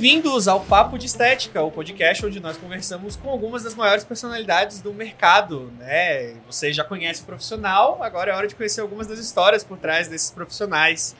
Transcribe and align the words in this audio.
Bem-vindos 0.00 0.48
ao 0.48 0.60
Papo 0.60 0.96
de 0.96 1.04
Estética, 1.04 1.62
o 1.62 1.70
podcast 1.70 2.24
onde 2.24 2.40
nós 2.40 2.56
conversamos 2.56 3.16
com 3.16 3.28
algumas 3.28 3.64
das 3.64 3.74
maiores 3.74 4.02
personalidades 4.02 4.80
do 4.80 4.94
mercado, 4.94 5.70
né? 5.78 6.36
Você 6.46 6.72
já 6.72 6.82
conhece 6.82 7.20
o 7.20 7.26
profissional, 7.26 8.02
agora 8.02 8.32
é 8.32 8.34
hora 8.34 8.48
de 8.48 8.54
conhecer 8.54 8.80
algumas 8.80 9.06
das 9.06 9.18
histórias 9.18 9.62
por 9.62 9.76
trás 9.76 10.08
desses 10.08 10.30
profissionais. 10.30 11.14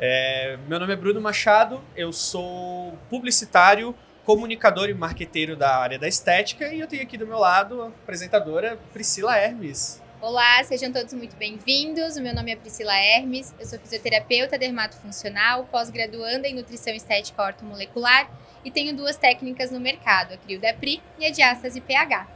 É, 0.00 0.58
meu 0.66 0.80
nome 0.80 0.92
é 0.92 0.96
Bruno 0.96 1.20
Machado, 1.20 1.80
eu 1.94 2.12
sou 2.12 2.98
publicitário, 3.08 3.94
comunicador 4.24 4.88
e 4.88 4.94
marqueteiro 4.94 5.54
da 5.54 5.76
área 5.76 5.96
da 5.96 6.08
estética 6.08 6.66
e 6.74 6.80
eu 6.80 6.88
tenho 6.88 7.04
aqui 7.04 7.16
do 7.16 7.28
meu 7.28 7.38
lado 7.38 7.82
a 7.82 7.86
apresentadora 7.86 8.76
Priscila 8.92 9.38
Hermes. 9.38 10.02
Olá, 10.26 10.64
sejam 10.64 10.90
todos 10.90 11.12
muito 11.12 11.36
bem-vindos. 11.36 12.16
O 12.16 12.22
meu 12.22 12.34
nome 12.34 12.50
é 12.50 12.56
Priscila 12.56 12.96
Hermes, 12.96 13.54
eu 13.60 13.66
sou 13.66 13.78
fisioterapeuta 13.78 14.56
dermatofuncional, 14.56 15.66
pós-graduanda 15.66 16.48
em 16.48 16.54
nutrição 16.54 16.94
estética 16.94 17.42
ortomolecular 17.42 18.30
e 18.64 18.70
tenho 18.70 18.96
duas 18.96 19.18
técnicas 19.18 19.70
no 19.70 19.78
mercado, 19.78 20.32
a 20.32 20.38
CrioDapri 20.38 21.02
e 21.18 21.26
a 21.26 21.30
diástase 21.30 21.78
pH. 21.78 22.26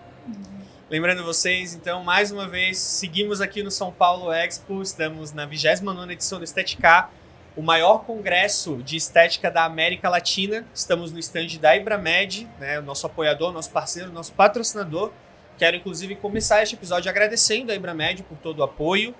Lembrando 0.90 1.24
vocês, 1.24 1.72
então, 1.72 2.04
mais 2.04 2.30
uma 2.30 2.46
vez, 2.46 2.76
seguimos 2.76 3.40
aqui 3.40 3.62
no 3.62 3.70
São 3.70 3.90
Paulo 3.90 4.30
Expo, 4.30 4.82
estamos 4.82 5.32
na 5.32 5.48
29ª 5.48 6.12
edição 6.12 6.38
do 6.38 6.44
Estetica, 6.44 7.08
o 7.56 7.62
maior 7.62 8.04
congresso 8.04 8.82
de 8.82 8.98
estética 8.98 9.50
da 9.50 9.64
América 9.64 10.10
Latina. 10.10 10.66
Estamos 10.74 11.10
no 11.10 11.18
stand 11.18 11.58
da 11.58 11.74
Ibramed, 11.74 12.46
né, 12.60 12.78
o 12.80 12.82
nosso 12.82 13.06
apoiador, 13.06 13.50
nosso 13.50 13.70
parceiro, 13.70 14.12
nosso 14.12 14.34
patrocinador. 14.34 15.10
Quero, 15.58 15.76
inclusive, 15.76 16.14
começar 16.14 16.62
este 16.62 16.76
episódio 16.76 17.10
agradecendo 17.10 17.72
a 17.72 17.74
Ibramed 17.74 18.22
por 18.22 18.38
todo 18.38 18.60
o 18.60 18.62
apoio. 18.62 19.12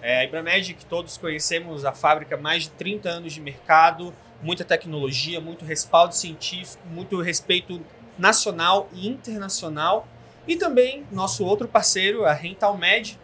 É, 0.00 0.20
a 0.20 0.24
Ibramed, 0.24 0.74
que 0.74 0.86
todos 0.86 1.18
conhecemos, 1.18 1.84
a 1.84 1.92
fábrica 1.92 2.36
mais 2.36 2.62
de 2.62 2.70
30 2.70 3.08
anos 3.08 3.32
de 3.32 3.40
mercado, 3.40 4.14
muita 4.40 4.64
tecnologia, 4.64 5.40
muito 5.40 5.64
respaldo 5.64 6.14
científico, 6.14 6.80
muito 6.86 7.20
respeito 7.20 7.80
nacional 8.16 8.88
e 8.92 9.08
internacional. 9.08 10.06
E 10.46 10.54
também 10.54 11.04
nosso 11.10 11.44
outro 11.44 11.66
parceiro, 11.66 12.24
a 12.24 12.32
Rentalmed, 12.32 13.18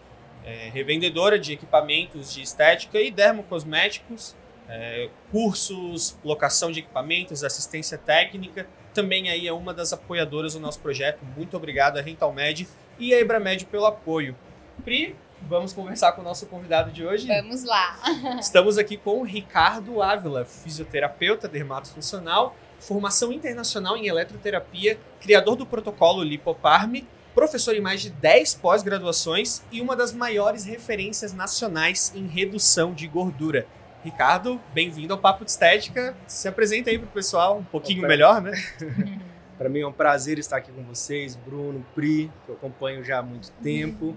é, 0.45 0.69
revendedora 0.75 1.39
de 1.39 1.53
equipamentos 1.53 2.35
de 2.35 2.43
estética 2.43 3.01
e 3.01 3.13
dermocosméticos, 3.13 4.35
é, 4.69 5.09
cursos, 5.31 6.19
locação 6.25 6.73
de 6.73 6.81
equipamentos, 6.81 7.45
assistência 7.45 7.97
técnica 7.97 8.67
também 8.97 9.29
aí 9.29 9.47
é 9.47 9.53
uma 9.53 9.75
das 9.75 9.93
apoiadoras 9.93 10.55
do 10.55 10.61
nosso 10.61 10.81
projeto. 10.81 11.23
Muito 11.37 11.55
obrigado 11.55 11.99
a 11.99 12.01
Rentalmed 12.01 12.67
e 12.99 13.13
a 13.13 13.21
Ibramed 13.21 13.67
pelo 13.67 13.85
apoio. 13.85 14.35
Pri, 14.83 15.15
vamos 15.43 15.75
conversar 15.75 16.13
com 16.13 16.23
o 16.23 16.25
nosso 16.25 16.47
convidado 16.47 16.91
de 16.91 17.05
hoje? 17.05 17.29
Vamos 17.29 17.63
lá. 17.63 17.99
Estamos 18.41 18.79
aqui 18.79 18.97
com 18.97 19.21
o 19.21 19.23
Ricardo 19.23 20.01
Ávila, 20.03 20.47
fisioterapeuta 20.47 21.47
dermatofuncional, 21.47 22.57
formação 22.81 23.31
internacional 23.31 23.99
em 23.99 24.07
eletroterapia, 24.07 24.99
criador 25.21 25.57
do 25.57 25.67
protocolo 25.67 26.23
Lipoparme, 26.23 27.07
professor 27.35 27.75
em 27.77 27.83
mais 27.83 28.01
de 28.01 28.09
10 28.09 28.55
pós-graduações 28.55 29.63
e 29.71 29.83
uma 29.83 29.95
das 29.95 30.15
maiores 30.15 30.65
referências 30.65 31.35
nacionais 31.35 32.13
em 32.15 32.27
redução 32.27 32.95
de 32.95 33.07
gordura. 33.07 33.67
Ricardo, 34.07 34.61
bem-vindo 34.73 35.13
ao 35.13 35.19
Papo 35.19 35.45
de 35.45 35.51
Estética. 35.51 36.17
Se 36.29 36.47
apresenta 36.47 36.91
aí 36.91 36.97
para 36.97 37.09
o 37.09 37.11
pessoal 37.11 37.59
um 37.59 37.65
pouquinho 37.65 37.99
Opa. 37.99 38.07
melhor, 38.07 38.41
né? 38.41 38.53
para 39.59 39.69
mim 39.69 39.81
é 39.81 39.87
um 39.87 39.93
prazer 39.93 40.39
estar 40.39 40.59
aqui 40.59 40.71
com 40.71 40.85
vocês, 40.85 41.35
Bruno, 41.35 41.85
Pri, 41.93 42.31
que 42.45 42.53
eu 42.53 42.55
acompanho 42.55 43.03
já 43.03 43.19
há 43.19 43.23
muito 43.23 43.51
tempo. 43.61 44.15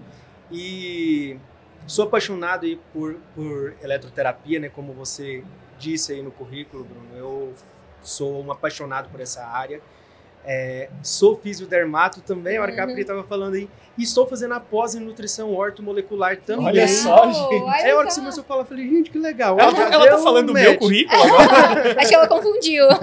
E 0.48 1.36
sou 1.88 2.04
apaixonado 2.04 2.66
aí 2.66 2.80
por, 2.92 3.16
por 3.34 3.74
eletroterapia, 3.82 4.60
né? 4.60 4.68
Como 4.68 4.92
você 4.92 5.42
disse 5.76 6.12
aí 6.12 6.22
no 6.22 6.30
currículo, 6.30 6.84
Bruno. 6.84 7.16
Eu 7.16 7.52
sou 8.00 8.44
um 8.44 8.52
apaixonado 8.52 9.10
por 9.10 9.20
essa 9.20 9.44
área. 9.44 9.80
É, 10.44 10.88
sou 11.02 11.36
fisiodermato 11.36 12.20
também, 12.22 12.56
a 12.56 12.62
hora 12.62 12.72
que 12.72 12.80
a 12.80 12.86
Pri 12.86 13.02
estava 13.02 13.22
falando 13.22 13.54
aí. 13.54 13.68
E 13.98 14.02
estou 14.02 14.26
fazendo 14.26 14.54
a 14.54 14.60
pós 14.60 14.94
em 14.94 15.00
nutrição 15.00 15.54
ortomolecular 15.54 16.38
também. 16.38 16.66
Olha 16.66 16.88
só, 16.88 17.30
gente. 17.30 17.62
Olha 17.62 17.82
é 17.82 17.90
a 17.90 17.96
hora 17.96 18.06
que 18.06 18.14
você 18.14 18.20
começou 18.20 18.42
a 18.42 18.44
falar, 18.44 18.62
eu 18.62 18.66
falei, 18.66 18.88
gente, 18.88 19.10
que 19.10 19.18
legal. 19.18 19.58
Ela, 19.60 19.70
ela, 19.70 19.94
ela 19.94 20.08
tá 20.08 20.18
falando 20.18 20.46
do 20.48 20.52
meu 20.54 20.78
currículo 20.78 21.22
agora? 21.22 21.96
Acho 22.00 22.08
que 22.08 22.14
ela 22.14 22.26
confundiu. 22.26 22.88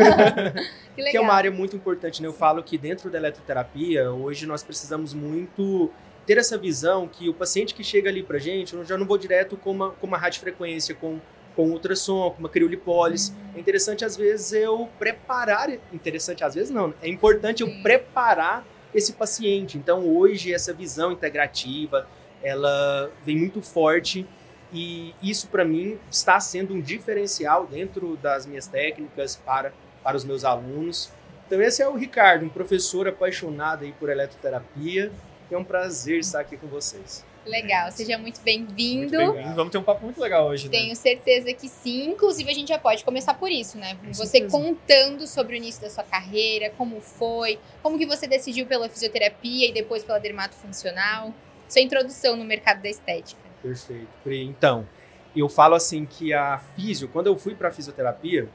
que, 0.95 1.01
legal. 1.01 1.11
que 1.11 1.17
é 1.17 1.21
uma 1.21 1.33
área 1.33 1.51
muito 1.51 1.75
importante, 1.75 2.21
né? 2.21 2.27
Eu 2.27 2.33
falo 2.33 2.63
que 2.63 2.77
dentro 2.77 3.09
da 3.09 3.19
eletroterapia, 3.19 4.11
hoje 4.11 4.47
nós 4.47 4.63
precisamos 4.63 5.13
muito 5.13 5.91
ter 6.25 6.37
essa 6.37 6.57
visão 6.57 7.07
que 7.07 7.29
o 7.29 7.33
paciente 7.33 7.73
que 7.73 7.83
chega 7.83 8.09
ali 8.09 8.23
pra 8.23 8.39
gente, 8.39 8.73
eu 8.73 8.83
já 8.83 8.97
não 8.97 9.05
vou 9.05 9.17
direto 9.17 9.55
com 9.55 9.71
uma, 9.71 9.91
com 9.91 10.07
uma 10.07 10.17
radiofrequência, 10.17 10.95
com 10.95 11.19
com 11.57 11.71
ultrassom, 11.71 12.29
com 12.29 12.39
uma 12.39 12.49
criolipólise. 12.49 13.31
Uhum. 13.31 13.37
É 13.55 13.59
interessante, 13.59 14.05
às 14.05 14.15
vezes, 14.15 14.53
eu 14.53 14.87
preparar. 14.99 15.69
Interessante, 15.91 16.43
às 16.43 16.53
vezes, 16.53 16.69
não. 16.69 16.93
É 17.01 17.09
importante 17.09 17.63
eu 17.63 17.81
preparar 17.81 18.65
esse 18.93 19.13
paciente. 19.13 19.77
Então, 19.77 20.07
hoje, 20.07 20.53
essa 20.53 20.71
visão 20.71 21.11
integrativa 21.11 22.07
ela 22.43 23.11
vem 23.25 23.35
muito 23.35 23.63
forte 23.63 24.25
e 24.71 25.15
isso, 25.23 25.47
para 25.47 25.65
mim, 25.65 25.97
está 26.11 26.39
sendo 26.39 26.75
um 26.75 26.79
diferencial 26.79 27.65
dentro 27.65 28.15
das 28.17 28.45
minhas 28.45 28.67
técnicas 28.67 29.35
para, 29.35 29.73
para 30.03 30.15
os 30.15 30.23
meus 30.23 30.45
alunos. 30.45 31.11
Então, 31.47 31.59
esse 31.61 31.81
é 31.81 31.87
o 31.87 31.95
Ricardo, 31.95 32.45
um 32.45 32.49
professor 32.49 33.07
apaixonado 33.07 33.83
aí 33.83 33.93
por 33.93 34.09
eletroterapia. 34.09 35.11
É 35.49 35.57
um 35.57 35.63
prazer 35.63 36.19
estar 36.19 36.41
aqui 36.41 36.55
com 36.55 36.67
vocês. 36.67 37.25
Legal, 37.47 37.91
seja 37.91 38.17
muito 38.17 38.41
bem-vindo. 38.41 39.17
Bem 39.33 39.53
Vamos 39.53 39.71
ter 39.71 39.77
um 39.77 39.83
papo 39.83 40.03
muito 40.03 40.19
legal 40.19 40.47
hoje, 40.47 40.65
né? 40.65 40.71
Tenho 40.71 40.95
certeza 40.95 41.53
que 41.53 41.69
sim. 41.69 42.09
Inclusive, 42.09 42.49
a 42.49 42.53
gente 42.53 42.67
já 42.67 42.77
pode 42.77 43.03
começar 43.03 43.33
por 43.33 43.49
isso, 43.49 43.77
né? 43.77 43.95
Com 43.95 44.13
você 44.13 44.39
certeza. 44.39 44.51
contando 44.57 45.25
sobre 45.25 45.55
o 45.55 45.57
início 45.57 45.81
da 45.81 45.89
sua 45.89 46.03
carreira, 46.03 46.71
como 46.77 46.99
foi, 46.99 47.57
como 47.81 47.97
que 47.97 48.05
você 48.05 48.27
decidiu 48.27 48.65
pela 48.65 48.89
fisioterapia 48.89 49.69
e 49.69 49.71
depois 49.71 50.03
pela 50.03 50.19
dermatofuncional. 50.19 51.33
Sua 51.69 51.81
introdução 51.81 52.35
no 52.35 52.43
mercado 52.43 52.81
da 52.81 52.89
estética. 52.89 53.41
Perfeito. 53.61 54.07
Então, 54.25 54.87
eu 55.35 55.47
falo 55.47 55.75
assim 55.75 56.05
que 56.05 56.33
a 56.33 56.59
físio, 56.75 57.07
quando 57.07 57.27
eu 57.27 57.37
fui 57.37 57.55
para 57.55 57.71
fisioterapia, 57.71 58.49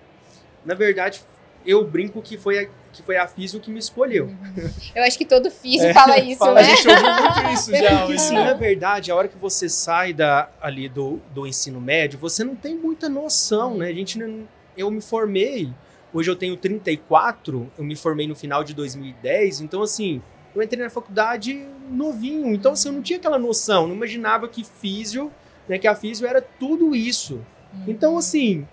na 0.64 0.74
verdade, 0.74 1.22
eu 1.64 1.84
brinco 1.86 2.20
que 2.20 2.36
foi 2.36 2.58
a, 2.64 2.68
que 2.92 3.02
foi 3.02 3.16
a 3.16 3.26
Físio 3.26 3.58
que 3.58 3.70
me 3.70 3.78
escolheu. 3.78 4.26
Uhum. 4.26 4.70
Eu 4.94 5.02
acho 5.02 5.16
que 5.16 5.24
todo 5.24 5.50
Físio 5.50 5.88
é, 5.88 5.94
fala 5.94 6.18
isso, 6.18 6.38
fala, 6.38 6.60
né? 6.60 6.60
A 6.60 6.64
gente 6.64 6.88
ouviu 6.88 7.12
muito 7.12 7.52
isso 7.52 7.70
já. 7.72 8.06
Porque, 8.06 8.32
na 8.32 8.54
verdade, 8.54 9.10
a 9.10 9.16
hora 9.16 9.28
que 9.28 9.38
você 9.38 9.68
sai 9.68 10.12
da, 10.12 10.50
ali 10.60 10.88
do, 10.88 11.20
do 11.34 11.46
ensino 11.46 11.80
médio, 11.80 12.18
você 12.18 12.44
não 12.44 12.54
tem 12.54 12.76
muita 12.76 13.08
noção, 13.08 13.78
né? 13.78 13.88
A 13.88 13.94
gente 13.94 14.18
não, 14.18 14.46
eu 14.76 14.90
me 14.90 15.00
formei, 15.00 15.72
hoje 16.12 16.30
eu 16.30 16.36
tenho 16.36 16.56
34, 16.56 17.72
eu 17.78 17.84
me 17.84 17.96
formei 17.96 18.26
no 18.26 18.36
final 18.36 18.62
de 18.62 18.74
2010, 18.74 19.62
então 19.62 19.82
assim, 19.82 20.22
eu 20.54 20.62
entrei 20.62 20.82
na 20.82 20.90
faculdade 20.90 21.66
novinho, 21.90 22.52
então 22.54 22.72
assim, 22.72 22.88
eu 22.88 22.94
não 22.94 23.02
tinha 23.02 23.18
aquela 23.18 23.38
noção, 23.38 23.86
não 23.86 23.94
imaginava 23.94 24.48
que 24.48 24.64
Físio, 24.64 25.32
né, 25.68 25.78
que 25.78 25.88
a 25.88 25.94
Físio 25.94 26.26
era 26.26 26.42
tudo 26.42 26.94
isso. 26.94 27.34
Uhum. 27.72 27.84
Então 27.88 28.18
assim, 28.18 28.66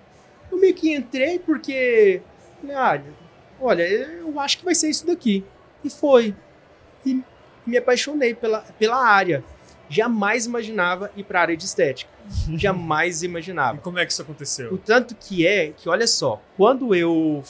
eu 0.51 0.59
meio 0.59 0.73
que 0.73 0.93
entrei 0.93 1.39
porque 1.39 2.21
ah, 2.73 2.99
olha, 3.61 3.83
eu 3.83 4.39
acho 4.39 4.57
que 4.59 4.65
vai 4.65 4.75
ser 4.75 4.89
isso 4.89 5.05
daqui. 5.05 5.43
E 5.83 5.89
foi. 5.89 6.35
E 7.05 7.21
me 7.65 7.77
apaixonei 7.77 8.33
pela, 8.33 8.59
pela 8.77 8.97
área. 8.97 9.43
Jamais 9.89 10.45
imaginava 10.45 11.11
ir 11.15 11.23
para 11.23 11.39
a 11.39 11.41
área 11.43 11.57
de 11.57 11.65
estética. 11.65 12.11
Jamais 12.55 13.23
imaginava. 13.23 13.77
E 13.77 13.81
como 13.81 13.97
é 13.99 14.05
que 14.05 14.11
isso 14.11 14.21
aconteceu? 14.21 14.73
O 14.73 14.77
tanto 14.77 15.15
que 15.15 15.45
é 15.45 15.71
que, 15.75 15.89
olha 15.89 16.07
só, 16.07 16.41
quando 16.55 16.93
eu. 16.93 17.43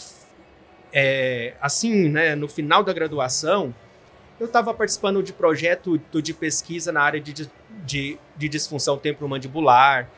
É, 0.91 1.53
assim, 1.61 2.09
né, 2.09 2.35
no 2.35 2.47
final 2.47 2.83
da 2.83 2.91
graduação, 2.91 3.75
eu 4.39 4.47
estava 4.47 4.73
participando 4.73 5.21
de 5.21 5.33
projeto 5.33 5.99
de 6.11 6.33
pesquisa 6.33 6.91
na 6.91 7.01
área 7.01 7.19
de, 7.19 7.47
de, 7.85 8.17
de 8.35 8.49
disfunção 8.49 8.97
temporomandibular. 8.97 10.09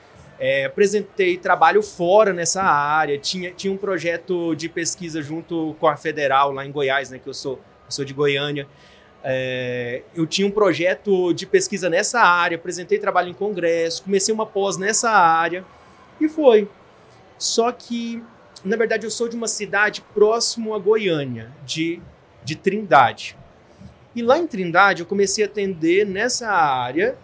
É, 0.44 0.66
apresentei 0.66 1.38
trabalho 1.38 1.84
fora 1.84 2.34
nessa 2.34 2.64
área, 2.64 3.16
tinha, 3.16 3.52
tinha 3.52 3.72
um 3.72 3.78
projeto 3.78 4.56
de 4.56 4.68
pesquisa 4.68 5.22
junto 5.22 5.76
com 5.80 5.88
a 5.88 5.96
Federal 5.96 6.52
lá 6.52 6.66
em 6.66 6.72
Goiás, 6.72 7.12
né, 7.12 7.20
que 7.20 7.30
eu 7.30 7.34
sou, 7.34 7.60
eu 7.86 7.92
sou 7.92 8.04
de 8.04 8.12
Goiânia. 8.12 8.68
É, 9.24 10.02
eu 10.16 10.26
tinha 10.26 10.48
um 10.48 10.50
projeto 10.50 11.32
de 11.32 11.46
pesquisa 11.46 11.92
nessa 11.92 12.22
área, 12.22 12.56
apresentei 12.56 12.98
trabalho 12.98 13.30
em 13.30 13.36
congresso, 13.36 14.02
comecei 14.02 14.34
uma 14.34 14.48
pós 14.48 14.78
nessa 14.78 15.12
área 15.12 15.64
e 16.20 16.28
foi. 16.28 16.68
Só 17.38 17.72
que, 17.72 18.24
na 18.66 18.76
verdade, 18.76 19.06
eu 19.06 19.12
sou 19.12 19.30
de 19.30 19.36
uma 19.36 19.48
cidade 19.48 20.02
próximo 20.12 20.74
a 20.74 20.80
Goiânia, 20.80 21.52
de, 21.64 22.02
de 22.44 22.56
Trindade. 22.56 23.38
E 24.16 24.24
lá 24.24 24.40
em 24.40 24.48
Trindade 24.48 25.02
eu 25.02 25.06
comecei 25.06 25.44
a 25.44 25.48
atender 25.48 26.04
nessa 26.04 26.50
área 26.50 27.16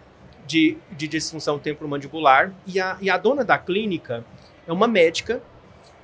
de, 0.48 0.78
de 0.92 1.08
disfunção 1.08 1.60
temporomandibular. 1.60 2.54
E 2.66 2.80
a, 2.80 2.98
e 3.02 3.10
a 3.10 3.18
dona 3.18 3.44
da 3.44 3.58
clínica 3.58 4.26
é 4.66 4.72
uma 4.72 4.88
médica 4.88 5.42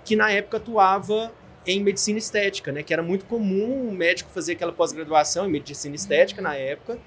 que 0.03 0.15
na 0.15 0.29
época 0.29 0.57
atuava 0.57 1.31
em 1.65 1.81
medicina 1.81 2.19
estética, 2.19 2.71
né? 2.71 2.83
Que 2.83 2.93
era 2.93 3.01
muito 3.01 3.25
comum 3.25 3.87
o 3.87 3.91
médico 3.91 4.29
fazer 4.29 4.53
aquela 4.53 4.73
pós-graduação 4.73 5.47
em 5.47 5.51
medicina 5.51 5.95
estética 5.95 6.41
na 6.41 6.55
época. 6.55 6.99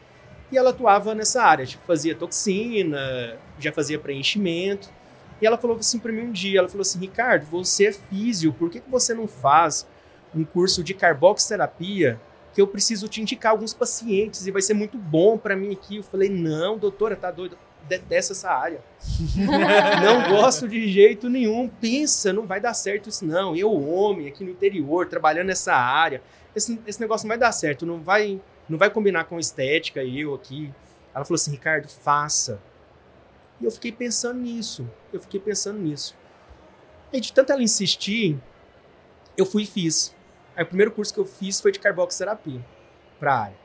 E 0.50 0.56
ela 0.56 0.70
atuava 0.70 1.14
nessa 1.14 1.42
área, 1.42 1.66
tipo, 1.66 1.84
fazia 1.84 2.14
toxina, 2.14 3.36
já 3.58 3.72
fazia 3.72 3.98
preenchimento. 3.98 4.88
E 5.40 5.46
ela 5.46 5.58
falou 5.58 5.76
assim 5.76 5.98
para 5.98 6.12
mim 6.12 6.22
um 6.22 6.32
dia, 6.32 6.60
ela 6.60 6.68
falou 6.68 6.82
assim, 6.82 6.98
Ricardo, 6.98 7.44
você 7.44 7.88
é 7.88 7.92
físio, 7.92 8.52
por 8.52 8.70
que, 8.70 8.80
que 8.80 8.90
você 8.90 9.12
não 9.12 9.28
faz 9.28 9.86
um 10.34 10.44
curso 10.44 10.82
de 10.82 10.94
carboxterapia 10.94 12.18
que 12.56 12.62
eu 12.62 12.66
preciso 12.66 13.06
te 13.06 13.20
indicar 13.20 13.52
alguns 13.52 13.74
pacientes 13.74 14.46
e 14.46 14.50
vai 14.50 14.62
ser 14.62 14.72
muito 14.72 14.96
bom 14.96 15.36
para 15.36 15.54
mim 15.54 15.74
aqui. 15.74 15.98
Eu 15.98 16.02
falei, 16.02 16.30
não, 16.30 16.78
doutora, 16.78 17.14
tá 17.14 17.30
doida, 17.30 17.54
detesto 17.86 18.32
essa 18.32 18.50
área. 18.50 18.80
não 20.02 20.30
gosto 20.30 20.66
de 20.66 20.90
jeito 20.90 21.28
nenhum. 21.28 21.68
Pensa, 21.68 22.32
não 22.32 22.46
vai 22.46 22.58
dar 22.58 22.72
certo 22.72 23.10
isso 23.10 23.26
não. 23.26 23.54
Eu, 23.54 23.70
homem, 23.70 24.26
aqui 24.26 24.42
no 24.42 24.48
interior, 24.48 25.06
trabalhando 25.06 25.48
nessa 25.48 25.74
área, 25.74 26.22
esse, 26.54 26.80
esse 26.86 26.98
negócio 26.98 27.26
não 27.26 27.28
vai 27.28 27.36
dar 27.36 27.52
certo, 27.52 27.84
não 27.84 28.02
vai, 28.02 28.40
não 28.66 28.78
vai 28.78 28.88
combinar 28.88 29.24
com 29.24 29.38
estética, 29.38 30.02
eu 30.02 30.32
aqui. 30.32 30.72
Ela 31.14 31.26
falou 31.26 31.34
assim, 31.34 31.50
Ricardo, 31.50 31.90
faça. 31.90 32.58
E 33.60 33.66
eu 33.66 33.70
fiquei 33.70 33.92
pensando 33.92 34.40
nisso. 34.40 34.88
Eu 35.12 35.20
fiquei 35.20 35.40
pensando 35.40 35.78
nisso. 35.78 36.16
E 37.12 37.20
de 37.20 37.34
tanto 37.34 37.52
ela 37.52 37.62
insistir, 37.62 38.40
eu 39.36 39.44
fui 39.44 39.64
e 39.64 39.66
fiz. 39.66 40.15
Aí 40.56 40.64
o 40.64 40.66
primeiro 40.66 40.90
curso 40.90 41.12
que 41.12 41.20
eu 41.20 41.26
fiz 41.26 41.60
foi 41.60 41.70
de 41.70 41.78
carboxterapia 41.78 42.60
para 43.20 43.34
a 43.34 43.38
área. 43.42 43.56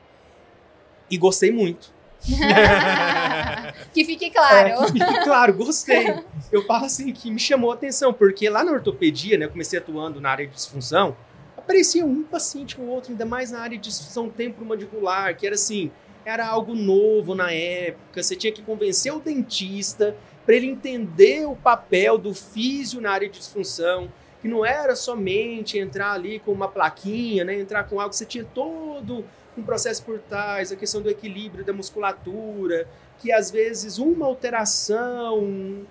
E 1.09 1.17
gostei 1.17 1.51
muito. 1.51 1.91
que 3.93 4.05
fique 4.05 4.29
claro. 4.29 4.67
É, 4.67 4.91
que 4.91 4.99
fique 4.99 5.23
claro, 5.23 5.53
gostei. 5.53 6.23
Eu 6.51 6.65
falo 6.65 6.85
assim 6.85 7.11
que 7.11 7.31
me 7.31 7.39
chamou 7.39 7.71
a 7.71 7.75
atenção, 7.75 8.13
porque 8.13 8.49
lá 8.49 8.63
na 8.63 8.73
ortopedia, 8.73 9.37
né, 9.37 9.45
eu 9.45 9.49
comecei 9.49 9.79
atuando 9.79 10.21
na 10.21 10.29
área 10.29 10.45
de 10.45 10.53
disfunção, 10.53 11.15
aparecia 11.57 12.05
um 12.05 12.23
paciente 12.23 12.79
ou 12.79 12.87
outro, 12.87 13.11
ainda 13.11 13.25
mais 13.25 13.51
na 13.51 13.59
área 13.59 13.77
de 13.77 13.89
disfunção 13.89 14.29
temporomandibular, 14.29 15.35
que 15.35 15.45
era 15.45 15.55
assim, 15.55 15.91
era 16.25 16.45
algo 16.45 16.75
novo 16.75 17.33
na 17.33 17.51
época, 17.51 18.21
você 18.21 18.35
tinha 18.35 18.53
que 18.53 18.61
convencer 18.61 19.13
o 19.13 19.19
dentista 19.19 20.15
para 20.45 20.55
ele 20.55 20.67
entender 20.67 21.45
o 21.47 21.55
papel 21.55 22.17
do 22.17 22.33
físio 22.33 23.01
na 23.01 23.11
área 23.11 23.29
de 23.29 23.39
disfunção 23.39 24.11
que 24.41 24.47
não 24.47 24.65
era 24.65 24.95
somente 24.95 25.77
entrar 25.77 26.13
ali 26.13 26.39
com 26.39 26.51
uma 26.51 26.67
plaquinha, 26.67 27.43
né, 27.43 27.59
entrar 27.59 27.83
com 27.83 27.99
algo, 27.99 28.13
você 28.13 28.25
tinha 28.25 28.43
todo 28.43 29.23
um 29.55 29.61
processo 29.61 30.03
por 30.03 30.19
trás, 30.19 30.71
a 30.71 30.75
questão 30.75 31.01
do 31.01 31.09
equilíbrio 31.09 31.63
da 31.63 31.71
musculatura, 31.71 32.87
que 33.19 33.31
às 33.31 33.51
vezes 33.51 33.99
uma 33.99 34.25
alteração 34.25 35.85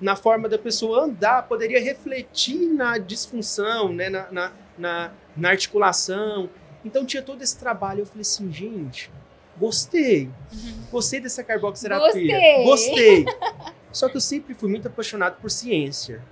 na 0.00 0.14
forma 0.14 0.48
da 0.48 0.58
pessoa 0.58 1.04
andar 1.04 1.48
poderia 1.48 1.82
refletir 1.82 2.68
na 2.68 2.98
disfunção, 2.98 3.92
né, 3.92 4.08
na, 4.08 4.30
na, 4.30 4.52
na, 4.78 5.12
na 5.36 5.48
articulação. 5.48 6.48
Então 6.84 7.04
tinha 7.04 7.22
todo 7.22 7.42
esse 7.42 7.58
trabalho. 7.58 8.00
Eu 8.02 8.06
falei 8.06 8.20
assim, 8.20 8.52
gente, 8.52 9.10
gostei. 9.58 10.30
Uhum. 10.52 10.82
Gostei 10.92 11.18
dessa 11.18 11.42
carboxterapia. 11.42 12.62
Gostei. 12.62 13.24
Gostei. 13.24 13.24
Só 13.90 14.08
que 14.08 14.18
eu 14.18 14.20
sempre 14.20 14.54
fui 14.54 14.68
muito 14.68 14.86
apaixonado 14.86 15.40
por 15.40 15.50
ciência 15.50 16.22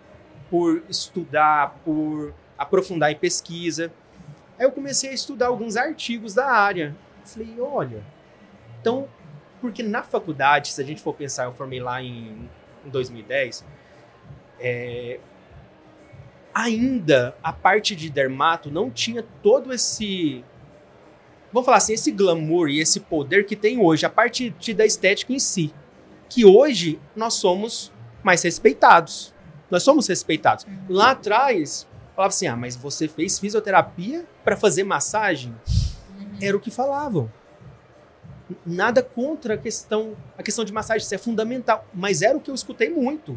por 0.55 0.85
estudar, 0.89 1.81
por 1.85 2.33
aprofundar 2.57 3.11
em 3.11 3.17
pesquisa. 3.17 3.93
Aí 4.57 4.65
eu 4.65 4.71
comecei 4.71 5.11
a 5.11 5.13
estudar 5.13 5.49
alguns 5.49 5.77
artigos 5.77 6.33
da 6.33 6.47
área. 6.47 6.95
Falei, 7.25 7.57
olha, 7.59 8.05
então, 8.81 9.09
porque 9.61 9.83
na 9.83 10.05
faculdade, 10.05 10.69
se 10.69 10.81
a 10.81 10.85
gente 10.85 11.03
for 11.03 11.13
pensar, 11.13 11.47
eu 11.47 11.55
formei 11.55 11.81
lá 11.81 12.01
em, 12.01 12.49
em 12.87 12.89
2010, 12.89 13.65
é, 14.61 15.19
ainda 16.55 17.37
a 17.43 17.53
parte 17.53 17.97
de 17.97 18.09
dermato 18.09 18.71
não 18.71 18.93
tinha 18.93 19.25
todo 19.43 19.73
esse 19.73 20.45
vamos 21.53 21.67
falar 21.67 21.79
assim, 21.79 21.95
esse 21.95 22.13
glamour 22.13 22.69
e 22.69 22.79
esse 22.79 23.01
poder 23.01 23.45
que 23.45 23.57
tem 23.57 23.81
hoje, 23.81 24.07
a 24.07 24.11
parte 24.11 24.55
da 24.73 24.87
estética 24.87 25.33
em 25.33 25.41
si. 25.41 25.75
Que 26.29 26.45
hoje 26.45 27.01
nós 27.17 27.35
somos 27.35 27.93
mais 28.23 28.41
respeitados. 28.45 29.34
Nós 29.75 29.83
somos 29.83 30.07
respeitados. 30.07 30.65
Uhum. 30.65 30.79
Lá 30.89 31.11
atrás, 31.11 31.85
falava 32.15 32.33
assim: 32.33 32.47
ah, 32.47 32.55
mas 32.55 32.77
você 32.77 33.09
fez 33.09 33.41
fisioterapia 33.41 34.25
para 34.45 34.57
fazer 34.57 34.85
massagem? 34.85 35.53
Uhum. 36.17 36.39
Era 36.41 36.57
o 36.57 36.61
que 36.61 36.71
falavam. 36.71 37.29
Nada 38.65 39.03
contra 39.03 39.55
a 39.55 39.59
questão, 39.59 40.17
a 40.39 40.45
questão 40.45 40.65
de 40.65 40.73
massagem, 40.73 41.03
isso 41.05 41.13
é 41.13 41.19
fundamental. 41.19 41.85
Mas 41.93 42.23
era 42.23 42.37
o 42.39 42.41
que 42.41 42.53
eu 42.53 42.55
escutei 42.55 42.89
muito. 42.89 43.37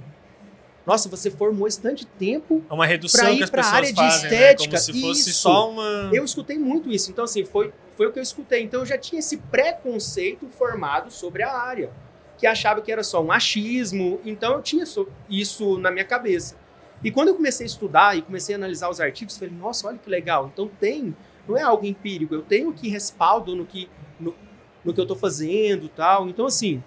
Nossa, 0.86 1.10
você 1.10 1.32
formou 1.32 1.68
esse 1.68 1.82
tanto 1.82 1.96
de 1.96 2.06
tempo 2.06 2.64
é 2.70 2.74
uma 2.74 2.86
redução 2.86 3.26
para 3.26 3.32
ir 3.34 3.50
para 3.50 3.64
a 3.64 3.70
área 3.72 3.92
de 3.92 3.96
fazem, 3.96 4.24
estética. 4.26 4.78
Né? 4.78 4.84
Como 4.84 4.94
se 4.94 5.02
fosse 5.02 5.30
isso. 5.32 5.40
só 5.40 5.72
uma. 5.72 6.12
Eu 6.14 6.24
escutei 6.24 6.60
muito 6.60 6.92
isso. 6.92 7.10
Então, 7.10 7.24
assim, 7.24 7.44
foi, 7.44 7.74
foi 7.96 8.06
o 8.06 8.12
que 8.12 8.20
eu 8.20 8.24
escutei. 8.24 8.62
Então, 8.62 8.82
eu 8.82 8.86
já 8.86 8.98
tinha 8.98 9.18
esse 9.18 9.38
preconceito 9.38 10.48
formado 10.50 11.10
sobre 11.10 11.42
a 11.42 11.52
área 11.52 11.90
que 12.38 12.46
achava 12.46 12.82
que 12.82 12.92
era 12.92 13.04
só 13.04 13.22
um 13.24 13.32
achismo. 13.32 14.20
Então 14.26 14.54
eu 14.54 14.62
tinha 14.62 14.84
isso 15.30 15.78
na 15.80 15.92
minha 15.92 16.06
cabeça. 16.06 16.56
E 17.04 17.12
quando 17.12 17.30
eu 17.30 17.36
comecei 17.36 17.66
a 17.66 17.68
estudar 17.68 18.18
e 18.18 18.22
comecei 18.22 18.56
a 18.56 18.58
analisar 18.58 18.90
os 18.90 19.00
artigos, 19.00 19.38
falei, 19.38 19.54
nossa, 19.54 19.88
olha 19.88 19.98
que 19.98 20.10
legal. 20.10 20.50
Então 20.52 20.68
tem, 20.80 21.16
não 21.48 21.58
é 21.58 21.62
algo 21.62 21.86
empírico, 21.86 22.34
eu 22.34 22.42
tenho 22.42 22.74
que 22.74 22.90
respaldo 22.90 23.56
no 23.56 23.66
que, 23.66 23.90
no, 24.20 24.36
no 24.84 24.94
que 24.94 25.00
eu 25.00 25.04
estou 25.04 25.18
fazendo 25.18 25.88
tal. 25.90 26.28
Então, 26.28 26.46
assim, 26.46 26.84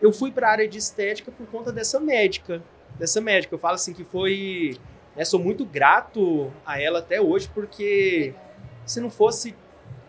eu 0.00 0.12
fui 0.12 0.30
para 0.30 0.48
a 0.48 0.50
área 0.50 0.68
de 0.68 0.78
estética 0.78 1.32
por 1.32 1.46
conta 1.46 1.72
dessa 1.72 1.98
médica. 1.98 2.62
Dessa 2.98 3.20
médica. 3.20 3.54
Eu 3.54 3.58
falo 3.58 3.74
assim 3.74 3.92
que 3.92 4.04
foi. 4.04 4.76
Né, 5.16 5.24
sou 5.24 5.40
muito 5.40 5.64
grato 5.64 6.52
a 6.66 6.80
ela 6.80 6.98
até 6.98 7.20
hoje, 7.20 7.48
porque 7.54 8.34
se 8.84 9.00
não 9.00 9.08
fosse 9.08 9.54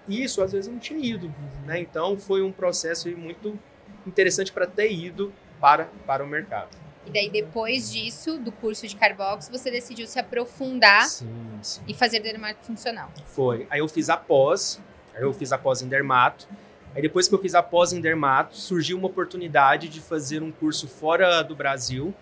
isso, 0.07 0.41
às 0.41 0.51
vezes 0.51 0.67
eu 0.67 0.73
não 0.73 0.79
tinha 0.79 0.99
ido. 0.99 1.33
Né? 1.65 1.79
Então 1.79 2.17
foi 2.17 2.41
um 2.41 2.51
processo 2.51 3.09
muito 3.15 3.57
interessante 4.05 4.51
para 4.51 4.65
ter 4.67 4.91
ido 4.91 5.33
para, 5.59 5.89
para 6.05 6.23
o 6.23 6.27
mercado. 6.27 6.69
E 7.05 7.11
daí, 7.11 7.29
depois 7.29 7.91
disso, 7.91 8.37
do 8.39 8.51
curso 8.51 8.87
de 8.87 8.95
Carbox, 8.95 9.47
você 9.49 9.69
decidiu 9.69 10.07
se 10.07 10.19
aprofundar 10.19 11.03
sim, 11.03 11.27
sim. 11.61 11.81
e 11.87 11.93
fazer 11.93 12.19
dermato 12.19 12.63
funcional. 12.63 13.11
Foi. 13.25 13.67
Aí 13.69 13.79
eu 13.79 13.87
fiz 13.87 14.09
a 14.09 14.17
pós, 14.17 14.81
aí 15.13 15.21
eu 15.21 15.31
fiz 15.31 15.51
a 15.51 15.57
pós 15.57 15.81
em 15.81 15.87
dermato. 15.87 16.47
Aí 16.95 17.01
depois 17.01 17.27
que 17.27 17.35
eu 17.35 17.39
fiz 17.39 17.53
a 17.53 17.61
pós 17.61 17.93
em 17.93 18.01
dermato, 18.01 18.55
surgiu 18.55 18.97
uma 18.97 19.07
oportunidade 19.07 19.87
de 19.87 19.99
fazer 19.99 20.41
um 20.41 20.51
curso 20.51 20.87
fora 20.87 21.43
do 21.43 21.55
Brasil. 21.55 22.13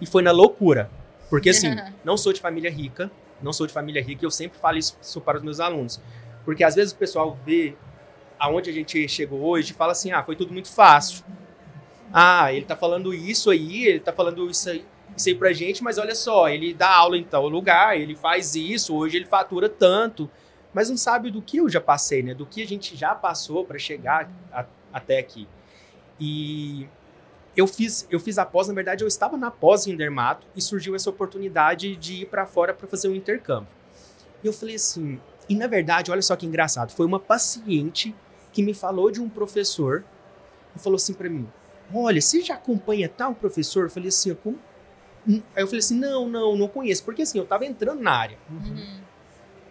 E 0.00 0.06
foi 0.06 0.22
na 0.22 0.30
loucura. 0.30 0.90
Porque 1.28 1.50
assim, 1.50 1.74
não 2.04 2.16
sou 2.16 2.32
de 2.32 2.40
família 2.40 2.70
rica, 2.70 3.10
não 3.42 3.52
sou 3.52 3.66
de 3.66 3.72
família 3.72 4.02
rica, 4.02 4.24
e 4.24 4.26
eu 4.26 4.30
sempre 4.30 4.58
falo 4.58 4.78
isso 4.78 5.20
para 5.20 5.36
os 5.36 5.42
meus 5.42 5.60
alunos. 5.60 6.00
Porque 6.44 6.64
às 6.64 6.74
vezes 6.74 6.94
o 6.94 6.96
pessoal 6.96 7.36
vê 7.44 7.74
aonde 8.38 8.70
a 8.70 8.72
gente 8.72 9.08
chegou 9.08 9.40
hoje, 9.40 9.72
fala 9.72 9.92
assim: 9.92 10.12
ah, 10.12 10.22
foi 10.22 10.36
tudo 10.36 10.52
muito 10.52 10.72
fácil. 10.72 11.24
Ah, 12.12 12.52
ele 12.52 12.64
tá 12.64 12.76
falando 12.76 13.12
isso 13.12 13.50
aí, 13.50 13.86
ele 13.86 14.00
tá 14.00 14.12
falando 14.12 14.48
isso 14.48 14.70
aí, 14.70 14.84
isso 15.16 15.28
aí 15.28 15.34
pra 15.34 15.52
gente, 15.52 15.82
mas 15.82 15.98
olha 15.98 16.14
só, 16.14 16.48
ele 16.48 16.72
dá 16.72 16.94
aula 16.94 17.16
em 17.16 17.24
tal 17.24 17.48
lugar, 17.48 17.98
ele 17.98 18.14
faz 18.14 18.54
isso, 18.54 18.94
hoje 18.94 19.16
ele 19.16 19.26
fatura 19.26 19.68
tanto, 19.68 20.30
mas 20.72 20.88
não 20.88 20.96
sabe 20.96 21.30
do 21.30 21.42
que 21.42 21.58
eu 21.58 21.68
já 21.68 21.80
passei, 21.80 22.22
né? 22.22 22.34
Do 22.34 22.46
que 22.46 22.62
a 22.62 22.66
gente 22.66 22.96
já 22.96 23.14
passou 23.14 23.64
para 23.64 23.78
chegar 23.78 24.30
a, 24.52 24.64
até 24.92 25.18
aqui. 25.18 25.48
E 26.18 26.88
eu 27.56 27.66
fiz, 27.66 28.06
eu 28.10 28.20
fiz 28.20 28.38
a 28.38 28.44
pós, 28.44 28.68
na 28.68 28.74
verdade, 28.74 29.02
eu 29.02 29.08
estava 29.08 29.36
na 29.36 29.50
pós 29.50 29.86
em 29.86 29.96
dermato 29.96 30.46
e 30.54 30.60
surgiu 30.60 30.94
essa 30.94 31.10
oportunidade 31.10 31.96
de 31.96 32.22
ir 32.22 32.26
para 32.26 32.46
fora 32.46 32.74
para 32.74 32.86
fazer 32.86 33.08
um 33.08 33.14
intercâmbio. 33.14 33.68
E 34.44 34.46
eu 34.46 34.52
falei 34.52 34.76
assim, 34.76 35.18
e 35.48 35.54
na 35.54 35.66
verdade, 35.66 36.10
olha 36.10 36.22
só 36.22 36.36
que 36.36 36.46
engraçado, 36.46 36.92
foi 36.92 37.06
uma 37.06 37.18
paciente 37.18 38.14
que 38.56 38.62
me 38.62 38.72
falou 38.72 39.10
de 39.10 39.20
um 39.20 39.28
professor 39.28 40.02
e 40.74 40.78
falou 40.78 40.96
assim 40.96 41.12
para 41.12 41.28
mim: 41.28 41.46
Olha, 41.92 42.22
você 42.22 42.40
já 42.40 42.54
acompanha 42.54 43.06
tal 43.06 43.34
professor? 43.34 43.84
Eu 43.84 43.90
falei 43.90 44.08
assim: 44.08 44.30
eu 44.30 44.54
Aí 45.28 45.62
eu 45.62 45.66
falei 45.66 45.80
assim: 45.80 45.98
Não, 45.98 46.26
não, 46.26 46.56
não 46.56 46.66
conheço, 46.66 47.04
porque 47.04 47.20
assim, 47.20 47.38
eu 47.38 47.44
tava 47.44 47.66
entrando 47.66 48.00
na 48.00 48.12
área. 48.12 48.38
Uhum. 48.48 49.00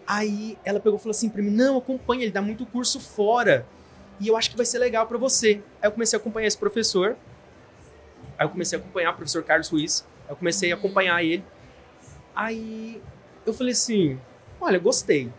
Aí 0.06 0.56
ela 0.64 0.78
pegou 0.78 1.00
e 1.00 1.02
falou 1.02 1.10
assim 1.10 1.28
para 1.28 1.42
mim: 1.42 1.50
Não, 1.50 1.76
acompanha, 1.78 2.22
ele 2.22 2.30
dá 2.30 2.40
muito 2.40 2.64
curso 2.64 3.00
fora 3.00 3.66
e 4.20 4.28
eu 4.28 4.36
acho 4.36 4.50
que 4.50 4.56
vai 4.56 4.64
ser 4.64 4.78
legal 4.78 5.04
para 5.08 5.18
você. 5.18 5.60
Aí 5.82 5.88
eu 5.88 5.92
comecei 5.92 6.16
a 6.16 6.20
acompanhar 6.20 6.46
esse 6.46 6.58
professor. 6.58 7.16
Aí 8.38 8.46
eu 8.46 8.50
comecei 8.50 8.78
a 8.78 8.80
acompanhar 8.80 9.10
o 9.10 9.16
professor 9.16 9.42
Carlos 9.42 9.68
Ruiz. 9.68 10.06
Aí 10.26 10.30
eu 10.30 10.36
comecei 10.36 10.70
a 10.70 10.76
uhum. 10.76 10.78
acompanhar 10.78 11.24
ele. 11.24 11.44
Aí 12.36 13.02
eu 13.44 13.52
falei 13.52 13.72
assim: 13.72 14.20
Olha, 14.60 14.78
gostei. 14.78 15.32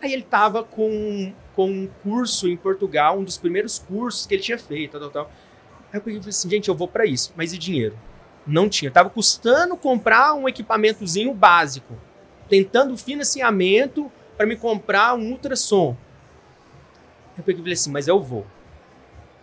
Aí 0.00 0.14
ele 0.14 0.22
tava 0.22 0.64
com, 0.64 1.34
com 1.54 1.70
um 1.70 1.88
curso 2.02 2.48
em 2.48 2.56
Portugal, 2.56 3.18
um 3.18 3.24
dos 3.24 3.38
primeiros 3.38 3.78
cursos 3.78 4.26
que 4.26 4.34
ele 4.34 4.42
tinha 4.42 4.58
feito, 4.58 4.92
tal, 4.92 5.10
tal, 5.10 5.10
tal. 5.10 5.32
Aí 5.92 5.98
eu 5.98 6.00
peguei 6.00 6.18
e 6.18 6.22
falei 6.22 6.30
assim, 6.30 6.50
gente, 6.50 6.68
eu 6.68 6.74
vou 6.74 6.88
para 6.88 7.04
isso, 7.04 7.32
mas 7.36 7.52
e 7.52 7.58
dinheiro? 7.58 7.98
Não 8.46 8.68
tinha. 8.68 8.90
Tava 8.90 9.10
custando 9.10 9.76
comprar 9.76 10.34
um 10.34 10.48
equipamentozinho 10.48 11.34
básico, 11.34 11.94
tentando 12.48 12.96
financiamento 12.96 14.10
para 14.36 14.46
me 14.46 14.56
comprar 14.56 15.14
um 15.14 15.30
ultrassom. 15.32 15.96
Eu 17.36 17.44
peguei 17.44 17.60
e 17.60 17.62
falei 17.62 17.74
assim, 17.74 17.90
mas 17.90 18.08
eu 18.08 18.20
vou. 18.20 18.46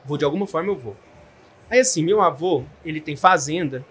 Vou 0.05 0.17
de 0.17 0.25
alguma 0.25 0.47
forma 0.47 0.71
eu 0.71 0.77
vou. 0.77 0.95
Aí 1.69 1.79
assim, 1.79 2.03
meu 2.03 2.21
avô, 2.21 2.63
ele 2.83 3.01
tem 3.01 3.15
fazenda 3.15 3.85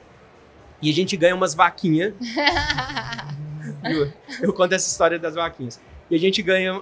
e 0.80 0.90
a 0.90 0.92
gente 0.92 1.16
ganha 1.16 1.34
umas 1.34 1.54
vaquinhas. 1.54 2.14
eu, 3.84 4.12
eu 4.40 4.52
conto 4.52 4.74
essa 4.74 4.88
história 4.88 5.18
das 5.18 5.34
vaquinhas. 5.34 5.80
E 6.10 6.14
a 6.14 6.18
gente 6.18 6.42
ganha 6.42 6.80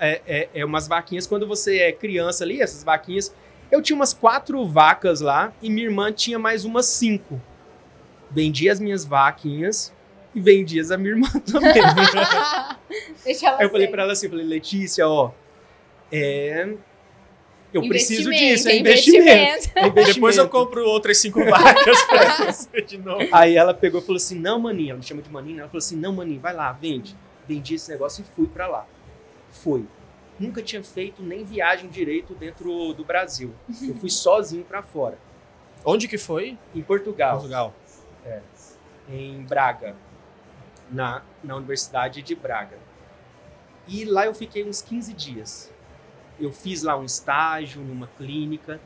é, 0.00 0.20
é, 0.26 0.48
é, 0.54 0.64
umas 0.64 0.88
vaquinhas. 0.88 1.26
Quando 1.26 1.46
você 1.46 1.78
é 1.78 1.92
criança 1.92 2.44
ali, 2.44 2.60
essas 2.60 2.82
vaquinhas. 2.82 3.34
Eu 3.70 3.80
tinha 3.80 3.94
umas 3.94 4.12
quatro 4.12 4.66
vacas 4.66 5.20
lá 5.20 5.52
e 5.62 5.70
minha 5.70 5.86
irmã 5.86 6.12
tinha 6.12 6.38
mais 6.38 6.64
umas 6.64 6.86
cinco. 6.86 7.40
Vendia 8.30 8.72
as 8.72 8.80
minhas 8.80 9.04
vaquinhas 9.04 9.92
e 10.34 10.40
vendia 10.40 10.82
as 10.82 10.88
da 10.88 10.98
minha 10.98 11.10
irmã 11.10 11.28
também. 11.50 11.72
Deixa 13.24 13.46
ela 13.46 13.58
Aí 13.58 13.66
eu 13.66 13.70
falei 13.70 13.86
pra 13.86 14.02
ela 14.02 14.12
assim, 14.12 14.26
eu 14.26 14.30
falei, 14.30 14.46
Letícia, 14.46 15.06
ó, 15.06 15.30
é... 16.10 16.74
Eu 17.72 17.86
preciso 17.86 18.32
Investimento, 18.32 18.54
disso, 18.56 18.68
é 18.68 18.76
investimento. 18.78 19.30
É 19.76 19.86
investimento. 19.86 20.14
Depois 20.14 20.36
eu 20.36 20.48
compro 20.48 20.84
outras 20.84 21.18
cinco 21.18 21.44
vacas 21.44 22.02
pra 22.02 22.52
você 22.52 22.82
de 22.82 22.98
novo. 22.98 23.28
Aí 23.30 23.56
ela 23.56 23.72
pegou 23.72 24.00
e 24.00 24.04
falou 24.04 24.16
assim, 24.16 24.38
não, 24.40 24.58
maninha, 24.58 24.90
ela 24.90 24.98
me 24.98 25.04
chama 25.04 25.22
de 25.22 25.30
maninha, 25.30 25.60
ela 25.60 25.68
falou 25.68 25.78
assim, 25.78 25.96
não, 25.96 26.12
maninha, 26.12 26.40
vai 26.40 26.52
lá, 26.52 26.72
vende. 26.72 27.16
Vendi 27.46 27.76
esse 27.76 27.88
negócio 27.88 28.22
e 28.22 28.34
fui 28.34 28.48
pra 28.48 28.66
lá. 28.66 28.86
Fui. 29.50 29.86
Nunca 30.38 30.62
tinha 30.62 30.82
feito 30.82 31.22
nem 31.22 31.44
viagem 31.44 31.90
direito 31.90 32.34
dentro 32.34 32.94
do 32.94 33.04
Brasil. 33.04 33.54
Eu 33.82 33.94
fui 33.94 34.08
sozinho 34.08 34.64
pra 34.64 34.82
fora. 34.82 35.18
Onde 35.84 36.08
que 36.08 36.16
foi? 36.16 36.58
Em 36.74 36.82
Portugal, 36.82 37.32
Portugal. 37.32 37.74
em 39.08 39.42
Braga, 39.42 39.96
na, 40.90 41.22
na 41.42 41.56
Universidade 41.56 42.22
de 42.22 42.34
Braga. 42.34 42.78
E 43.86 44.04
lá 44.04 44.26
eu 44.26 44.34
fiquei 44.34 44.66
uns 44.66 44.80
15 44.80 45.12
dias. 45.12 45.72
Eu 46.38 46.52
fiz 46.52 46.82
lá 46.82 46.96
um 46.96 47.04
estágio 47.04 47.82
numa 47.82 48.06
clínica 48.06 48.80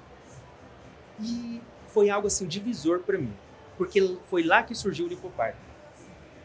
e 1.20 1.60
foi 1.88 2.10
algo 2.10 2.26
assim 2.26 2.46
divisor 2.46 3.00
para 3.00 3.16
mim, 3.18 3.32
porque 3.78 4.18
foi 4.24 4.42
lá 4.42 4.62
que 4.62 4.74
surgiu 4.74 5.06
o 5.06 5.08
Lipopark. 5.08 5.56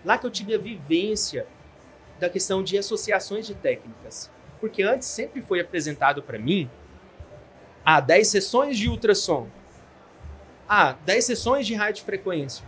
Lá 0.06 0.18
que 0.18 0.26
eu 0.26 0.32
tive 0.32 0.54
a 0.54 0.58
vivência 0.58 1.48
da 2.20 2.30
questão 2.30 2.64
de 2.64 2.78
associações 2.78 3.48
de 3.48 3.56
técnicas, 3.56 4.30
porque 4.60 4.84
antes 4.84 5.08
sempre 5.08 5.42
foi 5.42 5.60
apresentado 5.60 6.22
para 6.22 6.38
mim 6.38 6.70
ah, 7.86 8.00
10 8.00 8.28
sessões 8.28 8.78
de 8.78 8.88
ultrassom. 8.90 9.48
Ah, 10.68 10.96
10 11.06 11.26
sessões 11.26 11.66
de 11.66 11.74
radiofrequência. 11.74 12.64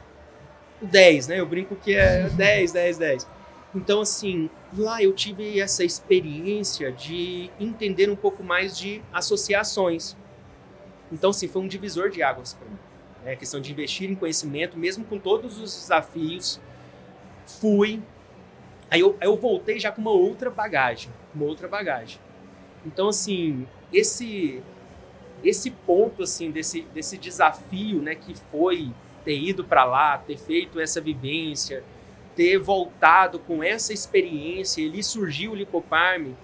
O 0.81 0.87
10, 0.87 1.27
né? 1.27 1.39
Eu 1.39 1.45
brinco 1.45 1.75
que 1.75 1.93
é 1.93 2.27
10, 2.29 2.71
10, 2.71 2.97
10. 2.97 3.27
Então, 3.75 4.01
assim, 4.01 4.49
lá 4.75 5.01
eu 5.03 5.13
tive 5.13 5.59
essa 5.59 5.83
experiência 5.83 6.91
de 6.91 7.51
entender 7.59 8.09
um 8.09 8.15
pouco 8.15 8.43
mais 8.43 8.75
de 8.75 9.01
associações. 9.13 10.17
Então, 11.11 11.29
assim, 11.29 11.47
foi 11.47 11.61
um 11.61 11.67
divisor 11.67 12.09
de 12.09 12.23
águas 12.23 12.53
para 12.53 12.67
mim. 12.67 12.77
Né? 13.23 13.33
A 13.33 13.35
questão 13.35 13.61
de 13.61 13.71
investir 13.71 14.09
em 14.09 14.15
conhecimento, 14.15 14.77
mesmo 14.77 15.05
com 15.05 15.19
todos 15.19 15.59
os 15.59 15.73
desafios. 15.79 16.59
Fui. 17.45 18.01
Aí 18.91 18.99
eu, 18.99 19.15
aí 19.21 19.27
eu 19.27 19.37
voltei 19.37 19.79
já 19.79 19.91
com 19.91 20.01
uma 20.01 20.11
outra 20.11 20.49
bagagem. 20.49 21.09
Uma 21.33 21.45
outra 21.45 21.67
bagagem. 21.67 22.19
Então, 22.85 23.07
assim, 23.07 23.65
esse 23.91 24.61
esse 25.43 25.71
ponto, 25.71 26.21
assim, 26.23 26.51
desse, 26.51 26.81
desse 26.93 27.17
desafio, 27.17 27.99
né, 28.01 28.13
que 28.13 28.35
foi 28.51 28.91
ter 29.25 29.39
ido 29.39 29.63
para 29.63 29.83
lá, 29.83 30.17
ter 30.17 30.37
feito 30.37 30.79
essa 30.79 31.01
vivência, 31.01 31.83
ter 32.35 32.57
voltado 32.57 33.39
com 33.39 33.63
essa 33.63 33.93
experiência, 33.93 34.81
ele 34.81 35.01
surgiu 35.03 35.51
o 35.51 35.55
Lipoparme. 35.55 36.35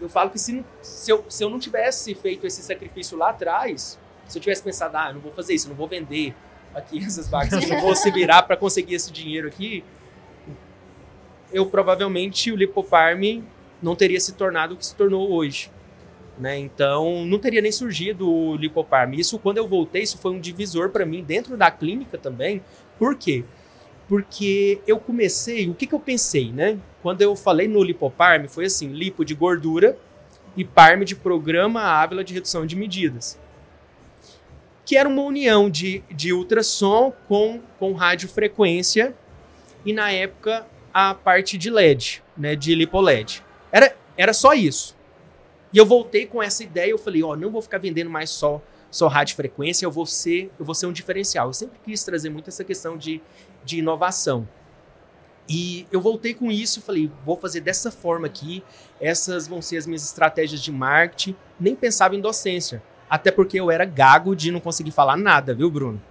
Eu 0.00 0.08
falo 0.08 0.30
que 0.30 0.38
se, 0.38 0.64
se, 0.80 1.10
eu, 1.10 1.24
se 1.28 1.42
eu 1.42 1.50
não 1.50 1.58
tivesse 1.58 2.14
feito 2.14 2.46
esse 2.46 2.62
sacrifício 2.62 3.18
lá 3.18 3.30
atrás, 3.30 3.98
se 4.26 4.38
eu 4.38 4.42
tivesse 4.42 4.62
pensado, 4.62 4.96
ah, 4.96 5.12
não 5.12 5.20
vou 5.20 5.32
fazer 5.32 5.54
isso, 5.54 5.68
não 5.68 5.76
vou 5.76 5.88
vender 5.88 6.34
aqui 6.74 6.98
essas 7.04 7.28
vagas, 7.28 7.52
eu 7.52 7.68
não 7.68 7.80
vou 7.80 7.94
se 7.94 8.10
virar 8.10 8.42
para 8.44 8.56
conseguir 8.56 8.94
esse 8.94 9.10
dinheiro 9.12 9.48
aqui, 9.48 9.84
eu 11.52 11.66
provavelmente 11.66 12.52
o 12.52 12.56
Lipoparme 12.56 13.44
não 13.82 13.94
teria 13.94 14.20
se 14.20 14.32
tornado 14.32 14.74
o 14.74 14.76
que 14.76 14.86
se 14.86 14.94
tornou 14.94 15.30
hoje. 15.30 15.70
Né? 16.38 16.58
Então, 16.58 17.24
não 17.24 17.38
teria 17.38 17.60
nem 17.60 17.72
surgido 17.72 18.30
o 18.30 18.56
Lipoparme. 18.56 19.18
Isso, 19.18 19.38
quando 19.38 19.58
eu 19.58 19.66
voltei, 19.66 20.02
isso 20.02 20.18
foi 20.18 20.32
um 20.32 20.40
divisor 20.40 20.90
para 20.90 21.04
mim 21.04 21.22
dentro 21.22 21.56
da 21.56 21.70
clínica 21.70 22.16
também. 22.16 22.62
Por 22.98 23.16
quê? 23.16 23.44
Porque 24.08 24.80
eu 24.86 24.98
comecei, 24.98 25.68
o 25.68 25.74
que, 25.74 25.86
que 25.86 25.94
eu 25.94 26.00
pensei, 26.00 26.52
né? 26.52 26.78
Quando 27.02 27.22
eu 27.22 27.34
falei 27.34 27.68
no 27.68 27.82
Lipoparme, 27.82 28.48
foi 28.48 28.66
assim, 28.66 28.88
lipo 28.88 29.24
de 29.24 29.34
gordura 29.34 29.98
e 30.56 30.64
parme 30.64 31.04
de 31.04 31.14
programa 31.14 31.82
Ávila 31.82 32.24
de 32.24 32.34
redução 32.34 32.64
de 32.64 32.74
medidas. 32.74 33.38
Que 34.84 34.96
era 34.96 35.08
uma 35.08 35.22
união 35.22 35.68
de, 35.68 36.02
de 36.10 36.32
ultrassom 36.32 37.12
com, 37.26 37.60
com 37.78 37.92
radiofrequência 37.92 39.14
e, 39.84 39.92
na 39.92 40.10
época, 40.10 40.66
a 40.98 41.14
parte 41.14 41.56
de 41.56 41.70
LED, 41.70 42.22
né? 42.36 42.56
De 42.56 42.74
lipoled. 42.74 43.44
Era, 43.70 43.94
era 44.16 44.32
só 44.32 44.52
isso. 44.52 44.96
E 45.72 45.78
eu 45.78 45.86
voltei 45.86 46.26
com 46.26 46.42
essa 46.42 46.64
ideia, 46.64 46.90
eu 46.90 46.98
falei, 46.98 47.22
ó, 47.22 47.36
não 47.36 47.50
vou 47.50 47.62
ficar 47.62 47.78
vendendo 47.78 48.10
mais 48.10 48.30
só 48.30 48.60
só 48.90 49.06
radiofrequência, 49.06 49.84
eu 49.84 49.90
vou 49.90 50.06
ser, 50.06 50.50
eu 50.58 50.64
vou 50.64 50.74
ser 50.74 50.86
um 50.86 50.92
diferencial. 50.92 51.48
Eu 51.48 51.52
sempre 51.52 51.78
quis 51.84 52.02
trazer 52.02 52.30
muito 52.30 52.48
essa 52.48 52.64
questão 52.64 52.96
de, 52.96 53.20
de 53.62 53.78
inovação. 53.78 54.48
E 55.46 55.86
eu 55.92 56.00
voltei 56.00 56.34
com 56.34 56.50
isso 56.50 56.80
falei, 56.80 57.10
vou 57.24 57.36
fazer 57.36 57.60
dessa 57.60 57.90
forma 57.90 58.26
aqui, 58.26 58.62
essas 59.00 59.46
vão 59.46 59.62
ser 59.62 59.76
as 59.76 59.86
minhas 59.86 60.04
estratégias 60.04 60.62
de 60.62 60.72
marketing. 60.72 61.36
Nem 61.60 61.76
pensava 61.76 62.16
em 62.16 62.20
docência, 62.20 62.82
até 63.08 63.30
porque 63.30 63.60
eu 63.60 63.70
era 63.70 63.84
gago 63.84 64.34
de 64.34 64.50
não 64.50 64.60
conseguir 64.60 64.90
falar 64.90 65.16
nada, 65.16 65.54
viu, 65.54 65.70
Bruno? 65.70 66.02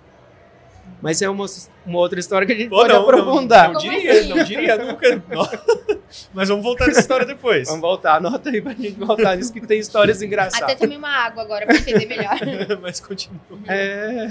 Mas 1.01 1.21
é 1.21 1.29
uma, 1.29 1.45
uma 1.85 1.99
outra 1.99 2.19
história 2.19 2.45
que 2.45 2.53
a 2.53 2.55
gente 2.55 2.69
Pô, 2.69 2.77
pode 2.77 2.93
não, 2.93 3.03
aprofundar. 3.03 3.71
Não, 3.71 3.73
não 3.73 3.79
diria, 3.79 4.11
assim? 4.11 4.29
não 4.29 4.43
diria 4.43 4.77
nunca. 4.77 5.23
Mas 6.33 6.49
vamos 6.49 6.63
voltar 6.63 6.87
nessa 6.87 7.01
história 7.01 7.25
depois. 7.25 7.67
Vamos 7.67 7.81
voltar, 7.81 8.15
anota 8.15 8.49
aí 8.49 8.61
pra 8.61 8.73
gente 8.73 8.93
voltar 8.93 9.35
nisso 9.35 9.53
que 9.53 9.61
tem 9.61 9.79
histórias 9.79 10.21
engraçadas. 10.21 10.63
Até 10.63 10.75
tomei 10.75 10.97
uma 10.97 11.09
água 11.09 11.43
agora 11.43 11.65
pra 11.65 11.75
entender 11.75 12.07
melhor. 12.07 12.37
Mas 12.81 12.99
continua. 12.99 13.39
É. 13.67 14.27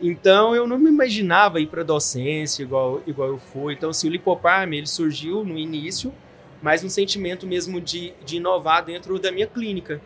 Então 0.00 0.54
eu 0.54 0.66
não 0.66 0.78
me 0.78 0.88
imaginava 0.88 1.60
ir 1.60 1.66
para 1.66 1.82
docência 1.82 2.62
igual, 2.62 3.02
igual 3.06 3.28
eu 3.28 3.38
fui. 3.38 3.74
Então, 3.74 3.90
assim, 3.90 4.08
o 4.08 4.10
Lipoparme 4.10 4.78
ele 4.78 4.86
surgiu 4.86 5.44
no 5.44 5.58
início, 5.58 6.14
mas 6.62 6.82
um 6.82 6.88
sentimento 6.88 7.46
mesmo 7.46 7.80
de, 7.80 8.14
de 8.24 8.36
inovar 8.36 8.84
dentro 8.84 9.18
da 9.18 9.30
minha 9.30 9.46
clínica. 9.46 10.00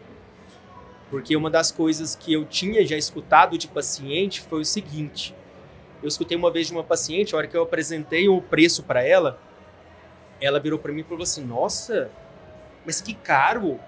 Porque 1.10 1.36
uma 1.36 1.50
das 1.50 1.70
coisas 1.70 2.16
que 2.16 2.32
eu 2.32 2.44
tinha 2.46 2.84
já 2.86 2.96
escutado 2.96 3.58
de 3.58 3.68
paciente 3.68 4.40
foi 4.40 4.62
o 4.62 4.64
seguinte: 4.64 5.34
eu 6.02 6.08
escutei 6.08 6.36
uma 6.36 6.50
vez 6.50 6.66
de 6.66 6.72
uma 6.72 6.82
paciente, 6.82 7.34
a 7.34 7.38
hora 7.38 7.46
que 7.46 7.56
eu 7.56 7.62
apresentei 7.62 8.28
o 8.28 8.42
preço 8.42 8.82
para 8.82 9.02
ela, 9.02 9.38
ela 10.40 10.58
virou 10.58 10.78
para 10.78 10.92
mim 10.92 11.00
e 11.00 11.04
falou 11.04 11.22
assim: 11.22 11.44
Nossa, 11.44 12.10
mas 12.84 13.00
que 13.00 13.14
caro! 13.14 13.78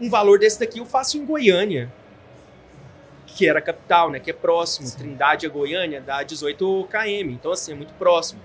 Um 0.00 0.10
valor 0.10 0.38
desse 0.38 0.60
daqui 0.60 0.78
eu 0.78 0.84
faço 0.84 1.16
em 1.16 1.24
Goiânia 1.24 1.90
que 3.36 3.46
era 3.46 3.58
a 3.58 3.62
capital, 3.62 4.10
né? 4.10 4.18
Que 4.18 4.30
é 4.30 4.32
próximo. 4.32 4.90
Trindade 4.90 5.46
a 5.46 5.50
Goiânia 5.50 6.00
dá 6.00 6.22
18 6.22 6.88
km, 6.90 7.30
então 7.32 7.52
assim, 7.52 7.72
é 7.72 7.74
muito 7.74 7.92
próximo. 7.94 8.40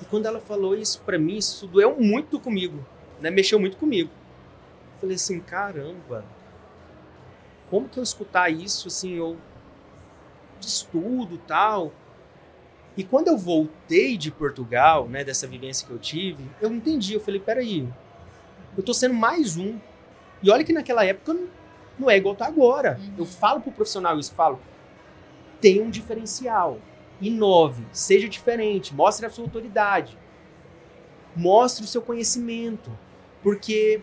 E 0.00 0.04
quando 0.06 0.26
ela 0.26 0.40
falou 0.40 0.74
isso 0.74 1.02
pra 1.02 1.18
mim, 1.18 1.36
isso 1.36 1.66
doeu 1.66 1.94
muito 2.00 2.40
comigo, 2.40 2.84
né? 3.20 3.30
Mexeu 3.30 3.60
muito 3.60 3.76
comigo. 3.76 4.10
Falei 4.98 5.16
assim, 5.16 5.40
caramba, 5.40 6.24
como 7.68 7.88
que 7.88 7.98
eu 7.98 8.02
escutar 8.02 8.48
isso, 8.48 8.88
assim, 8.88 9.14
eu 9.14 9.36
de 10.62 10.68
estudo 10.68 11.38
tal. 11.46 11.92
E 12.96 13.02
quando 13.04 13.28
eu 13.28 13.36
voltei 13.38 14.16
de 14.16 14.30
Portugal, 14.30 15.08
né, 15.08 15.24
dessa 15.24 15.46
vivência 15.46 15.86
que 15.86 15.92
eu 15.92 15.98
tive, 15.98 16.44
eu 16.60 16.72
entendi, 16.72 17.14
eu 17.14 17.20
falei, 17.20 17.40
peraí, 17.40 17.88
eu 18.76 18.82
tô 18.82 18.92
sendo 18.94 19.14
mais 19.14 19.56
um. 19.56 19.78
E 20.42 20.50
olha 20.50 20.64
que 20.64 20.72
naquela 20.72 21.04
época 21.04 21.36
não- 21.98 22.10
é 22.10 22.16
igual 22.16 22.34
tá 22.34 22.46
agora. 22.46 22.98
Uhum. 23.00 23.14
Eu 23.18 23.24
falo 23.24 23.60
pro 23.60 23.72
profissional 23.72 24.18
isso, 24.18 24.34
falo, 24.34 24.60
tem 25.60 25.80
um 25.80 25.90
diferencial, 25.90 26.78
inove, 27.20 27.84
seja 27.92 28.28
diferente, 28.28 28.94
mostre 28.94 29.24
a 29.26 29.30
sua 29.30 29.44
autoridade, 29.44 30.18
mostre 31.34 31.84
o 31.84 31.88
seu 31.88 32.02
conhecimento, 32.02 32.90
porque 33.42 34.00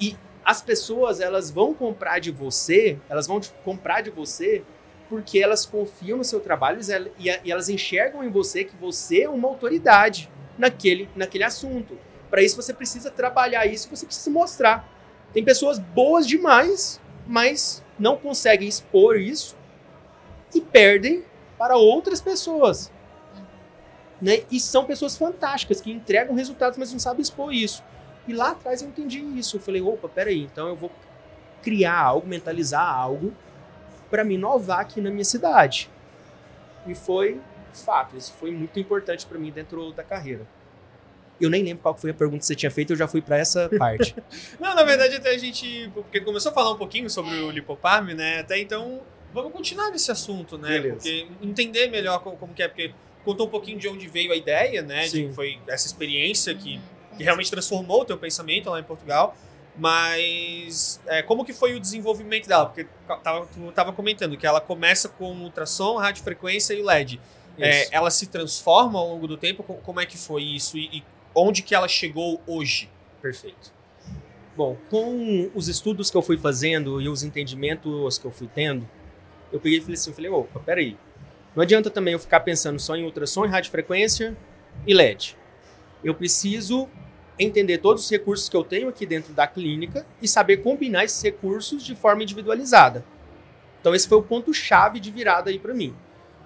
e 0.00 0.16
as 0.44 0.60
pessoas 0.62 1.20
elas 1.20 1.50
vão 1.50 1.72
comprar 1.74 2.18
de 2.18 2.30
você, 2.30 2.98
elas 3.08 3.26
vão 3.26 3.40
te- 3.40 3.52
comprar 3.64 4.00
de 4.02 4.10
você 4.10 4.62
porque 5.12 5.38
elas 5.38 5.66
confiam 5.66 6.16
no 6.16 6.24
seu 6.24 6.40
trabalho 6.40 6.80
e 7.18 7.50
elas 7.50 7.68
enxergam 7.68 8.24
em 8.24 8.30
você 8.30 8.64
que 8.64 8.74
você 8.74 9.24
é 9.24 9.28
uma 9.28 9.46
autoridade 9.46 10.30
naquele, 10.56 11.06
naquele 11.14 11.44
assunto. 11.44 11.98
Para 12.30 12.42
isso 12.42 12.56
você 12.56 12.72
precisa 12.72 13.10
trabalhar 13.10 13.66
isso, 13.66 13.90
você 13.90 14.06
precisa 14.06 14.30
mostrar. 14.30 14.88
Tem 15.30 15.44
pessoas 15.44 15.78
boas 15.78 16.26
demais, 16.26 16.98
mas 17.26 17.84
não 17.98 18.16
conseguem 18.16 18.66
expor 18.66 19.20
isso 19.20 19.54
e 20.54 20.62
perdem 20.62 21.22
para 21.58 21.76
outras 21.76 22.22
pessoas. 22.22 22.90
Né? 24.18 24.44
E 24.50 24.58
são 24.58 24.86
pessoas 24.86 25.14
fantásticas 25.14 25.78
que 25.82 25.92
entregam 25.92 26.34
resultados, 26.34 26.78
mas 26.78 26.90
não 26.90 26.98
sabem 26.98 27.20
expor 27.20 27.52
isso. 27.52 27.84
E 28.26 28.32
lá 28.32 28.52
atrás 28.52 28.80
eu 28.80 28.88
entendi 28.88 29.20
isso. 29.38 29.58
Eu 29.58 29.60
falei, 29.60 29.82
opa, 29.82 30.08
peraí, 30.08 30.40
então 30.40 30.68
eu 30.68 30.74
vou 30.74 30.90
criar 31.60 32.00
algo, 32.00 32.26
mentalizar 32.26 32.82
algo 32.82 33.34
para 34.12 34.22
me 34.22 34.34
inovar 34.34 34.80
aqui 34.80 35.00
na 35.00 35.10
minha 35.10 35.24
cidade. 35.24 35.88
E 36.86 36.94
foi 36.94 37.40
fato, 37.72 38.14
isso 38.18 38.34
foi 38.38 38.50
muito 38.50 38.78
importante 38.78 39.24
para 39.24 39.38
mim 39.38 39.50
dentro 39.50 39.90
da 39.92 40.04
carreira. 40.04 40.46
Eu 41.40 41.48
nem 41.48 41.62
lembro 41.64 41.82
qual 41.82 41.96
foi 41.96 42.10
a 42.10 42.14
pergunta 42.14 42.40
que 42.40 42.46
você 42.46 42.54
tinha 42.54 42.70
feito, 42.70 42.92
eu 42.92 42.96
já 42.96 43.08
fui 43.08 43.22
para 43.22 43.38
essa 43.38 43.70
parte. 43.78 44.14
Não, 44.60 44.74
na 44.74 44.84
verdade, 44.84 45.16
até 45.16 45.30
a 45.30 45.38
gente. 45.38 45.90
Porque 45.94 46.20
começou 46.20 46.52
a 46.52 46.54
falar 46.54 46.72
um 46.72 46.76
pouquinho 46.76 47.08
sobre 47.08 47.34
o 47.36 47.50
Lipoparme, 47.50 48.12
né? 48.12 48.40
Até 48.40 48.58
então, 48.60 49.00
vamos 49.32 49.50
continuar 49.52 49.90
nesse 49.90 50.10
assunto, 50.12 50.58
né? 50.58 50.68
Beleza. 50.68 50.96
Porque 50.96 51.26
entender 51.40 51.88
melhor 51.88 52.20
como, 52.22 52.36
como 52.36 52.52
que 52.52 52.62
é. 52.62 52.68
Porque 52.68 52.92
contou 53.24 53.46
um 53.46 53.50
pouquinho 53.50 53.78
de 53.78 53.88
onde 53.88 54.06
veio 54.06 54.30
a 54.32 54.36
ideia, 54.36 54.82
né? 54.82 55.08
Sim. 55.08 55.28
De, 55.28 55.34
foi 55.34 55.58
essa 55.66 55.86
experiência 55.86 56.54
que, 56.54 56.76
Uhum. 56.76 57.16
que 57.18 57.24
realmente 57.24 57.50
transformou 57.50 58.02
o 58.02 58.04
teu 58.04 58.18
pensamento 58.18 58.68
lá 58.70 58.78
em 58.78 58.84
Portugal. 58.84 59.34
Mas 59.76 61.00
é, 61.06 61.22
como 61.22 61.44
que 61.44 61.52
foi 61.52 61.74
o 61.74 61.80
desenvolvimento 61.80 62.46
dela? 62.46 62.66
Porque 62.66 62.86
tava, 63.22 63.46
tu 63.46 63.68
estava 63.68 63.92
comentando 63.92 64.36
que 64.36 64.46
ela 64.46 64.60
começa 64.60 65.08
com 65.08 65.32
ultrassom, 65.32 65.96
radiofrequência 65.96 66.74
e 66.74 66.82
LED. 66.82 67.20
É, 67.58 67.88
ela 67.96 68.10
se 68.10 68.26
transforma 68.26 68.98
ao 68.98 69.08
longo 69.08 69.26
do 69.26 69.36
tempo? 69.36 69.62
Co- 69.62 69.74
Como 69.74 70.00
é 70.00 70.06
que 70.06 70.16
foi 70.18 70.42
isso? 70.42 70.76
E, 70.78 70.98
e 70.98 71.04
onde 71.34 71.62
que 71.62 71.74
ela 71.74 71.88
chegou 71.88 72.40
hoje? 72.46 72.90
Perfeito. 73.20 73.72
Bom, 74.56 74.76
com 74.90 75.50
os 75.54 75.68
estudos 75.68 76.10
que 76.10 76.16
eu 76.16 76.22
fui 76.22 76.36
fazendo 76.36 77.00
e 77.00 77.08
os 77.08 77.22
entendimentos 77.22 78.18
que 78.18 78.26
eu 78.26 78.30
fui 78.30 78.48
tendo, 78.54 78.88
eu 79.50 79.58
peguei 79.58 79.78
e 79.78 79.80
falei 79.80 79.94
assim, 79.94 80.10
eu 80.10 80.14
falei, 80.14 80.30
opa, 80.30 80.60
peraí. 80.60 80.96
Não 81.54 81.62
adianta 81.62 81.90
também 81.90 82.12
eu 82.12 82.18
ficar 82.18 82.40
pensando 82.40 82.78
só 82.78 82.94
em 82.96 83.04
ultrassom, 83.04 83.46
radiofrequência 83.46 84.36
e 84.86 84.92
LED. 84.94 85.36
Eu 86.04 86.14
preciso 86.14 86.88
entender 87.42 87.78
todos 87.78 88.04
os 88.04 88.10
recursos 88.10 88.48
que 88.48 88.56
eu 88.56 88.64
tenho 88.64 88.88
aqui 88.88 89.06
dentro 89.06 89.32
da 89.32 89.46
clínica 89.46 90.06
e 90.20 90.28
saber 90.28 90.58
combinar 90.58 91.04
esses 91.04 91.22
recursos 91.22 91.84
de 91.84 91.94
forma 91.94 92.22
individualizada. 92.22 93.04
Então 93.80 93.94
esse 93.94 94.08
foi 94.08 94.18
o 94.18 94.22
ponto 94.22 94.52
chave 94.54 95.00
de 95.00 95.10
virada 95.10 95.50
aí 95.50 95.58
para 95.58 95.74
mim. 95.74 95.94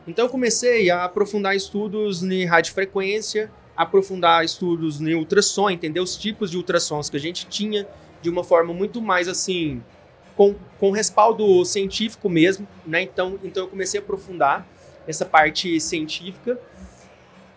Então 0.06 0.26
eu 0.26 0.28
comecei 0.30 0.90
a 0.90 1.04
aprofundar 1.04 1.54
estudos 1.56 2.22
em 2.22 2.44
radiofrequência, 2.44 3.50
aprofundar 3.76 4.44
estudos 4.44 5.00
em 5.00 5.14
ultrassom, 5.14 5.68
entender 5.68 6.00
os 6.00 6.16
tipos 6.16 6.50
de 6.50 6.56
ultrassons 6.56 7.10
que 7.10 7.16
a 7.16 7.20
gente 7.20 7.46
tinha 7.46 7.86
de 8.22 8.30
uma 8.30 8.42
forma 8.42 8.72
muito 8.72 9.02
mais 9.02 9.28
assim 9.28 9.82
com, 10.36 10.54
com 10.78 10.90
respaldo 10.90 11.64
científico 11.64 12.28
mesmo, 12.28 12.66
né? 12.86 13.02
Então, 13.02 13.38
então 13.42 13.64
eu 13.64 13.68
comecei 13.68 13.98
a 13.98 14.02
aprofundar 14.02 14.66
essa 15.06 15.24
parte 15.24 15.80
científica. 15.80 16.58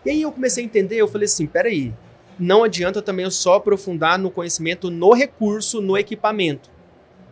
E 0.04 0.10
aí 0.10 0.22
eu 0.22 0.32
comecei 0.32 0.64
a 0.64 0.66
entender, 0.66 0.96
eu 0.96 1.06
falei 1.06 1.26
assim, 1.26 1.46
peraí, 1.46 1.92
não 2.40 2.64
adianta 2.64 3.02
também 3.02 3.24
eu 3.24 3.30
só 3.30 3.54
aprofundar 3.54 4.18
no 4.18 4.30
conhecimento 4.30 4.90
no 4.90 5.12
recurso, 5.12 5.80
no 5.80 5.96
equipamento. 5.96 6.70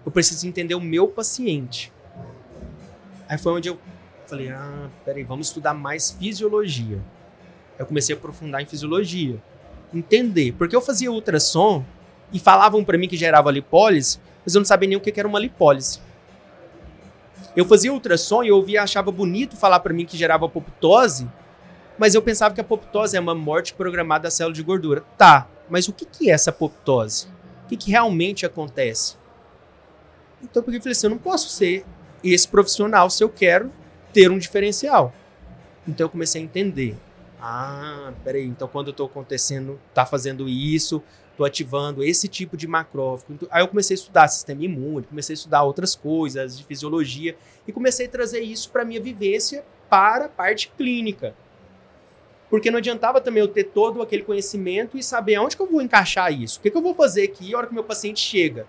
Eu 0.04 0.12
preciso 0.12 0.46
entender 0.46 0.74
o 0.74 0.80
meu 0.80 1.08
paciente. 1.08 1.92
Aí 3.28 3.38
foi 3.38 3.52
onde 3.52 3.68
eu 3.68 3.78
falei, 4.26 4.50
ah, 4.50 4.88
peraí, 5.04 5.24
vamos 5.24 5.48
estudar 5.48 5.72
mais 5.72 6.10
fisiologia. 6.10 7.00
Eu 7.78 7.86
comecei 7.86 8.14
a 8.14 8.18
aprofundar 8.18 8.60
em 8.60 8.66
fisiologia. 8.66 9.42
Entender. 9.92 10.52
Porque 10.52 10.76
eu 10.76 10.80
fazia 10.80 11.10
ultrassom 11.10 11.84
e 12.32 12.38
falavam 12.38 12.84
para 12.84 12.98
mim 12.98 13.08
que 13.08 13.16
gerava 13.16 13.50
lipólise, 13.50 14.18
mas 14.44 14.54
eu 14.54 14.60
não 14.60 14.66
sabia 14.66 14.88
nem 14.88 14.98
o 14.98 15.00
que 15.00 15.18
era 15.18 15.28
uma 15.28 15.38
lipólise. 15.38 16.00
Eu 17.56 17.64
fazia 17.64 17.92
ultrassom 17.92 18.44
e 18.44 18.48
eu 18.48 18.56
ouvia, 18.56 18.82
achava 18.82 19.10
bonito 19.10 19.56
falar 19.56 19.80
para 19.80 19.94
mim 19.94 20.04
que 20.04 20.16
gerava 20.16 20.46
apoptose, 20.46 21.28
mas 21.98 22.14
eu 22.14 22.22
pensava 22.22 22.54
que 22.54 22.60
a 22.60 22.64
apoptose 22.64 23.16
é 23.16 23.20
uma 23.20 23.34
morte 23.34 23.74
programada 23.74 24.24
da 24.24 24.30
célula 24.30 24.54
de 24.54 24.62
gordura. 24.62 25.02
Tá, 25.16 25.48
mas 25.68 25.88
o 25.88 25.92
que, 25.92 26.04
que 26.04 26.30
é 26.30 26.34
essa 26.34 26.50
apoptose? 26.50 27.26
O 27.64 27.68
que, 27.68 27.76
que 27.76 27.90
realmente 27.90 28.46
acontece? 28.46 29.16
Então, 30.42 30.62
eu 30.62 30.64
falei 30.64 30.92
assim, 30.92 31.06
eu 31.06 31.10
não 31.10 31.18
posso 31.18 31.48
ser 31.50 31.84
esse 32.22 32.46
profissional 32.46 33.10
se 33.10 33.22
eu 33.22 33.28
quero 33.28 33.72
ter 34.12 34.30
um 34.30 34.38
diferencial. 34.38 35.12
Então 35.86 36.06
eu 36.06 36.10
comecei 36.10 36.40
a 36.40 36.44
entender. 36.44 36.96
Ah, 37.40 38.12
peraí, 38.24 38.44
então 38.44 38.68
quando 38.68 38.88
eu 38.88 38.92
tô 38.92 39.04
acontecendo, 39.04 39.80
tá 39.94 40.04
fazendo 40.04 40.48
isso, 40.48 41.02
tô 41.36 41.44
ativando 41.44 42.02
esse 42.02 42.26
tipo 42.26 42.56
de 42.56 42.66
macrófago. 42.66 43.32
Então, 43.32 43.48
Aí 43.50 43.62
eu 43.62 43.68
comecei 43.68 43.94
a 43.94 43.98
estudar 43.98 44.28
sistema 44.28 44.64
imune, 44.64 45.06
comecei 45.06 45.34
a 45.34 45.36
estudar 45.36 45.62
outras 45.62 45.94
coisas 45.94 46.58
de 46.58 46.64
fisiologia 46.64 47.36
e 47.66 47.72
comecei 47.72 48.06
a 48.06 48.08
trazer 48.08 48.40
isso 48.40 48.70
para 48.70 48.84
minha 48.84 49.00
vivência 49.00 49.64
para 49.88 50.26
a 50.26 50.28
parte 50.28 50.72
clínica. 50.76 51.34
Porque 52.50 52.70
não 52.70 52.78
adiantava 52.78 53.20
também 53.20 53.40
eu 53.42 53.48
ter 53.48 53.64
todo 53.64 54.00
aquele 54.00 54.22
conhecimento 54.22 54.96
e 54.96 55.02
saber 55.02 55.34
aonde 55.34 55.56
que 55.56 55.62
eu 55.62 55.66
vou 55.66 55.82
encaixar 55.82 56.32
isso. 56.32 56.58
O 56.58 56.62
que, 56.62 56.70
que 56.70 56.76
eu 56.76 56.82
vou 56.82 56.94
fazer 56.94 57.24
aqui 57.24 57.54
a 57.54 57.58
hora 57.58 57.66
que 57.66 57.74
meu 57.74 57.84
paciente 57.84 58.20
chega. 58.20 58.66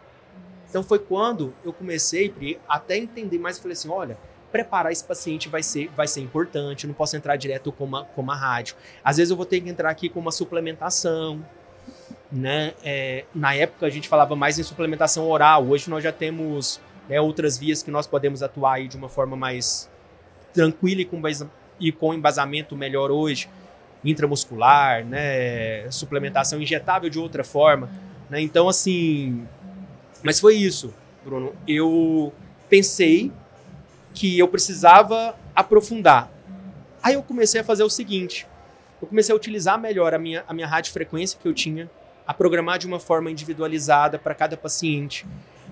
Então 0.70 0.84
foi 0.84 1.00
quando 1.00 1.54
eu 1.64 1.74
comecei 1.74 2.60
até 2.68 2.98
entender 2.98 3.40
mais, 3.40 3.56
eu 3.56 3.62
falei 3.64 3.74
assim, 3.74 3.90
olha, 3.90 4.18
preparar 4.52 4.92
esse 4.92 5.04
paciente 5.04 5.50
vai 5.50 5.64
ser, 5.64 5.90
vai 5.96 6.08
ser 6.08 6.22
importante, 6.22 6.84
eu 6.84 6.90
não 6.90 6.96
posso 6.96 7.16
entrar 7.16 7.36
direto 7.36 7.72
com 7.72 7.86
uma, 7.86 8.06
com 8.06 8.22
uma 8.22 8.36
rádio. 8.36 8.76
Às 9.04 9.18
vezes 9.18 9.32
eu 9.32 9.38
vou 9.38 9.46
ter 9.46 9.62
que 9.62 9.70
entrar 9.70 9.90
aqui 9.90 10.10
com 10.10 10.20
uma 10.20 10.32
suplementação, 10.32 11.44
né? 12.32 12.74
É, 12.84 13.26
na 13.34 13.56
época 13.56 13.86
a 13.86 13.90
gente 13.90 14.08
falava 14.08 14.36
mais 14.36 14.60
em 14.60 14.64
suplementação 14.64 15.28
oral, 15.28 15.68
hoje 15.68 15.90
nós 15.90 16.04
já 16.04 16.12
temos 16.12 16.80
né, 17.08 17.20
outras 17.20 17.58
vias 17.58 17.82
que 17.82 17.90
nós 17.90 18.06
podemos 18.06 18.44
atuar 18.44 18.74
aí 18.74 18.88
de 18.88 18.98
uma 18.98 19.10
forma 19.10 19.36
mais 19.36 19.90
tranquila 20.54 21.02
e 21.02 21.06
com, 21.06 21.22
e 21.80 21.92
com 21.92 22.14
embasamento 22.14 22.76
melhor 22.76 23.12
hoje, 23.12 23.50
intramuscular, 24.04 25.06
né? 25.06 25.90
Suplementação 25.92 26.62
injetável 26.62 27.10
de 27.10 27.20
outra 27.20 27.44
forma, 27.44 27.90
né? 28.30 28.42
Então 28.42 28.70
assim, 28.70 29.46
mas 30.24 30.40
foi 30.40 30.56
isso, 30.56 30.94
Bruno. 31.24 31.54
Eu 31.68 32.34
pensei 32.70 33.32
que 34.14 34.38
eu 34.38 34.48
precisava 34.48 35.36
aprofundar. 35.56 36.32
Aí 37.02 37.14
eu 37.14 37.24
comecei 37.24 37.62
a 37.62 37.64
fazer 37.64 37.84
o 37.84 37.90
seguinte: 37.90 38.48
eu 39.02 39.08
comecei 39.08 39.34
a 39.34 39.36
utilizar 39.36 39.80
melhor 39.80 40.14
a 40.14 40.20
minha, 40.20 40.44
a 40.48 40.54
minha 40.54 40.68
radiofrequência 40.68 41.40
que 41.42 41.48
eu 41.48 41.54
tinha, 41.54 41.90
a 42.28 42.34
programar 42.34 42.78
de 42.78 42.88
uma 42.88 43.00
forma 43.00 43.32
individualizada 43.32 44.20
para 44.20 44.36
cada 44.36 44.58
paciente. 44.58 45.26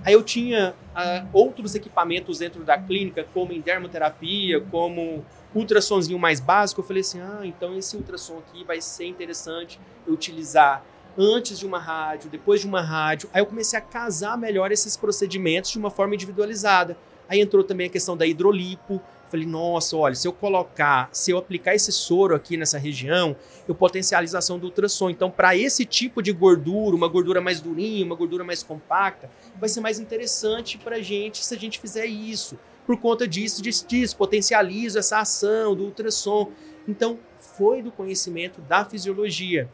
Aí 0.04 0.14
eu 0.14 0.24
tinha 0.24 0.74
ah, 0.96 1.26
outros 1.34 1.76
equipamentos 1.76 2.40
dentro 2.40 2.64
da 2.64 2.78
clínica, 2.78 3.26
como 3.34 3.52
em 3.52 3.60
dermoterapia, 3.60 4.62
como 4.62 5.26
ultrassonzinho 5.58 6.20
mais 6.20 6.40
básico. 6.40 6.82
Eu 6.82 6.86
falei 6.86 7.02
assim: 7.02 7.20
ah, 7.20 7.42
então 7.44 7.78
esse 7.78 7.96
ultrassom 7.96 8.40
aqui 8.40 8.64
vai 8.64 8.82
ser 8.82 9.06
interessante 9.06 9.80
eu 10.06 10.14
utilizar 10.14 10.84
antes 11.18 11.58
de 11.58 11.66
uma 11.66 11.80
rádio, 11.80 12.30
depois 12.30 12.62
de 12.62 12.68
uma 12.68 12.82
rádio. 12.82 13.30
Aí 13.34 13.42
eu 13.42 13.46
comecei 13.46 13.78
a 13.78 13.82
casar 13.82 14.38
melhor 14.38 14.72
esses 14.72 14.96
procedimentos 14.96 15.72
de 15.72 15.80
uma 15.80 15.90
forma 15.90 16.14
individualizada. 16.14 16.98
Aí 17.28 17.42
entrou 17.42 17.64
também 17.64 17.88
a 17.88 17.90
questão 17.90 18.16
da 18.16 18.26
hidrolipo. 18.26 19.02
Falei, 19.30 19.46
nossa, 19.46 19.98
olha, 19.98 20.16
se 20.16 20.26
eu 20.26 20.32
colocar, 20.32 21.10
se 21.12 21.32
eu 21.32 21.38
aplicar 21.38 21.76
esse 21.76 21.92
soro 21.92 22.34
aqui 22.34 22.56
nessa 22.56 22.78
região, 22.78 23.36
eu 23.68 23.76
potencializo 23.76 24.38
ação 24.38 24.58
do 24.58 24.68
ultrassom. 24.68 25.10
Então, 25.10 25.30
para 25.30 25.54
esse 25.54 25.84
tipo 25.84 26.22
de 26.22 26.32
gordura, 26.32 26.96
uma 26.96 27.10
gordura 27.10 27.42
mais 27.42 27.60
durinha, 27.60 28.06
uma 28.06 28.16
gordura 28.16 28.46
mais 28.46 28.64
compacta, 28.64 29.30
vai 29.60 29.68
ser 29.68 29.82
mais 29.82 30.00
interessante 30.00 30.78
para 30.78 30.96
a 30.96 31.02
gente 31.02 31.44
se 31.44 31.54
a 31.54 31.58
gente 31.58 31.78
fizer 31.78 32.06
isso. 32.06 32.58
Por 32.88 32.98
conta 32.98 33.28
disso, 33.28 33.62
disso, 33.62 33.86
disso, 33.86 34.16
potencializo 34.16 34.98
essa 34.98 35.20
ação 35.20 35.76
do 35.76 35.84
ultrassom. 35.84 36.52
Então, 36.88 37.20
foi 37.38 37.82
do 37.82 37.92
conhecimento 37.92 38.62
da 38.62 38.86
fisiologia. 38.86 39.70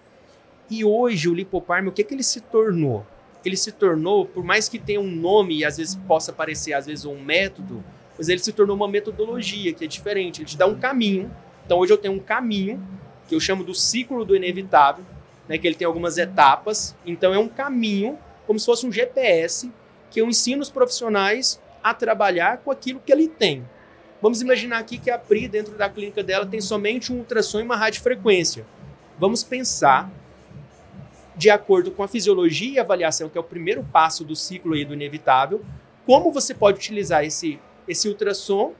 E 0.67 0.83
hoje 0.83 1.29
o 1.29 1.33
lipoparme, 1.33 1.89
o 1.89 1.91
que, 1.91 2.03
que 2.03 2.15
ele 2.15 2.23
se 2.23 2.41
tornou? 2.41 3.05
Ele 3.45 3.55
se 3.55 3.71
tornou, 3.71 4.25
por 4.25 4.43
mais 4.43 4.67
que 4.67 4.79
tenha 4.79 4.99
um 4.99 5.11
nome 5.11 5.59
e 5.59 5.65
às 5.65 5.77
vezes 5.77 5.93
possa 5.93 6.33
parecer 6.33 6.73
às 6.73 6.87
vezes 6.87 7.05
um 7.05 7.21
método, 7.21 7.83
mas 8.17 8.29
ele 8.29 8.39
se 8.39 8.51
tornou 8.51 8.75
uma 8.75 8.87
metodologia 8.87 9.73
que 9.73 9.83
é 9.83 9.87
diferente. 9.87 10.41
Ele 10.41 10.47
te 10.47 10.57
dá 10.57 10.65
um 10.65 10.79
caminho. 10.79 11.31
Então 11.65 11.77
hoje 11.77 11.93
eu 11.93 11.97
tenho 11.97 12.15
um 12.15 12.19
caminho 12.19 12.81
que 13.27 13.35
eu 13.35 13.39
chamo 13.39 13.63
do 13.63 13.75
ciclo 13.75 14.25
do 14.25 14.35
inevitável, 14.35 15.05
né, 15.47 15.57
que 15.59 15.67
ele 15.67 15.75
tem 15.75 15.85
algumas 15.85 16.17
etapas. 16.17 16.95
Então 17.05 17.31
é 17.31 17.37
um 17.37 17.47
caminho, 17.47 18.17
como 18.47 18.57
se 18.57 18.65
fosse 18.65 18.87
um 18.87 18.91
GPS, 18.91 19.71
que 20.09 20.19
eu 20.19 20.27
ensino 20.27 20.63
os 20.63 20.71
profissionais 20.71 21.61
a 21.83 21.93
trabalhar 21.93 22.59
com 22.59 22.71
aquilo 22.71 22.99
que 22.99 23.11
ele 23.11 23.27
tem. 23.27 23.67
Vamos 24.21 24.41
imaginar 24.41 24.77
aqui 24.77 24.97
que 24.97 25.11
a 25.11 25.17
Pri, 25.17 25.47
dentro 25.47 25.77
da 25.77 25.89
clínica 25.89 26.23
dela, 26.23 26.45
tem 26.45 26.61
somente 26.61 27.11
um 27.11 27.17
ultrassom 27.17 27.59
e 27.59 27.63
uma 27.63 27.75
radiofrequência. 27.75 28.65
Vamos 29.19 29.43
pensar 29.43 30.09
de 31.35 31.49
acordo 31.49 31.91
com 31.91 32.03
a 32.03 32.07
fisiologia 32.07 32.75
e 32.75 32.79
avaliação, 32.79 33.27
que 33.27 33.37
é 33.37 33.41
o 33.41 33.43
primeiro 33.43 33.83
passo 33.83 34.23
do 34.23 34.35
ciclo 34.35 34.73
aí 34.73 34.85
do 34.85 34.93
inevitável, 34.93 35.61
como 36.05 36.31
você 36.31 36.53
pode 36.53 36.77
utilizar 36.77 37.25
esse, 37.25 37.59
esse 37.87 38.07
ultrassom 38.07 38.73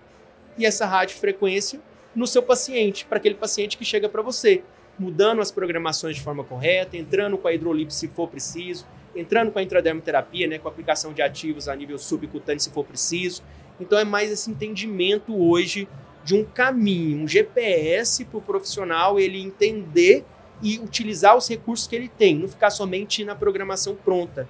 e 0.57 0.65
essa 0.65 0.85
radiofrequência 0.85 1.79
no 2.15 2.27
seu 2.27 2.43
paciente, 2.43 3.05
para 3.05 3.17
aquele 3.17 3.35
paciente 3.35 3.77
que 3.77 3.83
chega 3.83 4.07
para 4.07 4.21
você, 4.21 4.63
mudando 4.97 5.41
as 5.41 5.51
programações 5.51 6.15
de 6.15 6.21
forma 6.21 6.43
correta, 6.43 6.95
entrando 6.95 7.37
com 7.37 7.47
a 7.47 7.53
hidrolip 7.53 7.93
se 7.93 8.07
for 8.07 8.27
preciso, 8.27 8.85
entrando 9.15 9.51
com 9.51 9.59
a 9.59 9.63
intradermoterapia, 9.63 10.47
né, 10.47 10.57
com 10.57 10.67
a 10.67 10.71
aplicação 10.71 11.13
de 11.13 11.21
ativos 11.21 11.67
a 11.67 11.75
nível 11.75 11.97
subcutâneo 11.97 12.59
se 12.59 12.69
for 12.69 12.83
preciso. 12.83 13.43
Então 13.79 13.97
é 13.97 14.03
mais 14.03 14.31
esse 14.31 14.49
entendimento 14.49 15.35
hoje 15.35 15.87
de 16.23 16.35
um 16.35 16.43
caminho, 16.43 17.23
um 17.23 17.27
GPS 17.27 18.25
para 18.25 18.37
o 18.37 18.41
profissional 18.41 19.19
ele 19.19 19.41
entender 19.41 20.23
e 20.61 20.79
utilizar 20.79 21.35
os 21.35 21.47
recursos 21.47 21.85
que 21.87 21.95
ele 21.95 22.07
tem, 22.07 22.35
não 22.35 22.47
ficar 22.47 22.69
somente 22.69 23.25
na 23.25 23.35
programação 23.35 23.95
pronta. 23.95 24.47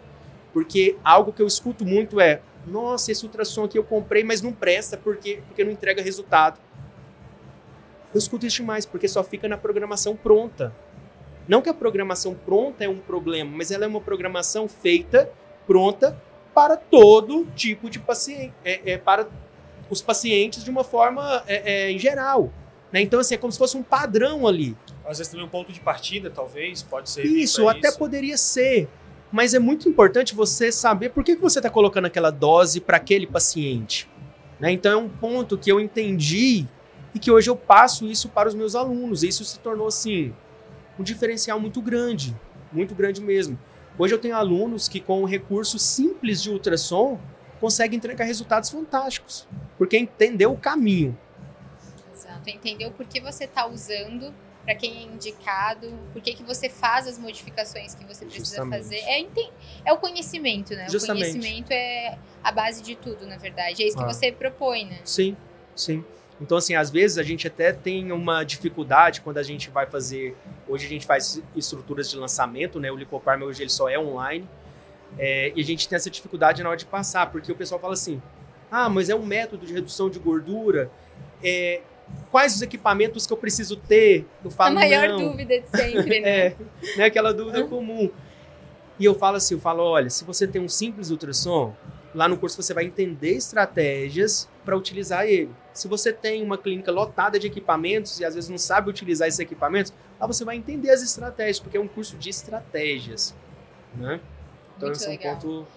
Porque 0.54 0.96
algo 1.04 1.34
que 1.34 1.42
eu 1.42 1.48
escuto 1.48 1.84
muito 1.84 2.22
é: 2.22 2.42
nossa, 2.68 3.12
esse 3.12 3.26
ultrassom 3.26 3.64
aqui 3.64 3.78
eu 3.78 3.84
comprei, 3.84 4.24
mas 4.24 4.42
não 4.42 4.54
presta 4.54 4.96
porque, 4.96 5.42
porque 5.48 5.64
não 5.64 5.72
entrega 5.72 6.02
resultado. 6.02 6.60
Eu 8.14 8.20
escuto 8.20 8.46
isso 8.46 8.58
demais, 8.58 8.86
porque 8.86 9.08
só 9.08 9.24
fica 9.24 9.50
na 9.50 9.58
programação 9.58 10.16
pronta. 10.16 10.72
Não 11.48 11.62
que 11.62 11.70
a 11.70 11.74
programação 11.74 12.34
pronta 12.34 12.84
é 12.84 12.90
um 12.90 13.00
problema, 13.00 13.52
mas 13.56 13.72
ela 13.72 13.86
é 13.86 13.88
uma 13.88 14.02
programação 14.02 14.68
feita, 14.68 15.30
pronta, 15.68 16.18
para 16.54 16.78
todo 16.78 17.48
tipo 17.56 17.90
de 17.90 18.00
paciente, 18.00 18.54
é, 18.64 18.94
é, 18.94 18.98
para 18.98 19.28
os 19.90 20.02
pacientes 20.02 20.64
de 20.64 20.70
uma 20.70 20.84
forma 20.84 21.44
é, 21.48 21.88
é, 21.88 21.92
em 21.92 22.00
geral. 22.00 22.52
Né? 22.92 23.02
Então, 23.02 23.20
assim, 23.20 23.36
é 23.36 23.38
como 23.38 23.52
se 23.52 23.58
fosse 23.58 23.76
um 23.76 23.84
padrão 23.84 24.48
ali. 24.48 24.78
Às 25.06 25.18
vezes 25.18 25.32
também 25.32 25.46
um 25.46 25.50
ponto 25.50 25.74
de 25.74 25.80
partida, 25.80 26.30
talvez, 26.30 26.84
pode 26.84 27.10
ser. 27.10 27.26
Isso, 27.26 27.68
até 27.68 27.90
isso. 27.90 27.98
poderia 27.98 28.38
ser. 28.38 28.88
Mas 29.32 29.56
é 29.56 29.60
muito 29.60 29.90
importante 29.90 30.36
você 30.36 30.72
saber 30.72 31.10
por 31.10 31.24
que, 31.24 31.36
que 31.36 31.42
você 31.42 31.58
está 31.60 31.70
colocando 31.70 32.06
aquela 32.06 32.30
dose 32.30 32.80
para 32.80 32.98
aquele 32.98 33.26
paciente. 33.26 34.08
Né? 34.60 34.72
Então 34.72 34.92
é 34.92 34.96
um 34.96 35.10
ponto 35.10 35.58
que 35.58 35.72
eu 35.72 35.80
entendi 35.80 36.68
e 37.16 37.20
que 37.20 37.32
hoje 37.32 37.50
eu 37.50 37.56
passo 37.56 38.06
isso 38.06 38.30
para 38.30 38.48
os 38.48 38.54
meus 38.54 38.76
alunos. 38.76 39.24
E 39.24 39.28
isso 39.28 39.44
se 39.44 39.60
tornou 39.60 39.88
assim 39.88 40.34
um 40.98 41.04
diferencial 41.04 41.60
muito 41.60 41.82
grande, 41.82 42.36
muito 42.72 42.94
grande 42.96 43.22
mesmo. 43.22 43.58
Hoje 43.98 44.14
eu 44.14 44.20
tenho 44.20 44.36
alunos 44.36 44.88
que 44.88 45.00
com 45.00 45.22
um 45.22 45.26
recurso 45.26 45.78
simples 45.78 46.42
de 46.42 46.50
ultrassom 46.50 47.20
conseguem 47.60 47.98
entregar 47.98 48.26
resultados 48.26 48.70
fantásticos, 48.70 49.48
porque 49.78 49.98
entendeu 49.98 50.52
o 50.52 50.58
caminho. 50.58 51.18
Exato, 52.14 52.50
entendeu 52.50 52.92
por 52.92 53.06
que 53.06 53.20
você 53.20 53.46
está 53.46 53.68
usando, 53.68 54.34
para 54.64 54.76
quem 54.76 54.98
é 54.98 55.02
indicado, 55.04 55.94
por 56.12 56.22
que, 56.22 56.34
que 56.34 56.44
você 56.44 56.70
faz 56.70 57.08
as 57.08 57.18
modificações 57.18 57.94
que 57.94 58.06
você 58.06 58.26
precisa 58.26 58.58
Justamente. 58.58 58.84
fazer. 58.84 58.98
É, 58.98 59.26
é 59.86 59.94
o 59.94 59.98
conhecimento, 59.98 60.74
né? 60.74 60.88
Justamente. 60.90 61.30
O 61.30 61.32
conhecimento 61.32 61.72
é 61.72 62.18
a 62.44 62.52
base 62.52 62.82
de 62.82 62.96
tudo, 62.96 63.28
na 63.28 63.38
verdade. 63.38 63.84
É 63.84 63.88
isso 63.88 63.98
que 63.98 64.04
ah. 64.04 64.08
você 64.08 64.32
propõe, 64.32 64.86
né? 64.86 65.00
Sim, 65.04 65.36
sim. 65.76 66.04
Então, 66.44 66.58
assim, 66.58 66.76
às 66.76 66.92
vezes 66.92 67.18
a 67.18 67.24
gente 67.24 67.48
até 67.48 67.72
tem 67.72 68.12
uma 68.12 68.44
dificuldade 68.44 69.22
quando 69.22 69.38
a 69.38 69.44
gente 69.44 69.70
vai 69.70 69.86
fazer. 69.86 70.36
Hoje 70.68 70.86
a 70.86 70.90
gente 70.90 71.06
faz 71.06 71.42
estruturas 71.56 72.10
de 72.10 72.18
lançamento, 72.18 72.82
né? 72.82 72.92
O 72.92 72.98
Lipoparm 72.98 73.44
hoje 73.44 73.64
ele 73.64 73.70
só 73.70 73.88
é 73.88 73.98
online. 73.98 74.46
É, 75.18 75.54
e 75.56 75.62
a 75.62 75.64
gente 75.64 75.88
tem 75.88 75.96
essa 75.96 76.10
dificuldade 76.10 76.62
na 76.62 76.68
hora 76.68 76.78
de 76.78 76.86
passar, 76.86 77.32
porque 77.32 77.50
o 77.50 77.56
pessoal 77.56 77.80
fala 77.80 77.94
assim: 77.94 78.22
ah, 78.70 78.90
mas 78.90 79.10
é 79.10 79.16
um 79.16 79.26
método 79.26 79.66
de 79.66 79.72
redução 79.72 80.10
de 80.10 80.20
gordura. 80.20 80.92
É, 81.42 81.80
quais 82.30 82.56
os 82.56 82.62
equipamentos 82.62 83.26
que 83.26 83.32
eu 83.32 83.38
preciso 83.38 83.78
ter? 83.78 84.28
Eu 84.44 84.52
falo, 84.52 84.72
a 84.72 84.82
maior 84.82 85.08
não. 85.08 85.30
dúvida 85.30 85.62
de 85.62 85.70
sempre, 85.70 86.20
né? 86.20 86.30
é, 86.30 86.56
né? 86.98 87.06
Aquela 87.06 87.34
dúvida 87.34 87.64
comum. 87.68 88.12
E 89.00 89.06
eu 89.06 89.16
falo 89.16 89.38
assim, 89.38 89.54
eu 89.54 89.62
falo, 89.62 89.82
olha, 89.82 90.10
se 90.10 90.26
você 90.26 90.46
tem 90.46 90.62
um 90.62 90.68
simples 90.68 91.10
ultrassom, 91.10 91.74
lá 92.14 92.28
no 92.28 92.38
curso 92.38 92.62
você 92.62 92.74
vai 92.74 92.84
entender 92.84 93.32
estratégias 93.32 94.50
para 94.64 94.78
utilizar 94.78 95.26
ele. 95.26 95.54
Se 95.74 95.88
você 95.88 96.14
tem 96.14 96.44
uma 96.44 96.58
clínica 96.58 96.92
lotada 96.92 97.40
de 97.40 97.48
equipamentos 97.48 98.20
e 98.20 98.26
às 98.26 98.36
vezes 98.36 98.50
não 98.50 98.58
sabe 98.58 98.90
utilizar 98.90 99.28
esses 99.28 99.40
equipamentos, 99.40 99.94
lá 100.20 100.28
você 100.28 100.46
vai 100.46 100.56
entender 100.56 100.90
as 100.92 101.02
estratégias, 101.02 101.60
porque 101.60 101.78
é 101.78 101.80
um 101.80 101.88
curso 101.88 102.18
de 102.18 102.30
estratégias. 102.30 103.36
Né? 103.96 104.20
Então, 104.76 104.90
Muito 104.90 104.98
esse 104.98 105.08
legal. 105.08 105.34
é 105.34 105.36
um 105.36 105.40
ponto. 105.40 105.68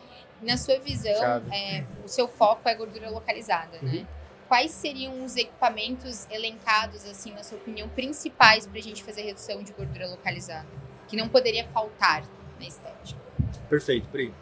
Na 0.42 0.57
sua 0.57 0.79
visão, 0.79 1.12
é, 1.51 1.85
o 2.05 2.09
seu 2.09 2.29
foco 2.29 2.68
é 2.68 2.75
gordura 2.75 3.09
localizada, 3.09 3.79
né? 3.81 3.90
uhum. 3.90 4.01
né? 4.01 4.07
Quais 4.49 4.70
seriam 4.70 5.25
os 5.25 5.35
equipamentos 5.35 6.27
elencados, 6.31 7.05
assim, 7.05 7.33
na 7.33 7.42
sua 7.42 7.59
opinião, 7.59 7.88
principais 7.88 8.64
para 8.64 8.79
a 8.79 8.83
gente 8.83 9.03
fazer 9.03 9.22
redução 9.22 9.61
de 9.62 9.72
gordura 9.72 10.07
localizada? 10.07 10.68
Que 11.09 11.16
não 11.16 11.29
poderia 11.29 11.66
faltar 11.68 12.22
na 12.61 12.66
estética. 12.66 13.18
Perfeito, 13.68 14.07
Pri. 14.09 14.33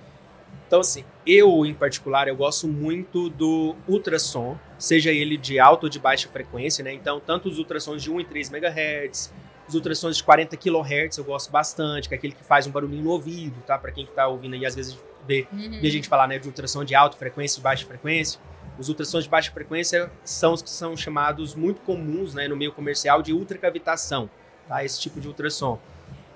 Então, 0.74 0.80
assim, 0.80 1.04
eu, 1.24 1.64
em 1.64 1.72
particular, 1.72 2.26
eu 2.26 2.34
gosto 2.34 2.66
muito 2.66 3.30
do 3.30 3.76
ultrassom, 3.87 4.58
seja 4.76 5.12
ele 5.12 5.37
de 5.37 5.60
alta 5.60 5.87
ou 5.87 5.88
de 5.88 6.00
baixa 6.00 6.28
frequência, 6.28 6.82
né? 6.82 6.92
Então, 6.92 7.20
tanto 7.20 7.48
os 7.48 7.60
ultrassons 7.60 8.02
de 8.02 8.10
1 8.10 8.22
e 8.22 8.24
3 8.24 8.50
MHz, 8.50 9.32
os 9.68 9.76
ultrassons 9.76 10.16
de 10.16 10.24
40 10.24 10.56
kHz 10.56 11.18
eu 11.18 11.22
gosto 11.22 11.48
bastante, 11.52 12.08
que 12.08 12.14
é 12.16 12.18
aquele 12.18 12.32
que 12.32 12.42
faz 12.42 12.66
um 12.66 12.72
barulhinho 12.72 13.04
no 13.04 13.10
ouvido, 13.10 13.54
tá? 13.64 13.78
Para 13.78 13.92
quem 13.92 14.02
está 14.02 14.26
ouvindo 14.26 14.54
aí, 14.54 14.66
às 14.66 14.74
vezes 14.74 14.98
vê, 15.24 15.46
uhum. 15.52 15.78
vê 15.80 15.87
a 15.87 15.90
gente 15.92 16.08
falar, 16.08 16.26
né, 16.26 16.40
de 16.40 16.48
ultrassom 16.48 16.82
de 16.82 16.96
alta 16.96 17.16
frequência 17.16 17.60
e 17.60 17.62
baixa 17.62 17.87
frequência. 17.87 18.40
Os 18.76 18.88
ultrassons 18.88 19.22
de 19.22 19.30
baixa 19.30 19.52
frequência 19.52 20.10
são 20.24 20.54
os 20.54 20.60
que 20.60 20.70
são 20.70 20.96
chamados 20.96 21.54
muito 21.54 21.82
comuns, 21.82 22.34
né, 22.34 22.48
no 22.48 22.56
meio 22.56 22.72
comercial 22.72 23.22
de 23.22 23.32
ultracavitação, 23.32 24.28
tá? 24.66 24.84
Esse 24.84 25.00
tipo 25.00 25.20
de 25.20 25.28
ultrassom. 25.28 25.78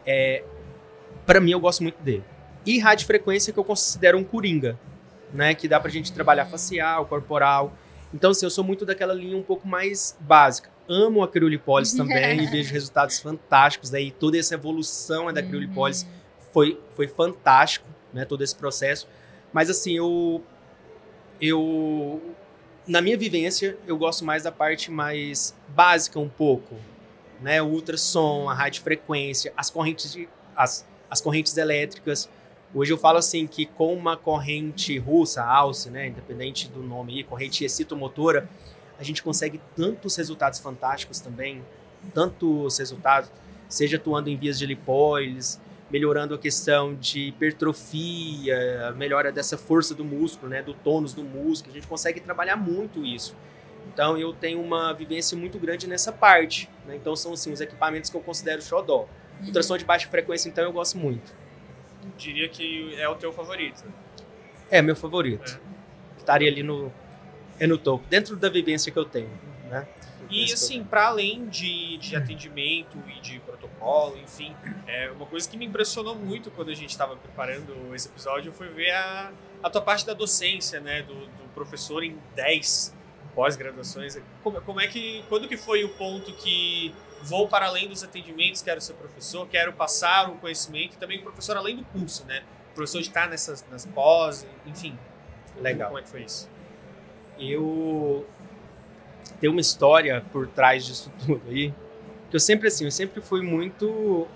É, 0.06 0.44
para 1.26 1.40
mim, 1.40 1.50
eu 1.50 1.58
gosto 1.58 1.82
muito 1.82 2.00
dele 2.00 2.22
e 2.64 2.78
radiofrequência 2.78 3.52
que 3.52 3.58
eu 3.58 3.64
considero 3.64 4.18
um 4.18 4.24
coringa, 4.24 4.78
né? 5.32 5.54
Que 5.54 5.68
dá 5.68 5.80
pra 5.80 5.90
gente 5.90 6.12
trabalhar 6.12 6.46
facial, 6.46 7.06
corporal. 7.06 7.72
Então, 8.12 8.30
assim, 8.30 8.46
eu 8.46 8.50
sou 8.50 8.64
muito 8.64 8.86
daquela 8.86 9.12
linha 9.12 9.36
um 9.36 9.42
pouco 9.42 9.66
mais 9.66 10.16
básica. 10.20 10.70
Amo 10.88 11.22
a 11.22 11.28
criolipólise 11.28 11.96
também 11.96 12.42
e 12.42 12.46
vejo 12.46 12.72
resultados 12.72 13.18
fantásticos. 13.18 13.90
Daí 13.90 14.10
toda 14.10 14.38
essa 14.38 14.54
evolução 14.54 15.32
da 15.32 15.42
criolipólise 15.42 16.04
uhum. 16.04 16.10
foi, 16.52 16.80
foi 16.94 17.08
fantástico, 17.08 17.86
né? 18.12 18.24
Todo 18.24 18.42
esse 18.42 18.56
processo. 18.56 19.08
Mas, 19.52 19.70
assim, 19.70 19.96
eu... 19.96 20.42
Eu... 21.40 22.34
Na 22.86 23.02
minha 23.02 23.18
vivência, 23.18 23.76
eu 23.86 23.98
gosto 23.98 24.24
mais 24.24 24.44
da 24.44 24.50
parte 24.50 24.90
mais 24.90 25.54
básica 25.68 26.18
um 26.18 26.28
pouco, 26.28 26.74
né? 27.40 27.60
O 27.60 27.66
ultrassom, 27.66 28.48
a 28.48 28.54
radiofrequência, 28.54 29.52
as 29.56 29.70
correntes 29.70 30.12
de... 30.12 30.28
As, 30.56 30.86
as 31.10 31.20
correntes 31.20 31.56
elétricas. 31.56 32.28
Hoje 32.74 32.92
eu 32.92 32.98
falo 32.98 33.16
assim 33.16 33.46
que 33.46 33.64
com 33.64 33.94
uma 33.94 34.14
corrente 34.14 34.98
russa, 34.98 35.42
alce, 35.42 35.88
né, 35.88 36.08
independente 36.08 36.68
do 36.68 36.82
nome 36.82 37.14
aí, 37.14 37.24
corrente 37.24 37.64
excitomotora, 37.64 38.48
a 38.98 39.02
gente 39.02 39.22
consegue 39.22 39.58
tantos 39.74 40.16
resultados 40.16 40.58
fantásticos 40.58 41.18
também, 41.18 41.64
tantos 42.12 42.76
resultados, 42.76 43.30
seja 43.70 43.96
atuando 43.96 44.28
em 44.28 44.36
vias 44.36 44.58
de 44.58 44.66
lipólise, 44.66 45.58
melhorando 45.90 46.34
a 46.34 46.38
questão 46.38 46.94
de 46.94 47.28
hipertrofia, 47.28 48.92
melhora 48.98 49.32
dessa 49.32 49.56
força 49.56 49.94
do 49.94 50.04
músculo, 50.04 50.50
né, 50.50 50.62
do 50.62 50.74
tônus 50.74 51.14
do 51.14 51.24
músculo, 51.24 51.72
a 51.72 51.78
gente 51.78 51.88
consegue 51.88 52.20
trabalhar 52.20 52.56
muito 52.56 53.02
isso. 53.02 53.34
Então 53.90 54.18
eu 54.18 54.34
tenho 54.34 54.60
uma 54.60 54.92
vivência 54.92 55.38
muito 55.38 55.58
grande 55.58 55.86
nessa 55.86 56.12
parte, 56.12 56.68
né? 56.86 56.96
então 56.96 57.16
são 57.16 57.32
assim 57.32 57.50
os 57.50 57.62
equipamentos 57.62 58.10
que 58.10 58.16
eu 58.16 58.20
considero 58.20 58.60
xodó. 58.60 59.08
Uhum. 59.40 59.46
Ultrassom 59.46 59.78
de 59.78 59.86
baixa 59.86 60.06
frequência 60.08 60.50
então 60.50 60.64
eu 60.64 60.72
gosto 60.72 60.98
muito 60.98 61.47
diria 62.16 62.48
que 62.48 62.94
é 62.96 63.08
o 63.08 63.14
teu 63.14 63.32
favorito. 63.32 63.84
É, 64.70 64.82
meu 64.82 64.96
favorito. 64.96 65.60
É. 65.64 66.18
Estaria 66.18 66.50
ali 66.50 66.62
no, 66.62 66.92
é 67.58 67.66
no 67.66 67.78
topo, 67.78 68.04
dentro 68.08 68.36
da 68.36 68.48
vivência 68.48 68.92
que 68.92 68.98
eu 68.98 69.04
tenho, 69.04 69.30
né? 69.70 69.86
E 70.30 70.52
assim, 70.52 70.84
para 70.84 71.06
além 71.06 71.48
de, 71.48 71.96
de 71.96 72.14
atendimento 72.14 72.98
e 73.16 73.20
de 73.20 73.40
protocolo, 73.40 74.18
enfim, 74.18 74.54
é 74.86 75.10
uma 75.10 75.24
coisa 75.24 75.48
que 75.48 75.56
me 75.56 75.64
impressionou 75.64 76.14
muito 76.14 76.50
quando 76.50 76.70
a 76.70 76.74
gente 76.74 76.90
estava 76.90 77.16
preparando 77.16 77.94
esse 77.94 78.08
episódio 78.08 78.52
foi 78.52 78.68
ver 78.68 78.90
a, 78.90 79.32
a 79.62 79.70
tua 79.70 79.80
parte 79.80 80.04
da 80.04 80.12
docência, 80.12 80.80
né? 80.80 81.02
Do, 81.02 81.14
do 81.14 81.48
professor 81.54 82.04
em 82.04 82.18
10 82.34 82.94
pós-graduações. 83.34 84.18
Como, 84.42 84.60
como 84.60 84.80
é 84.80 84.86
que. 84.86 85.24
Quando 85.28 85.48
que 85.48 85.56
foi 85.56 85.82
o 85.84 85.88
ponto 85.90 86.32
que 86.32 86.94
vou 87.22 87.48
para 87.48 87.66
além 87.66 87.88
dos 87.88 88.02
atendimentos, 88.02 88.62
quero 88.62 88.80
ser 88.80 88.94
professor, 88.94 89.46
quero 89.48 89.72
passar 89.72 90.30
o 90.30 90.36
conhecimento 90.36 90.96
também 90.96 91.20
professor 91.20 91.56
além 91.56 91.76
do 91.76 91.84
curso, 91.84 92.24
né? 92.26 92.42
Professor 92.74 93.00
de 93.00 93.08
estar 93.08 93.28
nessas 93.28 93.64
nas 93.70 93.84
pós, 93.84 94.46
enfim. 94.66 94.98
Legal. 95.60 95.88
Como 95.88 95.98
é 95.98 96.02
que 96.02 96.08
foi 96.08 96.22
isso? 96.22 96.48
Eu 97.38 98.26
tenho 99.40 99.52
uma 99.52 99.60
história 99.60 100.24
por 100.32 100.48
trás 100.48 100.84
disso 100.84 101.12
tudo 101.24 101.42
aí, 101.48 101.72
que 102.30 102.36
eu 102.36 102.40
sempre 102.40 102.68
assim, 102.68 102.84
eu 102.84 102.90
sempre 102.90 103.20
fui 103.20 103.42
muito 103.42 104.26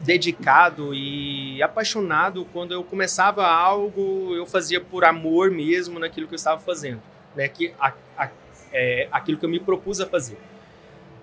dedicado 0.00 0.92
e 0.94 1.62
apaixonado 1.62 2.44
quando 2.52 2.72
eu 2.72 2.82
começava 2.82 3.46
algo, 3.46 4.34
eu 4.34 4.44
fazia 4.44 4.80
por 4.80 5.04
amor 5.04 5.50
mesmo 5.50 5.98
naquilo 5.98 6.26
que 6.26 6.34
eu 6.34 6.36
estava 6.36 6.60
fazendo, 6.60 7.00
né? 7.36 7.48
Que 7.48 7.72
a, 7.78 7.92
a, 8.16 8.30
é, 8.72 9.08
aquilo 9.12 9.38
que 9.38 9.44
eu 9.44 9.50
me 9.50 9.60
propus 9.60 10.00
a 10.00 10.06
fazer. 10.06 10.38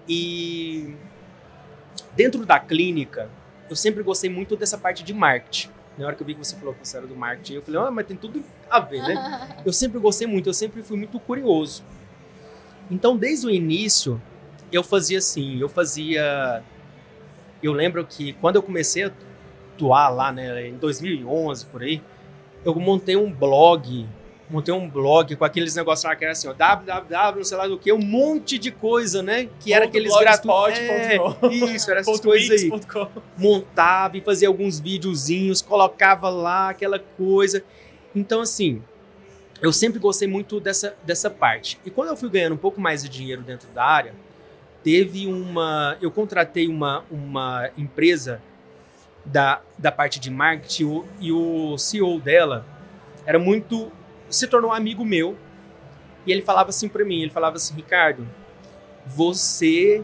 E 0.09 0.95
dentro 2.15 2.43
da 2.45 2.59
clínica, 2.59 3.29
eu 3.69 3.75
sempre 3.75 4.01
gostei 4.01 4.29
muito 4.29 4.57
dessa 4.57 4.77
parte 4.77 5.03
de 5.03 5.13
marketing. 5.13 5.69
Na 5.97 6.07
hora 6.07 6.15
que 6.15 6.23
eu 6.23 6.27
vi 6.27 6.33
que 6.33 6.43
você 6.43 6.55
falou 6.55 6.73
que 6.73 6.87
você 6.87 6.97
era 6.97 7.05
do 7.05 7.15
marketing, 7.15 7.53
eu 7.53 7.61
falei, 7.61 7.81
ah, 7.81 7.91
mas 7.91 8.07
tem 8.07 8.17
tudo 8.17 8.43
a 8.69 8.79
ver, 8.79 9.01
né? 9.03 9.57
eu 9.65 9.71
sempre 9.71 9.99
gostei 9.99 10.25
muito, 10.25 10.49
eu 10.49 10.53
sempre 10.53 10.81
fui 10.81 10.97
muito 10.97 11.19
curioso. 11.19 11.83
Então, 12.89 13.15
desde 13.15 13.45
o 13.45 13.49
início, 13.51 14.19
eu 14.71 14.83
fazia 14.83 15.19
assim, 15.19 15.59
eu 15.59 15.69
fazia... 15.69 16.63
Eu 17.61 17.73
lembro 17.73 18.03
que 18.05 18.33
quando 18.33 18.55
eu 18.55 18.63
comecei 18.63 19.03
a 19.03 19.11
atuar 19.75 20.09
lá, 20.09 20.31
né, 20.31 20.67
em 20.67 20.77
2011, 20.77 21.65
por 21.67 21.83
aí, 21.83 22.01
eu 22.65 22.73
montei 22.75 23.15
um 23.15 23.31
blog 23.31 24.07
montei 24.49 24.73
um 24.73 24.89
blog 24.89 25.35
com 25.35 25.45
aqueles 25.45 25.75
negócios 25.75 26.03
lá 26.03 26.15
que 26.15 26.23
era 26.23 26.31
assim, 26.31 26.47
ó, 26.47 26.53
www, 26.53 27.43
sei 27.43 27.57
lá 27.57 27.67
do 27.67 27.77
que, 27.77 27.93
um 27.93 27.99
monte 27.99 28.57
de 28.57 28.71
coisa, 28.71 29.21
né? 29.21 29.47
Que 29.59 29.73
era 29.73 29.85
aqueles 29.85 30.15
gratuitos. 30.17 30.79
É, 30.79 31.17
isso, 31.75 31.91
era 31.91 31.99
essas 31.99 32.19
coisas 32.19 32.49
aí. 32.49 32.71
Montava 33.37 34.17
e 34.17 34.21
fazia 34.21 34.47
alguns 34.47 34.79
videozinhos, 34.79 35.61
colocava 35.61 36.29
lá 36.29 36.69
aquela 36.69 36.97
coisa. 36.99 37.63
Então, 38.15 38.41
assim, 38.41 38.81
eu 39.61 39.71
sempre 39.71 39.99
gostei 39.99 40.27
muito 40.27 40.59
dessa, 40.59 40.95
dessa 41.03 41.29
parte. 41.29 41.79
E 41.85 41.91
quando 41.91 42.09
eu 42.09 42.17
fui 42.17 42.29
ganhando 42.29 42.53
um 42.53 42.57
pouco 42.57 42.81
mais 42.81 43.03
de 43.03 43.09
dinheiro 43.09 43.43
dentro 43.43 43.69
da 43.69 43.83
área, 43.83 44.15
teve 44.83 45.27
uma. 45.27 45.95
Eu 46.01 46.09
contratei 46.09 46.67
uma, 46.67 47.03
uma 47.11 47.69
empresa 47.77 48.41
da, 49.23 49.61
da 49.77 49.91
parte 49.91 50.19
de 50.19 50.31
marketing 50.31 51.03
e 51.19 51.31
o 51.31 51.77
CEO 51.77 52.19
dela 52.19 52.65
era 53.25 53.37
muito 53.37 53.91
se 54.29 54.47
tornou 54.47 54.71
um 54.71 54.73
amigo 54.73 55.03
meu. 55.05 55.37
E 56.25 56.31
ele 56.31 56.41
falava 56.41 56.69
assim 56.69 56.87
para 56.87 57.03
mim, 57.05 57.21
ele 57.21 57.31
falava 57.31 57.55
assim, 57.55 57.73
Ricardo, 57.75 58.27
você, 59.05 60.03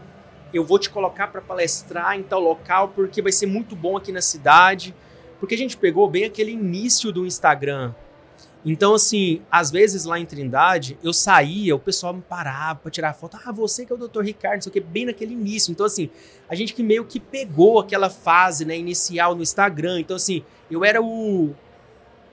eu 0.54 0.64
vou 0.64 0.80
te 0.80 0.90
colocar 0.90 1.28
para 1.28 1.42
palestrar 1.42 2.18
em 2.18 2.24
tal 2.24 2.40
local 2.40 2.90
porque 2.90 3.22
vai 3.22 3.32
ser 3.32 3.46
muito 3.46 3.76
bom 3.76 3.98
aqui 3.98 4.12
na 4.12 4.22
cidade. 4.22 4.96
Porque 5.40 5.54
a 5.54 5.58
gente 5.58 5.78
pegou 5.78 6.10
bem 6.10 6.24
aquele 6.24 6.52
início 6.52 7.12
do 7.12 7.26
Instagram. 7.26 7.94
Então, 8.66 8.96
assim, 8.96 9.44
às 9.52 9.70
vezes 9.70 10.06
lá 10.06 10.20
em 10.20 10.26
Trindade, 10.26 10.98
eu 11.04 11.14
saía, 11.14 11.76
o 11.76 11.80
pessoal 11.80 12.16
me 12.16 12.22
parava 12.22 12.80
para 12.80 12.90
tirar 12.90 13.14
foto. 13.14 13.38
Ah, 13.46 13.52
você 13.52 13.86
que 13.86 13.94
é 13.94 13.96
o 13.96 14.08
Dr. 14.08 14.22
Ricardo, 14.22 14.56
não 14.56 14.62
sei 14.64 14.70
o 14.72 14.74
que, 14.74 14.80
bem 14.80 15.06
naquele 15.06 15.34
início. 15.34 15.72
Então, 15.72 15.86
assim, 15.86 16.10
a 16.50 16.56
gente 16.56 16.74
que 16.74 16.82
meio 16.82 17.06
que 17.06 17.20
pegou 17.20 17.80
aquela 17.80 18.10
fase, 18.10 18.66
né, 18.66 18.76
inicial 18.76 19.36
no 19.36 19.44
Instagram. 19.44 20.00
Então, 20.00 20.16
assim, 20.16 20.44
eu 20.72 20.84
era 20.84 21.00
o. 21.00 21.54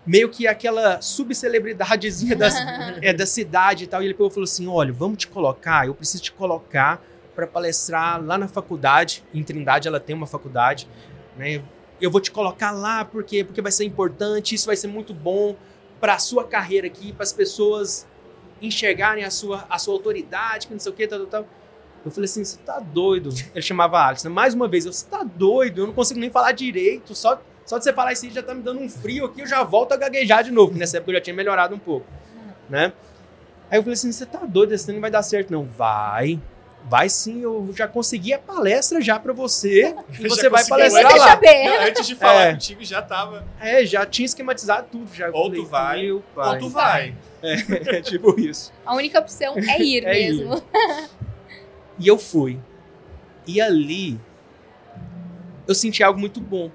meio 0.07 0.29
que 0.29 0.47
aquela 0.47 1.01
subcelebridadezinha 1.01 2.37
das, 2.37 2.55
é, 3.01 3.13
da 3.13 3.27
cidade 3.27 3.85
e 3.85 3.87
tal. 3.87 4.03
E 4.03 4.07
ele 4.07 4.15
pegou 4.15 4.29
e 4.29 4.31
falou 4.31 4.45
assim: 4.45 4.67
olha, 4.67 4.93
vamos 4.93 5.19
te 5.19 5.29
colocar, 5.29 5.87
eu 5.87 5.95
preciso 5.95 6.23
te 6.23 6.33
colocar 6.33 7.03
para 7.35 7.47
palestrar 7.47 8.23
lá 8.23 8.37
na 8.37 8.49
faculdade. 8.49 9.25
Em 9.33 9.43
Trindade 9.43 9.89
ela 9.89 10.01
tem 10.01 10.15
uma 10.15 10.27
faculdade, 10.27 10.89
né? 11.37 11.63
Eu 12.01 12.11
vou 12.11 12.21
te 12.21 12.31
colocar 12.31 12.73
lá 12.73 13.05
porque 13.05 13.45
porque 13.45 13.63
vai 13.63 13.73
ser 13.73 13.85
importante, 13.85 14.55
isso 14.55 14.67
vai 14.67 14.77
ser 14.77 14.89
muito 14.89 15.15
bom 15.15 15.57
para 16.01 16.15
a 16.15 16.19
sua 16.19 16.45
carreira 16.45 16.87
aqui, 16.87 17.13
para 17.13 17.23
as 17.23 17.33
pessoas 17.33 18.09
enxergarem 18.61 19.25
a 19.25 19.31
sua, 19.31 19.65
a 19.69 19.79
sua 19.79 19.95
autoridade, 19.95 20.67
que 20.67 20.73
não 20.73 20.81
sei 20.81 20.93
o 20.93 20.95
que, 20.95 21.07
tal, 21.07 21.21
tal, 21.21 21.29
tal. 21.29 21.47
Eu 22.05 22.11
falei 22.11 22.25
assim, 22.25 22.45
você 22.45 22.57
tá 22.59 22.81
doido? 22.81 23.31
Ele 23.55 23.63
chamava 23.63 24.01
Alex, 24.01 24.25
né? 24.25 24.31
Mais 24.31 24.55
uma 24.55 24.67
vez, 24.67 24.87
eu, 24.87 24.93
você 24.93 25.07
tá 25.07 25.23
doido? 25.23 25.83
Eu 25.83 25.87
não 25.87 25.95
consigo 25.95 26.19
nem 26.19 26.31
falar 26.31 26.53
direito, 26.53 27.15
só, 27.15 27.41
só 27.73 27.79
de 27.79 27.85
você 27.85 27.93
falar 27.95 28.13
isso 28.13 28.27
aí 28.27 28.31
já 28.31 28.43
tá 28.43 28.55
me 28.55 28.61
dando 28.61 28.81
um 28.81 28.89
frio 28.89 29.25
aqui, 29.25 29.41
eu 29.41 29.47
já 29.47 29.63
volto 29.63 29.93
a 29.93 29.97
gaguejar 29.97 30.45
de 30.45 30.51
novo, 30.51 30.69
porque 30.69 30.79
nessa 30.79 30.99
época 30.99 31.13
eu 31.13 31.15
já 31.15 31.21
tinha 31.23 31.35
melhorado 31.35 31.75
um 31.75 31.79
pouco, 31.79 32.07
né? 32.69 32.93
Aí 33.71 33.79
eu 33.79 33.83
falei 33.83 33.95
assim, 33.95 34.13
você 34.13 34.27
tá 34.27 34.41
doido, 34.41 34.73
esse 34.75 34.93
não 34.93 35.01
vai 35.01 35.11
dar 35.11 35.23
certo. 35.23 35.51
Não, 35.51 35.65
vai, 35.65 36.39
Vai 36.85 37.09
sim, 37.09 37.41
eu 37.43 37.73
já 37.75 37.87
consegui 37.87 38.35
a 38.35 38.39
palestra 38.39 39.01
já 39.01 39.19
para 39.19 39.33
você. 39.33 39.95
E 40.21 40.29
você 40.29 40.49
vai 40.51 40.67
palestrar 40.67 41.17
lá. 41.17 41.41
Não, 41.41 41.87
antes 41.87 42.07
de 42.07 42.17
falar 42.17 42.49
é. 42.49 42.53
contigo, 42.53 42.85
já 42.85 43.01
tava. 43.01 43.47
É, 43.61 43.87
já 43.87 44.05
tinha 44.05 44.27
esquematizado 44.27 44.89
tudo. 44.91 45.15
Já 45.15 45.29
ou 45.29 45.45
falei, 45.45 45.61
tu 45.61 45.67
vai, 45.67 46.11
ou 46.11 46.23
tu 46.59 46.69
vai. 46.69 47.15
É, 47.43 47.97
é, 47.97 48.01
tipo 48.01 48.39
isso. 48.39 48.73
A 48.87 48.95
única 48.95 49.19
opção 49.19 49.57
é 49.57 49.83
ir 49.83 50.05
é 50.07 50.13
mesmo. 50.13 50.55
Ir. 50.55 51.09
E 51.99 52.07
eu 52.07 52.17
fui. 52.17 52.59
E 53.47 53.61
ali, 53.61 54.21
eu 55.67 55.75
senti 55.75 56.03
algo 56.05 56.21
muito 56.21 56.41
bom. 56.41 56.71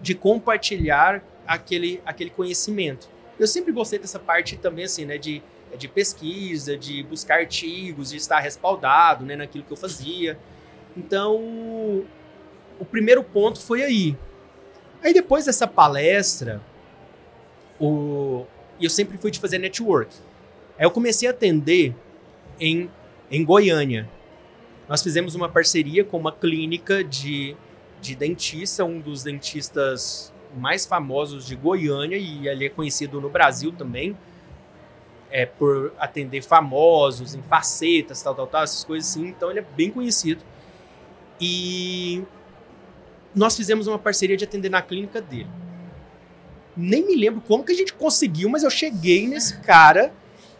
De 0.00 0.14
compartilhar 0.14 1.22
aquele, 1.46 2.00
aquele 2.04 2.30
conhecimento. 2.30 3.08
Eu 3.38 3.46
sempre 3.46 3.72
gostei 3.72 3.98
dessa 3.98 4.18
parte 4.18 4.56
também, 4.56 4.84
assim, 4.84 5.04
né? 5.04 5.18
De 5.18 5.42
de 5.76 5.88
pesquisa, 5.88 6.76
de 6.76 7.02
buscar 7.02 7.40
artigos, 7.40 8.10
de 8.10 8.16
estar 8.16 8.40
respaldado 8.40 9.24
né, 9.24 9.36
naquilo 9.36 9.64
que 9.64 9.72
eu 9.72 9.76
fazia. 9.76 10.38
Então, 10.96 11.36
o 12.78 12.84
primeiro 12.84 13.22
ponto 13.22 13.60
foi 13.60 13.82
aí. 13.82 14.16
Aí 15.02 15.14
depois 15.14 15.46
dessa 15.46 15.66
palestra, 15.66 16.60
o... 17.78 18.46
eu 18.80 18.90
sempre 18.90 19.16
fui 19.18 19.30
de 19.30 19.38
fazer 19.38 19.58
network. 19.58 20.14
Aí 20.78 20.84
eu 20.84 20.90
comecei 20.90 21.28
a 21.28 21.30
atender 21.30 21.94
em, 22.58 22.90
em 23.30 23.44
Goiânia. 23.44 24.08
Nós 24.88 25.02
fizemos 25.02 25.34
uma 25.34 25.48
parceria 25.48 26.04
com 26.04 26.18
uma 26.18 26.32
clínica 26.32 27.04
de, 27.04 27.56
de 28.00 28.14
dentista, 28.14 28.84
um 28.84 29.00
dos 29.00 29.22
dentistas 29.22 30.32
mais 30.56 30.84
famosos 30.86 31.46
de 31.46 31.54
Goiânia, 31.54 32.16
e 32.16 32.48
ele 32.48 32.66
é 32.66 32.68
conhecido 32.68 33.20
no 33.20 33.28
Brasil 33.28 33.72
também 33.72 34.16
é, 35.30 35.46
por 35.46 35.92
atender 35.98 36.42
famosos, 36.42 37.34
em 37.34 37.42
facetas, 37.42 38.22
tal, 38.22 38.34
tal, 38.34 38.46
tal, 38.46 38.62
essas 38.64 38.84
coisas 38.84 39.10
assim. 39.10 39.28
Então 39.28 39.50
ele 39.50 39.60
é 39.60 39.64
bem 39.76 39.90
conhecido. 39.90 40.42
E 41.40 42.22
nós 43.34 43.56
fizemos 43.56 43.86
uma 43.86 43.98
parceria 43.98 44.36
de 44.36 44.44
atender 44.44 44.68
na 44.68 44.82
clínica 44.82 45.20
dele. 45.20 45.48
Nem 46.76 47.06
me 47.06 47.14
lembro 47.14 47.40
como 47.40 47.64
que 47.64 47.72
a 47.72 47.76
gente 47.76 47.94
conseguiu, 47.94 48.48
mas 48.48 48.62
eu 48.62 48.70
cheguei 48.70 49.26
nesse 49.26 49.58
cara 49.60 50.12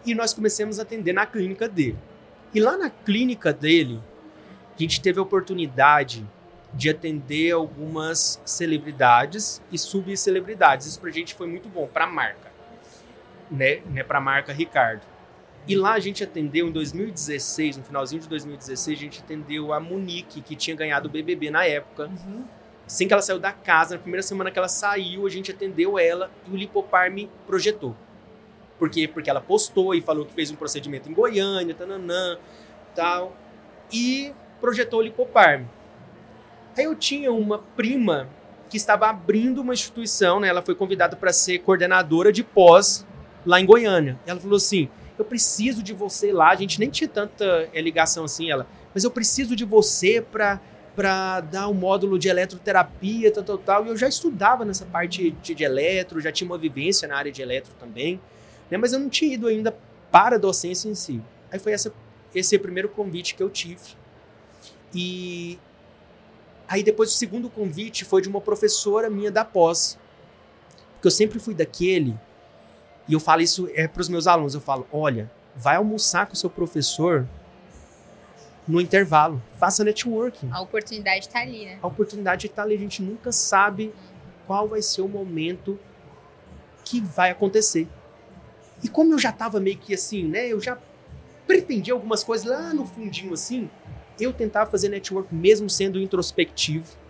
e 0.04 0.14
nós 0.14 0.32
começamos 0.32 0.78
a 0.78 0.82
atender 0.82 1.12
na 1.12 1.26
clínica 1.26 1.68
dele. 1.68 1.98
E 2.54 2.60
lá 2.60 2.76
na 2.76 2.90
clínica 2.90 3.52
dele, 3.52 4.00
a 4.74 4.80
gente 4.80 5.00
teve 5.00 5.18
a 5.18 5.22
oportunidade 5.22 6.26
de 6.72 6.88
atender 6.88 7.52
algumas 7.52 8.40
celebridades 8.44 9.60
e 9.72 9.78
subcelebridades. 9.78 10.86
Isso 10.86 11.00
pra 11.00 11.10
gente 11.10 11.34
foi 11.34 11.46
muito 11.46 11.68
bom, 11.68 11.86
pra 11.86 12.06
marca 12.06 12.50
né, 13.50 13.80
né 13.86 14.02
para 14.02 14.18
a 14.18 14.20
marca 14.20 14.52
Ricardo. 14.52 15.02
E 15.66 15.76
lá 15.76 15.92
a 15.92 16.00
gente 16.00 16.24
atendeu 16.24 16.68
em 16.68 16.72
2016, 16.72 17.78
no 17.78 17.84
finalzinho 17.84 18.22
de 18.22 18.28
2016, 18.28 18.98
a 18.98 19.00
gente 19.00 19.20
atendeu 19.20 19.72
a 19.72 19.80
Monique, 19.80 20.40
que 20.40 20.56
tinha 20.56 20.74
ganhado 20.74 21.08
o 21.08 21.10
BBB 21.10 21.50
na 21.50 21.64
época. 21.64 22.06
Uhum. 22.06 22.44
Assim 22.86 23.06
que 23.06 23.12
ela 23.12 23.22
saiu 23.22 23.38
da 23.38 23.52
casa, 23.52 23.96
na 23.96 24.00
primeira 24.00 24.22
semana 24.22 24.50
que 24.50 24.58
ela 24.58 24.68
saiu, 24.68 25.26
a 25.26 25.30
gente 25.30 25.50
atendeu 25.50 25.98
ela 25.98 26.30
e 26.48 26.50
o 26.50 26.56
Lipoparme 26.56 27.30
projetou. 27.46 27.94
Por 28.78 28.88
quê? 28.88 29.06
Porque 29.06 29.28
ela 29.28 29.40
postou 29.40 29.94
e 29.94 30.00
falou 30.00 30.24
que 30.24 30.32
fez 30.32 30.50
um 30.50 30.56
procedimento 30.56 31.10
em 31.10 31.12
Goiânia, 31.12 31.74
tananã, 31.74 32.38
tal, 32.94 33.36
e 33.92 34.32
projetou 34.60 35.00
o 35.00 35.02
Lipoparme. 35.02 35.68
Aí 36.76 36.84
eu 36.84 36.94
tinha 36.94 37.32
uma 37.32 37.58
prima 37.58 38.28
que 38.68 38.76
estava 38.76 39.08
abrindo 39.08 39.60
uma 39.60 39.74
instituição, 39.74 40.40
né? 40.40 40.48
Ela 40.48 40.62
foi 40.62 40.74
convidada 40.74 41.16
para 41.16 41.32
ser 41.32 41.58
coordenadora 41.58 42.32
de 42.32 42.44
pós 42.44 43.06
lá 43.44 43.60
em 43.60 43.66
Goiânia. 43.66 44.18
Ela 44.26 44.40
falou 44.40 44.56
assim: 44.56 44.88
eu 45.18 45.24
preciso 45.24 45.82
de 45.82 45.92
você 45.92 46.32
lá. 46.32 46.50
A 46.50 46.56
gente 46.56 46.78
nem 46.78 46.88
tinha 46.88 47.08
tanta 47.08 47.68
é, 47.72 47.80
ligação 47.80 48.24
assim, 48.24 48.50
ela, 48.50 48.66
mas 48.94 49.04
eu 49.04 49.10
preciso 49.10 49.54
de 49.54 49.64
você 49.64 50.20
para 50.20 50.60
para 50.94 51.40
dar 51.40 51.68
um 51.68 51.72
módulo 51.72 52.18
de 52.18 52.28
eletroterapia, 52.28 53.32
tal, 53.32 53.44
tal, 53.44 53.58
tal. 53.58 53.86
E 53.86 53.88
eu 53.88 53.96
já 53.96 54.08
estudava 54.08 54.64
nessa 54.64 54.84
parte 54.84 55.30
de, 55.30 55.54
de 55.54 55.64
eletro, 55.64 56.20
já 56.20 56.32
tinha 56.32 56.46
uma 56.46 56.58
vivência 56.58 57.06
na 57.06 57.16
área 57.16 57.30
de 57.30 57.40
eletro 57.40 57.72
também, 57.78 58.20
né? 58.70 58.76
Mas 58.76 58.92
eu 58.92 58.98
não 58.98 59.08
tinha 59.08 59.32
ido 59.32 59.46
ainda 59.46 59.74
para 60.10 60.36
a 60.36 60.38
docência 60.38 60.88
em 60.88 60.94
si. 60.94 61.22
Aí 61.50 61.58
foi 61.58 61.72
essa, 61.72 61.94
esse 62.34 62.56
o 62.56 62.60
primeiro 62.60 62.88
convite 62.88 63.34
que 63.34 63.42
eu 63.42 63.48
tive. 63.48 63.96
E 64.92 65.58
aí 66.70 66.84
depois 66.84 67.10
o 67.10 67.14
segundo 67.14 67.50
convite 67.50 68.04
foi 68.04 68.22
de 68.22 68.28
uma 68.28 68.40
professora 68.40 69.10
minha 69.10 69.30
da 69.30 69.44
pós. 69.44 69.98
Porque 70.94 71.08
eu 71.08 71.10
sempre 71.10 71.40
fui 71.40 71.52
daquele 71.52 72.16
e 73.08 73.12
eu 73.12 73.18
falo 73.18 73.42
isso 73.42 73.68
é 73.74 73.88
para 73.88 74.00
os 74.00 74.08
meus 74.08 74.28
alunos, 74.28 74.54
eu 74.54 74.60
falo, 74.60 74.86
olha, 74.92 75.28
vai 75.56 75.74
almoçar 75.74 76.26
com 76.26 76.34
o 76.34 76.36
seu 76.36 76.48
professor 76.48 77.26
no 78.68 78.80
intervalo, 78.80 79.42
faça 79.58 79.82
networking. 79.82 80.48
A 80.52 80.60
oportunidade 80.60 81.26
está 81.26 81.40
ali, 81.40 81.64
né? 81.64 81.78
A 81.82 81.86
oportunidade 81.88 82.46
está 82.46 82.62
ali, 82.62 82.76
a 82.76 82.78
gente 82.78 83.02
nunca 83.02 83.32
sabe 83.32 83.92
qual 84.46 84.68
vai 84.68 84.80
ser 84.80 85.02
o 85.02 85.08
momento 85.08 85.76
que 86.84 87.00
vai 87.00 87.30
acontecer. 87.30 87.88
E 88.80 88.88
como 88.88 89.12
eu 89.12 89.18
já 89.18 89.30
estava 89.30 89.58
meio 89.58 89.76
que 89.76 89.92
assim, 89.92 90.22
né, 90.22 90.46
eu 90.46 90.60
já 90.60 90.78
pretendia 91.48 91.92
algumas 91.94 92.22
coisas 92.22 92.46
lá 92.46 92.72
no 92.72 92.86
fundinho 92.86 93.34
assim, 93.34 93.68
eu 94.20 94.32
tentava 94.32 94.70
fazer 94.70 94.88
network 94.88 95.34
mesmo 95.34 95.68
sendo 95.68 96.00
introspectivo 96.00 97.00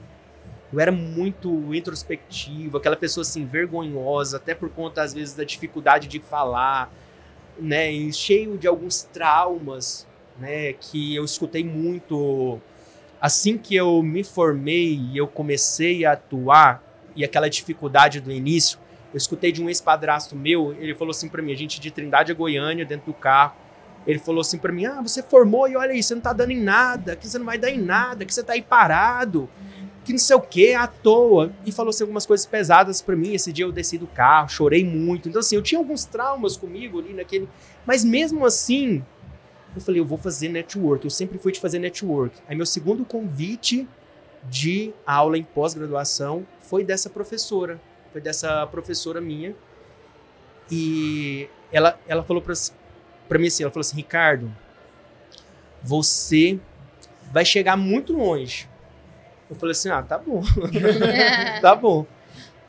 eu 0.73 0.79
era 0.79 0.93
muito 0.93 1.75
introspectivo, 1.75 2.77
aquela 2.77 2.95
pessoa 2.95 3.23
assim, 3.23 3.45
vergonhosa, 3.45 4.37
até 4.37 4.55
por 4.55 4.71
conta, 4.71 5.03
às 5.03 5.13
vezes, 5.13 5.35
da 5.35 5.43
dificuldade 5.43 6.07
de 6.07 6.21
falar, 6.21 6.93
né? 7.59 7.91
E 7.91 8.13
cheio 8.13 8.57
de 8.57 8.69
alguns 8.69 9.03
traumas, 9.03 10.07
né? 10.39 10.73
Que 10.75 11.15
eu 11.17 11.25
escutei 11.25 11.65
muito. 11.65 12.61
Assim 13.21 13.59
que 13.59 13.75
eu 13.75 14.01
me 14.03 14.23
formei 14.23 14.95
e 14.95 15.19
eu 15.19 15.27
comecei 15.27 16.05
a 16.05 16.13
atuar, 16.13 16.83
e 17.17 17.25
aquela 17.25 17.51
dificuldade 17.51 18.21
do 18.21 18.31
início, 18.31 18.79
eu 19.13 19.19
escutei 19.19 19.51
de 19.51 19.63
um 19.63 19.69
ex-padrasto 19.69 20.37
meu, 20.37 20.73
ele 20.79 20.95
falou 20.95 21.11
assim 21.11 21.29
para 21.29 21.43
mim, 21.43 21.53
a 21.53 21.57
gente 21.57 21.81
de 21.81 21.91
Trindade 21.91 22.31
a 22.31 22.35
Goiânia, 22.35 22.85
dentro 22.85 23.07
do 23.07 23.13
carro, 23.13 23.57
ele 24.07 24.19
falou 24.19 24.41
assim 24.41 24.59
para 24.59 24.73
mim: 24.73 24.87
"Ah, 24.87 25.01
você 25.03 25.23
formou 25.23 25.69
e 25.69 25.77
olha 25.77 25.93
aí, 25.93 26.03
você 26.03 26.15
não 26.15 26.23
tá 26.23 26.33
dando 26.33 26.51
em 26.51 26.61
nada, 26.61 27.17
que 27.17 27.29
você 27.29 27.39
não 27.39 27.47
vai 27.47 27.59
dar 27.59 27.71
em 27.71 27.81
nada, 27.81 28.25
que 28.25 28.33
você 28.33 28.43
tá 28.43 28.55
aí 28.55 28.63
parado" 28.63 29.49
que 30.05 30.13
não 30.13 30.19
sei 30.19 30.37
o 30.37 30.41
que, 30.41 30.75
à 30.75 30.87
toa. 30.87 31.53
E 31.65 31.73
falou 31.73 31.91
assim, 31.91 32.03
algumas 32.03 32.27
coisas 32.27 32.47
pesadas 32.47 33.03
para 33.03 33.15
mim. 33.15 33.35
Esse 33.35 33.53
dia 33.53 33.65
eu 33.65 33.73
desci 33.73 33.99
do 33.99 34.07
carro, 34.07 34.49
chorei 34.49 34.85
muito. 34.85 35.29
Então, 35.29 35.41
assim, 35.41 35.57
eu 35.57 35.63
tinha 35.63 35.79
alguns 35.79 36.05
traumas 36.05 36.57
comigo 36.57 36.99
ali 36.99 37.13
naquele. 37.13 37.49
Mas 37.87 38.05
mesmo 38.05 38.45
assim, 38.45 39.05
eu 39.75 39.81
falei, 39.81 40.01
eu 40.01 40.05
vou 40.05 40.19
fazer 40.19 40.49
network. 40.49 41.05
Eu 41.05 41.11
sempre 41.11 41.39
fui 41.39 41.53
de 41.53 41.61
fazer 41.61 41.79
network. 41.79 42.37
Aí, 42.49 42.57
meu 42.57 42.67
segundo 42.67 43.05
convite 43.05 43.89
de 44.49 44.93
aula 45.07 45.37
em 45.37 45.45
pós-graduação 45.45 46.47
foi 46.61 46.83
dessa 46.83 47.11
professora. 47.11 47.81
Foi 48.11 48.21
dessa 48.21 48.67
professora 48.67 49.21
minha. 49.21 49.55
E 50.71 51.49
ela, 51.71 51.99
ela 52.09 52.23
falou 52.23 52.43
para 52.43 52.55
mim 53.39 53.47
assim: 53.47 53.63
ela 53.63 53.73
falou 53.73 53.81
assim, 53.81 53.97
Ricardo, 53.97 54.51
você 55.83 56.59
vai 57.33 57.45
chegar 57.45 57.77
muito 57.77 58.13
longe 58.13 58.71
eu 59.51 59.57
falei 59.57 59.73
assim, 59.73 59.91
ah, 59.91 60.01
tá 60.01 60.17
bom. 60.17 60.43
tá 61.61 61.75
bom. 61.75 62.07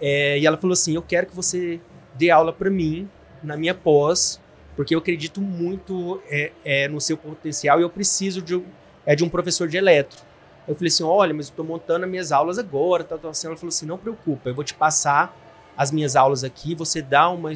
É, 0.01 0.39
e 0.39 0.47
ela 0.47 0.57
falou 0.57 0.73
assim, 0.73 0.95
eu 0.95 1.01
quero 1.01 1.27
que 1.27 1.35
você 1.35 1.79
dê 2.15 2.31
aula 2.31 2.51
para 2.51 2.69
mim 2.69 3.07
na 3.43 3.55
minha 3.55 3.73
pós 3.73 4.41
porque 4.75 4.95
eu 4.95 4.99
acredito 4.99 5.39
muito 5.39 6.21
é, 6.27 6.51
é, 6.65 6.87
no 6.87 6.99
seu 6.99 7.15
potencial 7.15 7.79
e 7.79 7.83
eu 7.83 7.89
preciso 7.89 8.41
de, 8.41 8.61
é, 9.05 9.15
de 9.15 9.23
um 9.23 9.29
professor 9.29 9.67
de 9.67 9.77
eletro. 9.77 10.19
Eu 10.67 10.73
falei 10.73 10.87
assim, 10.87 11.03
olha, 11.03 11.33
mas 11.33 11.47
eu 11.47 11.51
estou 11.51 11.65
montando 11.65 12.05
as 12.05 12.11
minhas 12.11 12.31
aulas 12.31 12.57
agora, 12.57 13.03
tá, 13.03 13.17
tá, 13.17 13.29
assim. 13.29 13.47
Ela 13.47 13.57
falou 13.57 13.69
assim, 13.69 13.85
não 13.85 13.97
preocupa, 13.97 14.49
eu 14.49 14.55
vou 14.55 14.63
te 14.63 14.73
passar 14.73 15.37
as 15.77 15.91
minhas 15.91 16.15
aulas 16.15 16.43
aqui, 16.43 16.73
você 16.73 17.01
dá 17.01 17.29
uma, 17.29 17.51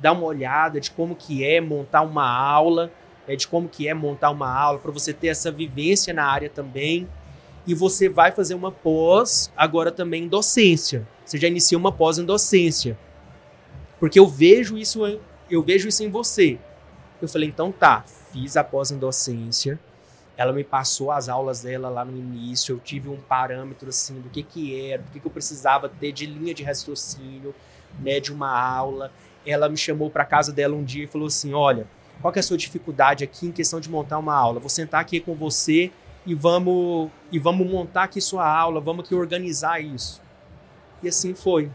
dá 0.00 0.12
uma 0.12 0.24
olhada 0.24 0.80
de 0.80 0.90
como 0.90 1.14
que 1.14 1.44
é 1.44 1.60
montar 1.60 2.02
uma 2.02 2.26
aula, 2.26 2.90
é, 3.28 3.36
de 3.36 3.46
como 3.46 3.68
que 3.68 3.86
é 3.86 3.94
montar 3.94 4.30
uma 4.30 4.52
aula, 4.52 4.78
para 4.78 4.90
você 4.90 5.12
ter 5.12 5.28
essa 5.28 5.50
vivência 5.52 6.12
na 6.12 6.24
área 6.24 6.48
também. 6.48 7.06
E 7.66 7.74
você 7.74 8.08
vai 8.08 8.32
fazer 8.32 8.54
uma 8.54 8.72
pós 8.72 9.52
agora 9.56 9.92
também 9.92 10.24
em 10.24 10.28
docência. 10.28 11.06
Você 11.24 11.38
já 11.38 11.46
inicia 11.46 11.76
uma 11.76 11.92
pós 11.92 12.18
em 12.18 12.24
docência. 12.24 12.98
Porque 14.00 14.18
eu 14.18 14.26
vejo 14.26 14.78
isso, 14.78 15.02
eu 15.50 15.62
vejo 15.62 15.86
isso 15.86 16.02
em 16.02 16.10
você. 16.10 16.58
Eu 17.20 17.28
falei, 17.28 17.48
então 17.48 17.70
tá, 17.70 18.02
fiz 18.32 18.56
a 18.56 18.64
pós 18.64 18.90
em 18.90 18.98
docência. 18.98 19.78
Ela 20.36 20.54
me 20.54 20.64
passou 20.64 21.12
as 21.12 21.28
aulas 21.28 21.62
dela 21.62 21.90
lá 21.90 22.02
no 22.02 22.16
início, 22.16 22.74
eu 22.74 22.80
tive 22.80 23.10
um 23.10 23.20
parâmetro 23.20 23.90
assim 23.90 24.18
do 24.22 24.30
que 24.30 24.42
que 24.42 24.90
era, 24.90 25.02
do 25.02 25.10
que, 25.10 25.20
que 25.20 25.26
eu 25.26 25.30
precisava 25.30 25.86
ter 25.86 26.12
de 26.12 26.24
linha 26.24 26.54
de 26.54 26.62
raciocínio, 26.62 27.54
né, 28.00 28.18
de 28.18 28.32
uma 28.32 28.50
aula. 28.50 29.12
Ela 29.46 29.68
me 29.68 29.76
chamou 29.76 30.10
para 30.10 30.24
casa 30.24 30.52
dela 30.52 30.74
um 30.74 30.84
dia 30.84 31.04
e 31.04 31.06
falou 31.06 31.28
assim: 31.28 31.54
"Olha, 31.54 31.86
qual 32.20 32.32
que 32.32 32.38
é 32.38 32.40
a 32.40 32.42
sua 32.42 32.56
dificuldade 32.56 33.24
aqui 33.24 33.46
em 33.46 33.52
questão 33.52 33.80
de 33.80 33.90
montar 33.90 34.18
uma 34.18 34.34
aula? 34.34 34.60
Vou 34.60 34.68
sentar 34.68 35.00
aqui 35.00 35.20
com 35.20 35.34
você 35.34 35.90
e 36.26 36.34
vamos 36.34 37.10
e 37.32 37.38
vamos 37.38 37.68
montar 37.68 38.04
aqui 38.04 38.20
sua 38.20 38.46
aula, 38.46 38.80
vamos 38.80 39.04
aqui 39.04 39.14
organizar 39.14 39.80
isso". 39.80 40.20
E 41.02 41.08
assim 41.08 41.34
foi. 41.34 41.70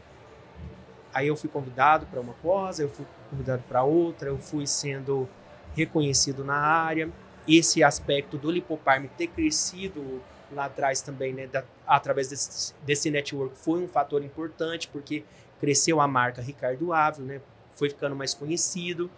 Aí 1.13 1.27
eu 1.27 1.35
fui 1.35 1.49
convidado 1.49 2.05
para 2.07 2.19
uma 2.19 2.33
pós, 2.33 2.79
eu 2.79 2.89
fui 2.89 3.05
convidado 3.29 3.63
para 3.67 3.83
outra, 3.83 4.29
eu 4.29 4.37
fui 4.37 4.67
sendo 4.67 5.27
reconhecido 5.73 6.43
na 6.43 6.57
área. 6.57 7.09
Esse 7.47 7.83
aspecto 7.83 8.37
do 8.37 8.51
Lipoparme 8.51 9.07
ter 9.17 9.27
crescido 9.27 10.21
lá 10.51 10.65
atrás 10.65 11.01
também, 11.01 11.33
né, 11.33 11.47
da, 11.47 11.63
através 11.87 12.29
desse, 12.29 12.73
desse 12.83 13.09
network, 13.09 13.57
foi 13.57 13.83
um 13.83 13.87
fator 13.87 14.23
importante, 14.23 14.87
porque 14.87 15.23
cresceu 15.59 16.01
a 16.01 16.07
marca 16.07 16.41
Ricardo 16.41 16.93
Ávila, 16.93 17.25
né, 17.25 17.41
foi 17.75 17.89
ficando 17.89 18.15
mais 18.15 18.33
conhecido, 18.33 19.09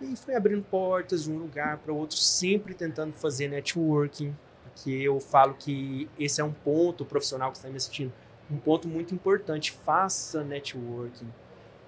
e 0.00 0.14
foi 0.14 0.36
abrindo 0.36 0.62
portas 0.62 1.24
de 1.24 1.32
um 1.32 1.38
lugar 1.38 1.78
para 1.78 1.92
outro, 1.92 2.16
sempre 2.16 2.72
tentando 2.74 3.12
fazer 3.12 3.48
networking, 3.48 4.34
porque 4.62 4.90
eu 4.90 5.18
falo 5.18 5.54
que 5.54 6.08
esse 6.18 6.40
é 6.40 6.44
um 6.44 6.52
ponto 6.52 7.04
profissional 7.04 7.50
que 7.50 7.56
está 7.56 7.68
me 7.68 7.76
assistindo, 7.76 8.12
um 8.48 8.58
ponto 8.58 8.86
muito 8.86 9.12
importante. 9.12 9.72
Faça 9.72 10.44
networking, 10.44 11.28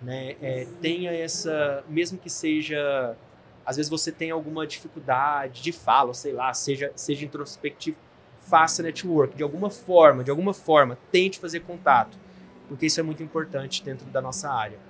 né? 0.03 0.37
É, 0.43 0.67
tenha 0.83 1.13
essa, 1.13 1.85
mesmo 1.89 2.19
que 2.19 2.29
seja, 2.29 3.17
às 3.65 3.77
vezes 3.77 3.89
você 3.89 4.11
tem 4.11 4.33
alguma 4.33 4.67
dificuldade 4.67 5.63
de 5.63 5.71
fala, 5.71 6.13
sei 6.13 6.33
lá, 6.33 6.53
seja, 6.53 6.91
seja 6.97 7.25
introspectivo, 7.25 7.97
faça 8.41 8.83
network 8.83 9.37
de 9.37 9.43
alguma 9.45 9.71
forma, 9.71 10.25
de 10.25 10.31
alguma 10.31 10.53
forma, 10.53 10.99
tente 11.13 11.39
fazer 11.39 11.61
contato, 11.61 12.19
porque 12.67 12.87
isso 12.87 12.99
é 12.99 13.03
muito 13.05 13.23
importante 13.23 13.85
dentro 13.85 14.05
da 14.07 14.21
nossa 14.21 14.51
área. 14.51 14.90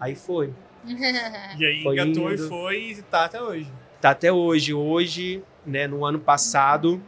Aí 0.00 0.16
foi. 0.16 0.52
e 1.58 1.64
aí 1.64 1.82
foi 1.82 1.94
engatou 1.94 2.32
indo, 2.32 2.46
e 2.46 2.48
foi 2.48 2.78
e 2.90 3.02
tá 3.02 3.26
até 3.26 3.42
hoje. 3.42 3.70
Tá 4.00 4.10
até 4.10 4.32
hoje. 4.32 4.72
Hoje, 4.72 5.42
né, 5.66 5.86
no 5.86 6.04
ano 6.06 6.18
passado, 6.18 7.00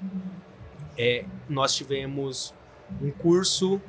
é, 0.96 1.24
nós 1.48 1.74
tivemos 1.74 2.54
um 3.00 3.10
curso 3.10 3.80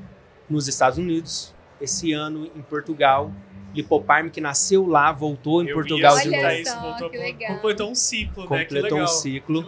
nos 0.49 0.67
Estados 0.67 0.97
Unidos, 0.97 1.53
esse 1.81 2.13
ano 2.13 2.49
em 2.55 2.61
Portugal. 2.61 3.31
Lipoparme, 3.73 4.29
que 4.29 4.39
nasceu 4.39 4.85
lá, 4.85 5.11
voltou 5.11 5.63
em 5.63 5.67
Eu 5.67 5.73
Portugal 5.73 6.15
de 6.19 6.29
novo. 6.29 6.47
Isso, 6.47 6.79
voltou, 6.79 7.09
que 7.09 7.17
legal. 7.17 7.55
Completou 7.55 7.89
um 7.89 7.95
ciclo, 7.95 8.47
né? 8.47 8.65
Completou 8.65 8.99
um 8.99 9.07
ciclo. 9.07 9.65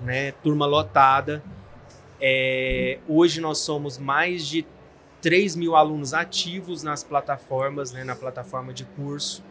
Né? 0.00 0.30
Turma 0.30 0.64
lotada. 0.64 1.42
É, 2.20 3.00
hoje 3.08 3.40
nós 3.40 3.58
somos 3.58 3.98
mais 3.98 4.46
de 4.46 4.64
3 5.20 5.56
mil 5.56 5.74
alunos 5.74 6.14
ativos 6.14 6.82
nas 6.82 7.02
plataformas, 7.02 7.92
né? 7.92 8.04
na 8.04 8.14
plataforma 8.14 8.72
de 8.72 8.84
curso. 8.84 9.42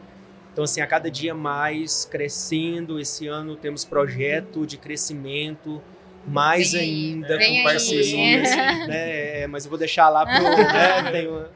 Então, 0.51 0.63
assim, 0.63 0.81
a 0.81 0.87
cada 0.87 1.11
dia 1.11 1.35
mais 1.35 2.05
crescendo. 2.05 2.99
Esse 2.99 3.27
ano 3.27 3.55
temos 3.55 3.85
projeto 3.85 4.65
de 4.65 4.77
crescimento 4.77 5.81
mais 6.27 6.75
ainda 6.75 7.37
com 7.37 7.63
parcerias, 7.63 8.49
né? 8.87 9.41
É, 9.43 9.47
mas 9.47 9.65
eu 9.65 9.69
vou 9.69 9.77
deixar 9.77 10.09
lá 10.09 10.25
pro, 10.25 10.43
né? 10.43 11.27
Uma, 11.29 11.49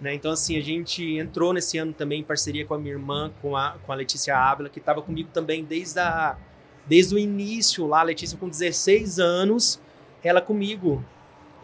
né? 0.00 0.14
Então, 0.14 0.30
assim, 0.30 0.56
a 0.56 0.62
gente 0.62 1.16
entrou 1.16 1.52
nesse 1.52 1.78
ano 1.78 1.92
também 1.92 2.20
em 2.20 2.24
parceria 2.24 2.64
com 2.64 2.74
a 2.74 2.78
minha 2.78 2.92
irmã, 2.92 3.32
com 3.40 3.56
a, 3.56 3.76
com 3.84 3.92
a 3.92 3.94
Letícia 3.94 4.36
Ávila, 4.36 4.68
que 4.68 4.78
estava 4.78 5.02
comigo 5.02 5.30
também 5.32 5.64
desde, 5.64 5.98
a, 5.98 6.36
desde 6.86 7.14
o 7.14 7.18
início 7.18 7.86
lá. 7.86 8.00
A 8.00 8.04
Letícia, 8.04 8.36
com 8.38 8.48
16 8.48 9.18
anos, 9.18 9.80
ela 10.22 10.40
comigo. 10.40 11.04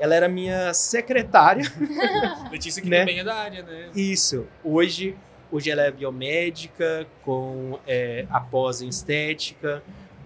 Ela 0.00 0.16
era 0.16 0.28
minha 0.28 0.74
secretária. 0.74 1.70
Letícia, 2.50 2.82
que 2.82 2.88
né? 2.88 3.00
também 3.00 3.20
é 3.20 3.24
da 3.24 3.34
área, 3.36 3.62
né? 3.62 3.90
Isso. 3.94 4.46
Hoje, 4.64 5.14
hoje 5.52 5.70
ela 5.70 5.82
é 5.82 5.90
biomédica, 5.92 7.06
com 7.22 7.78
é, 7.86 8.26
após 8.30 8.82
em 8.82 8.88
estética 8.88 9.80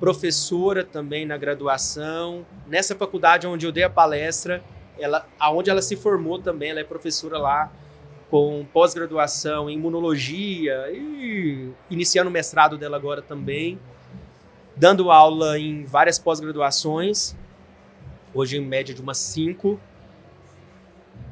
professora 0.05 0.85
também 0.85 1.25
na 1.25 1.37
graduação. 1.37 2.45
Nessa 2.67 2.95
faculdade 2.95 3.47
onde 3.47 3.67
eu 3.67 3.73
dei 3.73 3.85
a 3.85 3.91
palestra, 3.91 4.63
ela, 4.99 5.27
aonde 5.39 5.71
ela 5.71 5.83
se 5.83 5.97
formou 5.97 6.39
também, 6.39 6.71
ela 6.71 6.81
é 6.81 6.85
professora 6.85 7.39
lá 7.39 7.73
com 8.31 8.67
pós-graduação 8.73 9.71
em 9.71 9.75
imunologia 9.75 10.91
e 10.91 11.71
iniciando 11.91 12.29
o 12.29 12.33
mestrado 12.33 12.77
dela 12.77 12.97
agora 12.97 13.23
também, 13.23 13.79
dando 14.77 15.11
aula 15.11 15.59
em 15.59 15.85
várias 15.85 16.19
pós-graduações, 16.19 17.37
hoje 18.35 18.57
em 18.57 18.61
média 18.61 18.95
de 18.95 19.01
umas 19.01 19.19
cinco, 19.19 19.81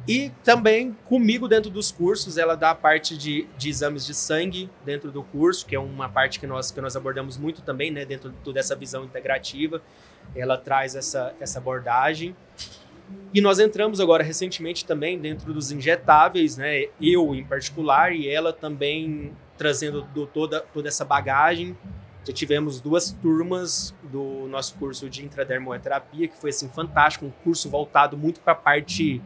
e 0.07 0.33
também 0.43 0.97
comigo 1.05 1.47
dentro 1.47 1.71
dos 1.71 1.93
cursos, 1.93 2.37
ela 2.37 2.57
dá 2.57 2.71
a 2.71 2.75
parte 2.75 3.17
de, 3.17 3.47
de 3.57 3.69
exames 3.69 4.05
de 4.05 4.15
sangue 4.15 4.69
dentro 4.85 5.13
do 5.13 5.23
curso, 5.23 5.65
que 5.65 5.77
é 5.77 5.79
uma 5.79 6.09
parte 6.09 6.41
que 6.41 6.47
nós, 6.47 6.73
que 6.73 6.81
nós 6.81 6.97
abordamos 6.97 7.39
muito 7.39 7.63
também, 7.63 7.91
né, 7.91 8.05
dentro 8.05 8.31
dessa 8.53 8.75
visão 8.75 9.05
integrativa. 9.05 9.81
Ela 10.35 10.59
traz 10.59 10.97
essa, 10.97 11.35
essa 11.39 11.61
abordagem. 11.61 12.35
E 13.33 13.41
nós 13.41 13.61
entramos 13.61 14.01
agora 14.01 14.25
recentemente 14.25 14.85
também 14.85 15.19
dentro 15.19 15.53
dos 15.53 15.71
injetáveis, 15.71 16.57
né, 16.57 16.87
eu 17.01 17.33
em 17.33 17.45
particular, 17.45 18.13
e 18.13 18.29
ela 18.29 18.53
também 18.53 19.33
trazendo 19.57 20.03
do, 20.03 20.27
toda, 20.27 20.61
toda 20.61 20.89
essa 20.89 21.05
bagagem. 21.05 21.77
Já 22.25 22.33
tivemos 22.33 22.81
duas 22.81 23.11
turmas 23.11 23.95
do 24.05 24.47
nosso 24.49 24.75
curso 24.75 25.11
de 25.11 25.25
intradermoterapia, 25.25 26.29
que 26.29 26.37
foi 26.37 26.51
assim 26.51 26.69
fantástico, 26.69 27.27
um 27.27 27.31
curso 27.43 27.69
voltado 27.69 28.17
muito 28.17 28.41
para 28.41 28.53
a 28.53 28.57
parte 28.57 29.21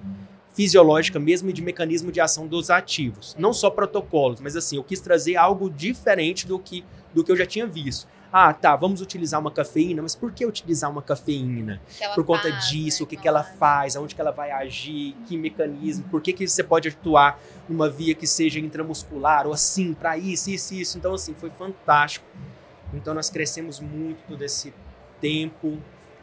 fisiológica 0.54 1.18
mesmo 1.18 1.50
e 1.50 1.52
de 1.52 1.60
mecanismo 1.60 2.10
de 2.10 2.18
ação 2.18 2.46
dos 2.46 2.70
ativos. 2.70 3.36
Não 3.38 3.52
só 3.52 3.68
protocolos, 3.68 4.40
mas 4.40 4.56
assim, 4.56 4.76
eu 4.76 4.84
quis 4.84 5.00
trazer 5.00 5.36
algo 5.36 5.68
diferente 5.68 6.46
do 6.46 6.58
que, 6.58 6.82
do 7.12 7.22
que 7.22 7.30
eu 7.30 7.36
já 7.36 7.44
tinha 7.44 7.66
visto. 7.66 8.08
Ah, 8.32 8.52
tá, 8.52 8.74
vamos 8.74 9.00
utilizar 9.00 9.40
uma 9.40 9.50
cafeína, 9.50 10.02
mas 10.02 10.14
por 10.14 10.32
que 10.32 10.44
utilizar 10.44 10.90
uma 10.90 11.02
cafeína? 11.02 11.80
Por 12.14 12.24
conta 12.24 12.50
faz, 12.50 12.68
disso, 12.68 13.02
né? 13.02 13.04
o 13.04 13.06
que, 13.06 13.16
que 13.16 13.28
ela 13.28 13.42
faz, 13.42 13.96
aonde 13.96 14.14
que 14.14 14.20
ela 14.20 14.32
vai 14.32 14.50
agir, 14.50 15.14
que 15.26 15.36
mecanismo, 15.36 16.04
por 16.10 16.20
que, 16.20 16.32
que 16.32 16.46
você 16.46 16.64
pode 16.64 16.88
atuar 16.88 17.38
numa 17.68 17.88
via 17.88 18.14
que 18.14 18.26
seja 18.26 18.58
intramuscular, 18.58 19.46
ou 19.46 19.52
assim, 19.52 19.94
para 19.94 20.18
isso, 20.18 20.50
isso, 20.50 20.74
isso. 20.74 20.98
Então, 20.98 21.14
assim, 21.14 21.34
foi 21.34 21.50
fantástico. 21.50 22.26
Então, 22.94 23.14
nós 23.14 23.30
crescemos 23.30 23.80
muito 23.80 24.22
todo 24.28 24.42
esse 24.42 24.72
tempo, 25.20 25.78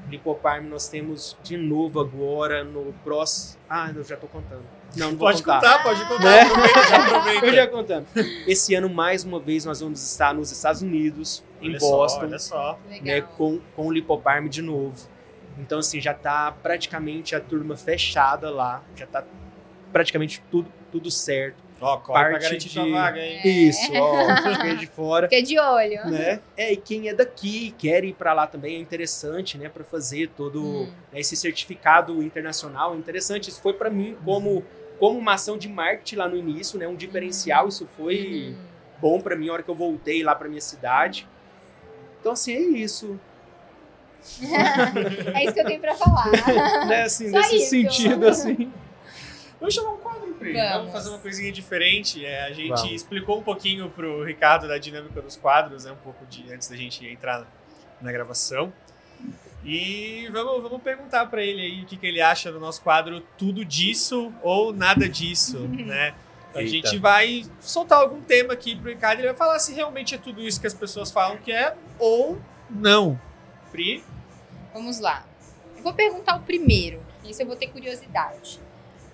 Lipoparm 0.10 0.66
nós 0.68 0.88
temos 0.90 1.38
de 1.44 1.56
novo 1.56 2.00
agora 2.00 2.64
no 2.64 2.94
próximo. 3.04 3.60
Ah, 3.70 3.92
eu 3.96 4.04
já 4.04 4.18
tô 4.18 4.28
contando. 4.28 4.64
Não, 4.96 5.12
não 5.12 5.18
vou 5.18 5.28
pode 5.28 5.42
contar. 5.42 5.60
contar, 5.62 5.84
pode 5.84 6.06
contar. 6.06 6.24
Né? 6.24 6.42
Aproveita, 6.42 6.84
já 6.84 6.98
aproveita. 6.98 7.46
Eu 7.48 7.54
já 7.54 7.68
contando. 7.68 8.08
Esse 8.46 8.76
ano, 8.76 8.90
mais 8.90 9.24
uma 9.24 9.40
vez, 9.40 9.66
nós 9.66 9.80
vamos 9.80 10.04
estar 10.04 10.34
nos 10.34 10.52
Estados 10.52 10.82
Unidos, 10.82 11.44
em 11.62 11.70
olha 11.70 11.80
Boston, 11.80 12.20
Só, 12.20 12.26
olha 12.28 12.40
só. 12.40 12.80
né, 13.02 13.22
com, 13.22 13.60
com 13.76 13.88
o 13.88 13.92
Lipoparm 13.92 14.48
de 14.48 14.62
novo. 14.62 15.10
Então, 15.58 15.80
assim, 15.80 16.00
já 16.00 16.14
tá 16.14 16.52
praticamente 16.52 17.36
a 17.36 17.40
turma 17.40 17.76
fechada 17.76 18.50
lá. 18.52 18.84
Já 18.96 19.08
tá 19.08 19.24
praticamente 19.92 20.44
tudo, 20.52 20.72
tudo 20.92 21.10
certo. 21.10 21.58
Ó, 21.84 21.98
corre 21.98 22.20
pra 22.24 22.32
Parte 22.32 22.44
garantir 22.44 22.70
de- 22.70 22.92
vaga, 22.92 23.20
hein? 23.20 23.40
É. 23.44 23.48
Isso, 23.48 23.92
ó, 23.94 24.36
fiquei 24.54 24.76
de 24.78 24.88
fora. 24.88 25.28
Fica 25.30 25.44
de 25.44 25.60
olho. 25.60 26.06
né? 26.10 26.40
É, 26.56 26.72
e 26.74 26.78
quem 26.78 27.10
é 27.10 27.14
daqui 27.14 27.76
quer 27.78 28.04
ir 28.04 28.14
para 28.14 28.32
lá 28.34 28.48
também 28.48 28.78
é 28.78 28.80
interessante, 28.80 29.58
né, 29.58 29.68
para 29.70 29.84
fazer 29.84 30.30
todo 30.30 30.64
Hum. 30.64 30.92
né, 31.12 31.20
esse 31.20 31.36
certificado 31.36 32.24
internacional, 32.24 32.94
é 32.94 32.98
interessante. 32.98 33.50
Isso 33.50 33.62
foi 33.62 33.74
para 33.74 33.90
mim 33.90 34.16
como 34.24 34.64
como 35.00 35.20
uma 35.20 35.34
ação 35.34 35.58
de 35.58 35.68
marketing 35.68 36.16
lá 36.16 36.30
no 36.30 36.38
início, 36.38 36.80
né, 36.80 36.88
um 36.88 36.96
diferencial, 36.96 37.68
isso 37.68 37.86
foi 37.98 38.56
Uhum. 38.56 38.56
bom 39.02 39.20
para 39.22 39.36
mim 39.36 39.50
a 39.50 39.54
hora 39.54 39.64
que 39.64 39.70
eu 39.70 39.76
voltei 39.76 40.24
lá 40.24 40.34
para 40.34 40.48
minha 40.48 40.62
cidade. 40.62 41.28
Então 42.22 42.32
assim, 42.32 42.54
é 42.54 42.60
isso, 42.60 43.20
é 45.34 45.44
isso 45.44 45.54
que 45.54 45.60
eu 45.60 45.66
tenho 45.66 45.82
pra 45.82 45.96
falar. 45.96 46.32
né, 46.88 47.04
assim, 47.04 47.30
Só 47.30 47.38
nesse 47.38 47.56
isso. 47.58 47.70
sentido 47.70 48.28
assim. 48.28 48.72
Vamos 49.60 49.74
chamar 49.76 49.92
um 49.94 49.98
quadro, 49.98 50.23
Pri. 50.44 50.54
Vamos. 50.54 50.74
Vamos 50.78 50.92
fazer 50.92 51.10
uma 51.10 51.20
coisinha 51.20 51.52
diferente. 51.52 52.26
É, 52.26 52.44
a 52.44 52.52
gente 52.52 52.70
Vamos. 52.70 52.92
explicou 52.92 53.40
um 53.40 53.44
pouquinho 53.44 53.90
pro 53.90 54.24
Ricardo 54.24 54.68
da 54.68 54.78
dinâmica 54.78 55.22
dos 55.22 55.36
quadros, 55.36 55.86
né? 55.86 55.92
Um 55.92 55.98
pouco 55.98 56.26
de 56.26 56.52
antes 56.54 56.68
da 56.68 56.76
gente 56.76 57.06
entrar 57.06 57.48
na 58.02 58.12
gravação. 58.12 58.72
E 59.66 60.28
vamos, 60.32 60.62
vamos 60.62 60.82
perguntar 60.82 61.26
para 61.28 61.42
ele 61.42 61.62
aí 61.62 61.84
o 61.84 61.86
que, 61.86 61.96
que 61.96 62.06
ele 62.06 62.20
acha 62.20 62.52
do 62.52 62.60
nosso 62.60 62.82
quadro 62.82 63.22
Tudo 63.38 63.64
Disso 63.64 64.34
ou 64.42 64.74
Nada 64.74 65.08
Disso, 65.08 65.60
né? 65.72 66.14
A 66.54 66.60
Eita. 66.60 66.70
gente 66.70 66.98
vai 67.00 67.46
soltar 67.60 68.00
algum 68.00 68.22
tema 68.22 68.54
aqui 68.54 68.76
pro 68.76 68.90
Ricardo 68.90 69.20
e 69.20 69.22
ele 69.22 69.30
vai 69.30 69.38
falar 69.38 69.58
se 69.60 69.74
realmente 69.74 70.14
é 70.14 70.18
tudo 70.18 70.42
isso 70.42 70.60
que 70.62 70.68
as 70.68 70.74
pessoas 70.74 71.10
falam 71.10 71.38
que 71.38 71.52
é 71.52 71.76
ou 71.98 72.40
não. 72.70 73.20
Pri? 73.72 74.04
Vamos 74.74 75.00
lá. 75.00 75.26
Eu 75.78 75.82
vou 75.82 75.94
perguntar 75.94 76.36
o 76.36 76.42
primeiro, 76.42 77.02
isso 77.24 77.42
eu 77.42 77.48
vou 77.48 77.56
ter 77.56 77.68
curiosidade. 77.68 78.60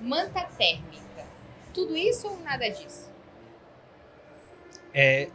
Manta 0.02 0.44
térmica, 0.58 0.98
tudo 1.80 1.96
isso 1.96 2.28
ou 2.28 2.40
nada 2.42 2.68
disso? 2.68 3.10
É, 4.94 5.30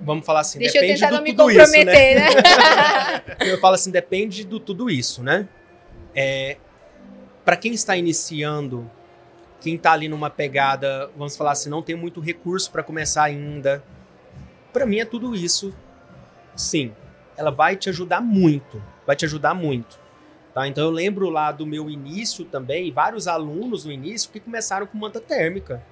vamos 0.00 0.26
falar 0.26 0.40
assim, 0.40 0.58
Deixa 0.58 0.74
depende 0.74 0.92
eu 0.92 1.08
tentar 1.08 1.16
não 1.16 1.22
me 1.22 1.34
comprometer, 1.34 2.16
isso, 2.16 2.36
né? 2.36 2.42
né? 2.42 3.36
eu 3.52 3.58
falo 3.58 3.74
assim, 3.74 3.90
depende 3.90 4.44
do 4.44 4.60
tudo 4.60 4.90
isso, 4.90 5.22
né? 5.22 5.48
É, 6.14 6.56
para 7.44 7.56
quem 7.56 7.72
está 7.72 7.96
iniciando, 7.96 8.90
quem 9.60 9.76
está 9.76 9.92
ali 9.92 10.08
numa 10.08 10.28
pegada, 10.28 11.10
vamos 11.16 11.36
falar 11.36 11.52
assim, 11.52 11.70
não 11.70 11.82
tem 11.82 11.94
muito 11.94 12.20
recurso 12.20 12.70
para 12.70 12.82
começar 12.82 13.24
ainda, 13.24 13.82
para 14.72 14.84
mim 14.84 14.98
é 14.98 15.04
tudo 15.04 15.34
isso. 15.34 15.74
Sim, 16.56 16.92
ela 17.36 17.50
vai 17.50 17.76
te 17.76 17.88
ajudar 17.88 18.20
muito, 18.20 18.82
vai 19.06 19.16
te 19.16 19.24
ajudar 19.24 19.54
muito. 19.54 19.98
Tá? 20.54 20.66
Então 20.66 20.84
eu 20.84 20.90
lembro 20.90 21.28
lá 21.28 21.52
do 21.52 21.64
meu 21.64 21.88
início 21.88 22.44
também, 22.44 22.92
vários 22.92 23.28
alunos 23.28 23.84
no 23.84 23.92
início 23.92 24.30
que 24.30 24.40
começaram 24.40 24.86
com 24.86 24.98
manta 24.98 25.20
térmica 25.20 25.82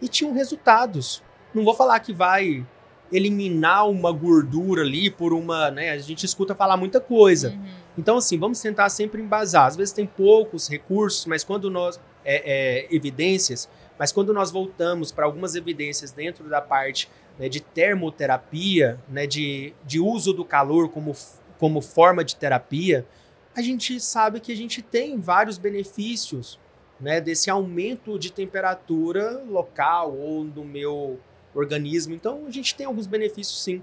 e 0.00 0.08
tinham 0.08 0.32
resultados. 0.32 1.22
Não 1.54 1.64
vou 1.64 1.74
falar 1.74 2.00
que 2.00 2.12
vai 2.12 2.66
eliminar 3.12 3.88
uma 3.88 4.12
gordura 4.12 4.82
ali 4.82 5.10
por 5.10 5.32
uma, 5.32 5.70
né? 5.70 5.90
A 5.90 5.98
gente 5.98 6.24
escuta 6.24 6.54
falar 6.54 6.76
muita 6.76 7.00
coisa. 7.00 7.50
Uhum. 7.50 7.64
Então 7.98 8.16
assim, 8.16 8.38
vamos 8.38 8.60
tentar 8.60 8.88
sempre 8.88 9.20
embasar. 9.20 9.66
Às 9.66 9.76
vezes 9.76 9.92
tem 9.92 10.06
poucos 10.06 10.68
recursos, 10.68 11.26
mas 11.26 11.44
quando 11.44 11.70
nós 11.70 12.00
é, 12.24 12.86
é, 12.88 12.94
evidências, 12.94 13.68
mas 13.98 14.10
quando 14.12 14.32
nós 14.32 14.50
voltamos 14.50 15.12
para 15.12 15.26
algumas 15.26 15.54
evidências 15.54 16.10
dentro 16.10 16.48
da 16.48 16.60
parte 16.60 17.08
né, 17.38 17.48
de 17.48 17.60
termoterapia, 17.60 18.98
né, 19.08 19.26
de, 19.26 19.74
de 19.84 20.00
uso 20.00 20.32
do 20.32 20.44
calor 20.44 20.88
como, 20.88 21.14
como 21.58 21.80
forma 21.80 22.24
de 22.24 22.36
terapia, 22.36 23.06
a 23.54 23.62
gente 23.62 24.00
sabe 24.00 24.40
que 24.40 24.52
a 24.52 24.56
gente 24.56 24.82
tem 24.82 25.18
vários 25.18 25.58
benefícios 25.58 26.58
né, 27.00 27.20
desse 27.20 27.50
aumento 27.50 28.18
de 28.18 28.30
temperatura 28.30 29.42
local 29.48 30.16
ou 30.16 30.44
no 30.44 30.64
meu 30.64 31.18
organismo. 31.54 32.14
Então, 32.14 32.44
a 32.46 32.50
gente 32.50 32.74
tem 32.74 32.86
alguns 32.86 33.06
benefícios 33.06 33.62
sim. 33.62 33.82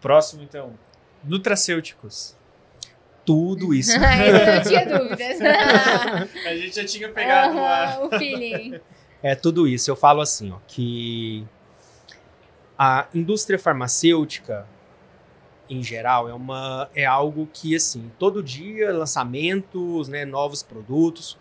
Próximo, 0.00 0.42
então. 0.42 0.72
Nutracêuticos. 1.24 2.36
Tudo 3.24 3.72
isso. 3.74 3.92
eu 3.96 4.00
não 4.00 4.62
tinha 4.62 4.86
dúvidas. 4.86 5.40
a 6.46 6.56
gente 6.56 6.76
já 6.76 6.84
tinha 6.84 7.08
pegado 7.08 7.56
uhum, 7.56 8.06
o 8.06 8.18
feeling. 8.18 8.80
É 9.22 9.34
tudo 9.34 9.66
isso. 9.66 9.90
Eu 9.90 9.96
falo 9.96 10.20
assim, 10.20 10.50
ó, 10.50 10.58
que 10.66 11.46
a 12.78 13.06
indústria 13.14 13.58
farmacêutica 13.58 14.66
em 15.70 15.82
geral, 15.82 16.28
é, 16.28 16.34
uma, 16.34 16.90
é 16.94 17.06
algo 17.06 17.48
que, 17.52 17.76
assim, 17.76 18.10
todo 18.18 18.42
dia 18.42 18.92
lançamentos, 18.92 20.08
né, 20.08 20.24
novos 20.24 20.62
produtos. 20.62 21.38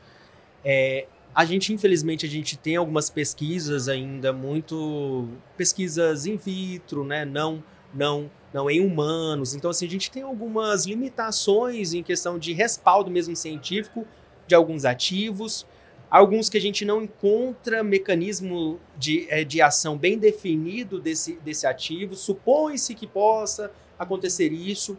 É, 0.64 1.08
a 1.34 1.44
gente, 1.46 1.74
infelizmente, 1.74 2.26
a 2.26 2.30
gente 2.30 2.56
tem 2.56 2.76
algumas 2.76 3.10
pesquisas 3.10 3.90
ainda 3.90 4.32
muito... 4.32 5.28
pesquisas 5.58 6.26
in 6.28 6.38
vitro, 6.38 7.04
né, 7.04 7.26
não, 7.26 7.64
não, 7.94 8.30
não 8.54 8.70
em 8.70 8.86
humanos. 8.86 9.56
Então, 9.56 9.72
assim, 9.72 9.88
a 9.88 9.90
gente 9.90 10.12
tem 10.12 10.22
algumas 10.22 10.86
limitações 10.86 11.94
em 11.94 12.04
questão 12.04 12.38
de 12.38 12.54
respaldo 12.54 13.10
mesmo 13.10 13.36
científico 13.36 14.06
de 14.48 14.54
alguns 14.56 14.86
ativos, 14.86 15.66
alguns 16.10 16.50
que 16.50 16.58
a 16.58 16.62
gente 16.62 16.84
não 16.84 17.04
encontra 17.04 17.84
mecanismo 17.84 18.80
de, 18.98 19.28
é, 19.30 19.44
de 19.44 19.62
ação 19.62 19.96
bem 19.98 20.18
definido 20.18 21.00
desse, 21.00 21.34
desse 21.46 21.68
ativo. 21.68 22.16
Supõe-se 22.16 22.96
que 22.96 23.06
possa 23.06 23.72
acontecer 24.00 24.52
isso. 24.52 24.98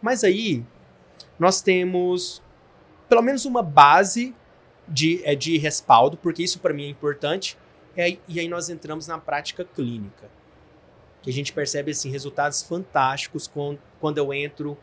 Mas 0.00 0.22
aí 0.22 0.64
nós 1.38 1.60
temos 1.60 2.42
pelo 3.08 3.22
menos 3.22 3.44
uma 3.44 3.62
base 3.62 4.34
de, 4.88 5.20
é, 5.24 5.34
de 5.34 5.58
respaldo, 5.58 6.16
porque 6.16 6.42
isso 6.42 6.60
para 6.60 6.72
mim 6.72 6.84
é 6.84 6.88
importante. 6.88 7.58
É, 7.96 8.16
e 8.28 8.38
aí 8.38 8.48
nós 8.48 8.68
entramos 8.68 9.06
na 9.06 9.18
prática 9.18 9.64
clínica. 9.64 10.28
Que 11.22 11.30
a 11.30 11.32
gente 11.32 11.52
percebe 11.52 11.90
assim, 11.90 12.10
resultados 12.10 12.62
fantásticos 12.62 13.46
com, 13.46 13.76
quando 14.00 14.18
eu 14.18 14.32
entro 14.32 14.76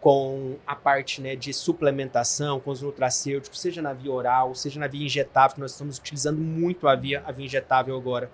com 0.00 0.56
a 0.66 0.76
parte 0.76 1.20
né, 1.20 1.34
de 1.34 1.52
suplementação, 1.52 2.60
com 2.60 2.70
os 2.70 2.82
nutracêuticos, 2.82 3.60
seja 3.60 3.80
na 3.80 3.92
via 3.92 4.12
oral, 4.12 4.54
seja 4.54 4.78
na 4.78 4.86
via 4.86 5.06
injetável, 5.06 5.54
que 5.54 5.60
nós 5.60 5.70
estamos 5.72 5.96
utilizando 5.98 6.38
muito 6.38 6.86
a 6.86 6.94
via, 6.94 7.22
a 7.24 7.32
via 7.32 7.46
injetável 7.46 7.96
agora 7.96 8.30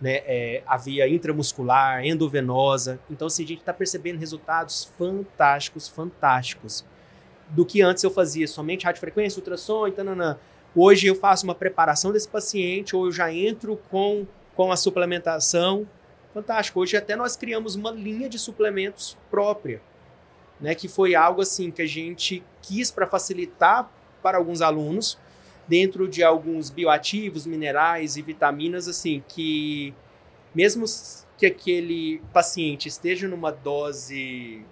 né, 0.00 0.22
é, 0.26 0.62
a 0.66 0.76
via 0.76 1.08
intramuscular, 1.08 2.04
endovenosa. 2.04 2.98
Então, 3.10 3.26
assim, 3.26 3.44
a 3.44 3.46
gente 3.46 3.60
está 3.60 3.72
percebendo 3.72 4.18
resultados 4.18 4.92
fantásticos, 4.98 5.88
fantásticos. 5.88 6.84
Do 7.50 7.64
que 7.64 7.82
antes 7.82 8.02
eu 8.02 8.10
fazia 8.10 8.46
somente 8.46 8.84
radiofrequência, 8.84 9.38
ultrassom 9.38 9.86
e 9.86 9.92
tananã. 9.92 10.38
Hoje 10.74 11.06
eu 11.06 11.14
faço 11.14 11.44
uma 11.44 11.54
preparação 11.54 12.12
desse 12.12 12.28
paciente, 12.28 12.96
ou 12.96 13.06
eu 13.06 13.12
já 13.12 13.32
entro 13.32 13.76
com, 13.90 14.26
com 14.54 14.72
a 14.72 14.76
suplementação. 14.76 15.86
Fantástico. 16.32 16.80
Hoje 16.80 16.96
até 16.96 17.14
nós 17.14 17.36
criamos 17.36 17.76
uma 17.76 17.92
linha 17.92 18.28
de 18.28 18.38
suplementos 18.38 19.16
própria, 19.30 19.80
né, 20.60 20.74
que 20.74 20.88
foi 20.88 21.14
algo 21.14 21.40
assim 21.40 21.70
que 21.70 21.82
a 21.82 21.86
gente 21.86 22.42
quis 22.60 22.90
para 22.90 23.06
facilitar 23.06 23.88
para 24.20 24.38
alguns 24.38 24.60
alunos, 24.60 25.18
dentro 25.66 26.08
de 26.08 26.22
alguns 26.22 26.70
bioativos, 26.70 27.46
minerais 27.46 28.16
e 28.16 28.22
vitaminas, 28.22 28.86
assim, 28.88 29.22
que 29.28 29.94
mesmo 30.54 30.84
que 31.36 31.46
aquele 31.46 32.20
paciente 32.32 32.86
esteja 32.86 33.26
numa 33.26 33.50
dose 33.50 34.64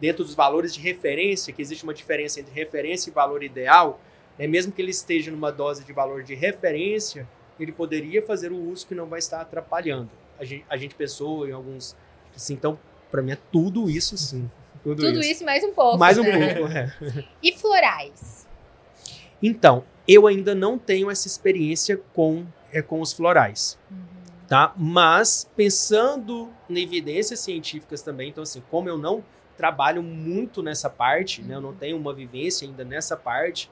dentro 0.00 0.24
dos 0.24 0.34
valores 0.34 0.74
de 0.74 0.80
referência, 0.80 1.52
que 1.52 1.60
existe 1.60 1.84
uma 1.84 1.94
diferença 1.94 2.40
entre 2.40 2.54
referência 2.54 3.10
e 3.10 3.12
valor 3.12 3.42
ideal, 3.42 4.00
né, 4.38 4.46
mesmo 4.46 4.72
que 4.72 4.80
ele 4.80 4.90
esteja 4.90 5.30
numa 5.30 5.50
dose 5.50 5.84
de 5.84 5.92
valor 5.92 6.22
de 6.22 6.34
referência, 6.34 7.28
ele 7.58 7.72
poderia 7.72 8.22
fazer 8.22 8.52
o 8.52 8.70
uso 8.70 8.86
que 8.86 8.94
não 8.94 9.06
vai 9.06 9.18
estar 9.18 9.40
atrapalhando. 9.40 10.10
A 10.38 10.44
gente, 10.44 10.64
a 10.68 10.76
gente 10.76 10.94
pensou 10.94 11.48
em 11.48 11.52
alguns. 11.52 11.96
Assim, 12.34 12.54
então, 12.54 12.78
para 13.10 13.22
mim 13.22 13.32
é 13.32 13.38
tudo 13.50 13.88
isso, 13.88 14.16
sim. 14.16 14.50
Tudo, 14.82 15.02
tudo 15.02 15.18
isso. 15.18 15.30
isso. 15.30 15.44
mais 15.44 15.64
um 15.64 15.72
pouco. 15.72 15.98
Mais 15.98 16.16
um 16.16 16.22
né? 16.22 16.54
pouco, 16.54 16.72
é. 16.72 16.94
E 17.42 17.52
florais? 17.58 18.46
Então, 19.42 19.82
eu 20.06 20.26
ainda 20.26 20.54
não 20.54 20.78
tenho 20.78 21.10
essa 21.10 21.26
experiência 21.26 22.00
com, 22.12 22.46
é, 22.72 22.80
com 22.80 23.00
os 23.00 23.12
florais. 23.12 23.78
Uhum. 23.90 23.98
Tá? 24.48 24.72
Mas, 24.76 25.50
pensando 25.56 26.50
em 26.70 26.78
evidências 26.78 27.40
científicas 27.40 28.02
também, 28.02 28.28
então, 28.28 28.42
assim, 28.42 28.62
como 28.70 28.88
eu 28.88 28.96
não 28.96 29.24
trabalho 29.56 30.02
muito 30.02 30.62
nessa 30.62 30.88
parte, 30.88 31.40
uhum. 31.40 31.46
né, 31.48 31.54
eu 31.56 31.60
não 31.60 31.70
uhum. 31.70 31.76
tenho 31.76 31.96
uma 31.96 32.12
vivência 32.12 32.66
ainda 32.66 32.84
nessa 32.84 33.16
parte, 33.16 33.70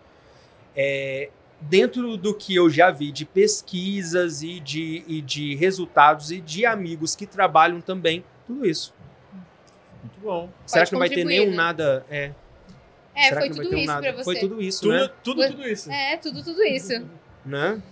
é, 0.76 1.30
dentro 1.60 2.16
do 2.16 2.34
que 2.34 2.54
eu 2.54 2.68
já 2.68 2.90
vi 2.90 3.12
de 3.12 3.24
pesquisas 3.24 4.42
e 4.42 4.58
de, 4.60 5.04
e 5.06 5.20
de 5.20 5.54
resultados 5.54 6.30
e 6.30 6.40
de 6.40 6.66
amigos 6.66 7.14
que 7.14 7.26
trabalham 7.26 7.80
também, 7.80 8.24
tudo 8.46 8.66
isso. 8.66 8.92
Muito 10.02 10.20
bom. 10.20 10.50
Será 10.66 10.80
Pode 10.82 10.88
que 10.88 10.92
não 10.94 10.98
vai 10.98 11.08
ter 11.08 11.24
nenhum 11.24 11.50
né? 11.50 11.56
nada. 11.56 12.04
É, 12.10 12.32
é, 13.14 13.28
Será 13.28 13.40
foi 13.40 13.50
tudo 13.50 13.76
isso 13.76 13.92
um 13.92 14.00
pra 14.00 14.12
você. 14.12 14.24
Foi 14.24 14.36
tudo 14.36 14.62
isso, 14.62 14.80
tudo, 14.80 14.92
né? 14.92 15.10
Tudo, 15.22 15.46
tudo 15.48 15.68
isso. 15.68 15.90
É, 15.90 16.16
tudo, 16.16 16.42
tudo 16.42 16.62
isso. 16.64 17.08
né? 17.44 17.82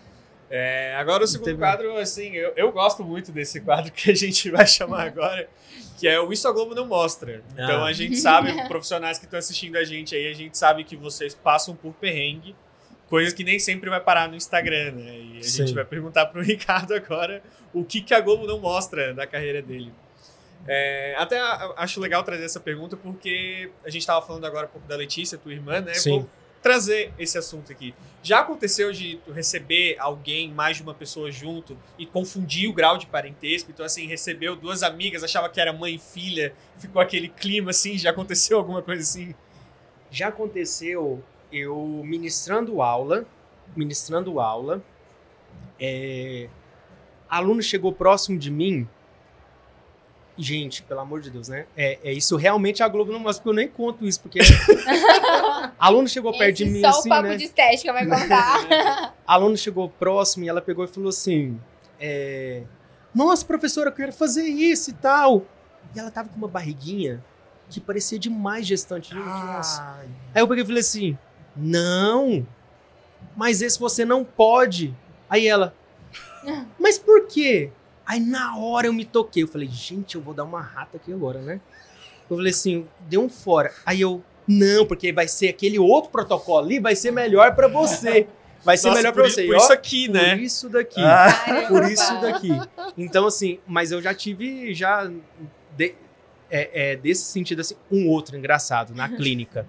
É, 0.55 0.95
agora 0.97 1.25
o 1.25 1.27
segundo 1.27 1.47
Teve... 1.47 1.59
quadro, 1.59 1.97
assim, 1.97 2.33
eu, 2.33 2.53
eu 2.57 2.71
gosto 2.71 3.03
muito 3.03 3.33
desse 3.33 3.59
quadro 3.63 3.91
que 3.91 4.11
a 4.11 4.15
gente 4.15 4.51
vai 4.51 4.67
chamar 4.67 5.07
agora, 5.09 5.49
que 5.99 6.07
é 6.07 6.21
o 6.21 6.31
Isso 6.31 6.47
a 6.47 6.53
Globo 6.53 6.75
Não 6.75 6.87
Mostra. 6.87 7.43
Ah. 7.57 7.65
Então 7.65 7.85
a 7.85 7.93
gente 7.95 8.19
sabe, 8.19 8.53
profissionais 8.69 9.19
que 9.19 9.25
estão 9.25 9.39
assistindo 9.39 9.77
a 9.77 9.85
gente 9.85 10.15
aí, 10.15 10.27
a 10.29 10.35
gente 10.35 10.59
sabe 10.59 10.85
que 10.85 10.95
vocês 10.95 11.35
passam 11.35 11.75
por 11.75 11.95
perrengue, 11.95 12.55
coisas 13.09 13.33
que 13.33 13.45
nem 13.45 13.59
sempre 13.59 13.89
vai 13.89 14.01
parar 14.01 14.29
no 14.29 14.37
Instagram, 14.37 14.93
né? 14.93 15.19
E 15.19 15.39
a 15.39 15.43
Sim. 15.43 15.67
gente 15.67 15.75
vai 15.75 15.87
perguntar 15.87 16.27
pro 16.27 16.41
Ricardo 16.45 16.93
agora 16.93 17.43
o 17.73 17.83
que, 17.83 18.03
que 18.03 18.13
a 18.13 18.21
Globo 18.21 18.47
não 18.47 18.61
mostra 18.61 19.15
da 19.15 19.27
carreira 19.27 19.63
dele. 19.63 19.91
É, 20.67 21.15
até 21.19 21.41
acho 21.77 22.01
legal 22.01 22.23
trazer 22.23 22.45
essa 22.45 22.61
pergunta 22.61 22.97
porque 22.97 23.71
a 23.85 23.91
gente 23.91 24.03
estava 24.03 24.25
falando 24.25 24.45
agora 24.45 24.67
um 24.67 24.71
pouco 24.71 24.87
da 24.87 24.97
Letícia, 24.97 25.37
tua 25.37 25.53
irmã, 25.53 25.81
né? 25.81 25.95
Sim. 25.95 26.21
Vou 26.21 26.29
trazer 26.63 27.13
esse 27.19 27.37
assunto 27.37 27.73
aqui. 27.73 27.93
Já 28.23 28.41
aconteceu 28.41 28.93
de 28.93 29.19
receber 29.35 29.97
alguém, 29.99 30.49
mais 30.53 30.77
de 30.77 30.83
uma 30.85 30.95
pessoa 30.95 31.31
junto, 31.31 31.77
e 31.99 32.07
confundir 32.07 32.71
o 32.71 32.73
grau 32.73 32.97
de 32.97 33.07
parentesco? 33.07 33.71
Então, 33.73 33.85
assim, 33.85 34.07
recebeu 34.07 34.55
duas 34.55 34.85
amigas, 34.85 35.25
achava 35.25 35.49
que 35.49 35.61
era 35.61 35.73
mãe 35.73 35.97
e 35.97 35.99
filha, 35.99 36.55
ficou 36.79 37.03
aquele 37.03 37.29
clima 37.29 37.71
assim? 37.71 37.99
Já 37.99 38.11
aconteceu 38.11 38.59
alguma 38.59 38.81
coisa 38.81 39.03
assim? 39.03 39.35
Já 40.11 40.29
aconteceu 40.29 41.23
eu 41.53 42.03
ministrando 42.05 42.81
aula, 42.81 43.27
ministrando 43.77 44.41
aula. 44.41 44.83
É, 45.81 46.49
aluno 47.29 47.61
chegou 47.61 47.93
próximo 47.93 48.39
de 48.39 48.51
mim. 48.51 48.89
Gente, 50.37 50.83
pelo 50.83 51.01
amor 51.01 51.21
de 51.21 51.31
Deus, 51.31 51.49
né? 51.49 51.67
É, 51.77 51.99
é 52.03 52.13
isso 52.13 52.37
realmente 52.37 52.83
a 52.83 52.89
Globo 52.89 53.13
não 53.13 53.21
mostra, 53.21 53.43
porque 53.43 53.51
eu 53.51 53.55
nem 53.55 53.69
conto 53.69 54.07
isso, 54.07 54.21
porque 54.21 54.39
aluno 55.79 56.09
chegou 56.09 56.33
perto 56.33 56.55
Esse 56.55 56.65
de 56.65 56.71
mim 56.71 56.81
só 56.81 56.89
assim, 56.89 57.09
o 57.09 57.11
papo 57.11 57.29
né? 57.29 57.37
de 57.37 57.45
estética 57.45 57.93
vai 57.93 58.07
contar. 58.07 59.15
aluno 59.27 59.57
chegou 59.57 59.91
próximo 59.91 60.45
e 60.45 60.49
ela 60.49 60.63
pegou 60.63 60.85
e 60.85 60.89
falou 60.89 61.11
assim: 61.11 61.61
é, 62.01 62.63
Nossa, 63.15 63.45
professora, 63.45 63.91
eu 63.91 63.95
quero 63.95 64.13
fazer 64.13 64.45
isso 64.45 64.91
e 64.91 64.95
tal. 64.95 65.45
E 65.95 65.99
ela 65.99 66.11
tava 66.11 66.31
com 66.31 66.37
uma 66.37 66.49
barriguinha 66.49 67.23
que 67.69 67.79
parecia 67.79 68.19
demais 68.19 68.67
gestante. 68.67 69.11
Gente, 69.11 69.25
nossa. 69.25 70.01
Aí 70.35 70.41
eu 70.41 70.49
peguei 70.49 70.65
e 70.65 70.67
falei 70.67 70.81
assim: 70.81 71.19
Não, 71.55 72.47
mas 73.37 73.61
esse 73.61 73.79
você 73.79 74.05
não 74.05 74.25
pode. 74.25 74.95
Aí 75.29 75.47
ela, 75.47 75.75
mas 76.81 76.99
por 76.99 77.27
quê? 77.27 77.71
Aí 78.07 78.21
na 78.21 78.57
hora 78.57 78.87
eu 78.87 78.93
me 78.93 79.05
toquei. 79.05 79.43
Eu 79.43 79.49
falei: 79.49 79.69
Gente, 79.69 80.17
eu 80.17 80.21
vou 80.21 80.35
dar 80.35 80.45
uma 80.45 80.61
rata 80.61 80.97
aqui 80.97 81.13
agora, 81.13 81.41
né? 81.41 81.61
Eu 82.29 82.37
falei 82.37 82.51
assim: 82.51 82.87
Deu 83.09 83.23
um 83.23 83.29
fora. 83.29 83.73
Aí 83.87 84.01
eu, 84.01 84.23
não, 84.47 84.87
porque 84.87 85.13
vai 85.13 85.29
ser 85.29 85.49
aquele 85.49 85.79
outro 85.79 86.11
protocolo 86.11 86.65
ali, 86.67 86.79
vai 86.81 86.97
ser 86.97 87.11
melhor 87.11 87.55
pra 87.55 87.69
você. 87.69 88.27
Vai 88.65 88.77
ser 88.77 88.89
Nossa, 88.89 88.99
melhor 88.99 89.13
por, 89.13 89.23
pra 89.23 89.31
você. 89.31 89.45
Por 89.45 89.55
ó, 89.55 89.59
isso 89.59 89.73
aqui, 89.73 90.07
por 90.07 90.15
né? 90.15 90.37
isso 90.37 90.69
daqui. 90.69 91.01
Ah. 91.01 91.67
Por 91.69 91.85
isso 91.91 92.21
daqui. 92.21 92.51
Então, 92.97 93.27
assim, 93.27 93.59
mas 93.67 93.91
eu 93.91 94.01
já 94.01 94.15
tive, 94.15 94.73
já, 94.73 95.11
de- 95.77 95.95
é, 96.51 96.93
é, 96.93 96.97
desse 96.97 97.25
sentido, 97.25 97.61
assim, 97.61 97.75
um 97.91 98.09
outro 98.09 98.37
engraçado 98.37 98.95
na 98.95 99.09
clínica. 99.09 99.67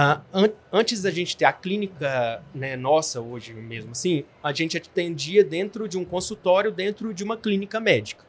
Ah, 0.00 0.20
an- 0.32 0.52
antes 0.72 1.02
da 1.02 1.10
gente 1.10 1.36
ter 1.36 1.44
a 1.44 1.52
clínica 1.52 2.40
né, 2.54 2.76
nossa 2.76 3.20
hoje 3.20 3.52
mesmo, 3.52 3.90
assim, 3.90 4.24
a 4.40 4.52
gente 4.52 4.76
atendia 4.76 5.42
dentro 5.42 5.88
de 5.88 5.98
um 5.98 6.04
consultório, 6.04 6.70
dentro 6.70 7.12
de 7.12 7.24
uma 7.24 7.36
clínica 7.36 7.80
médica. 7.80 8.24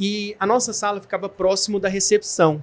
E 0.00 0.34
a 0.40 0.46
nossa 0.46 0.72
sala 0.72 1.02
ficava 1.02 1.28
próximo 1.28 1.78
da 1.78 1.90
recepção. 1.90 2.62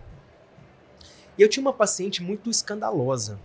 E 1.38 1.44
eu 1.44 1.48
tinha 1.48 1.62
uma 1.62 1.74
paciente 1.74 2.24
muito 2.24 2.50
escandalosa. 2.50 3.40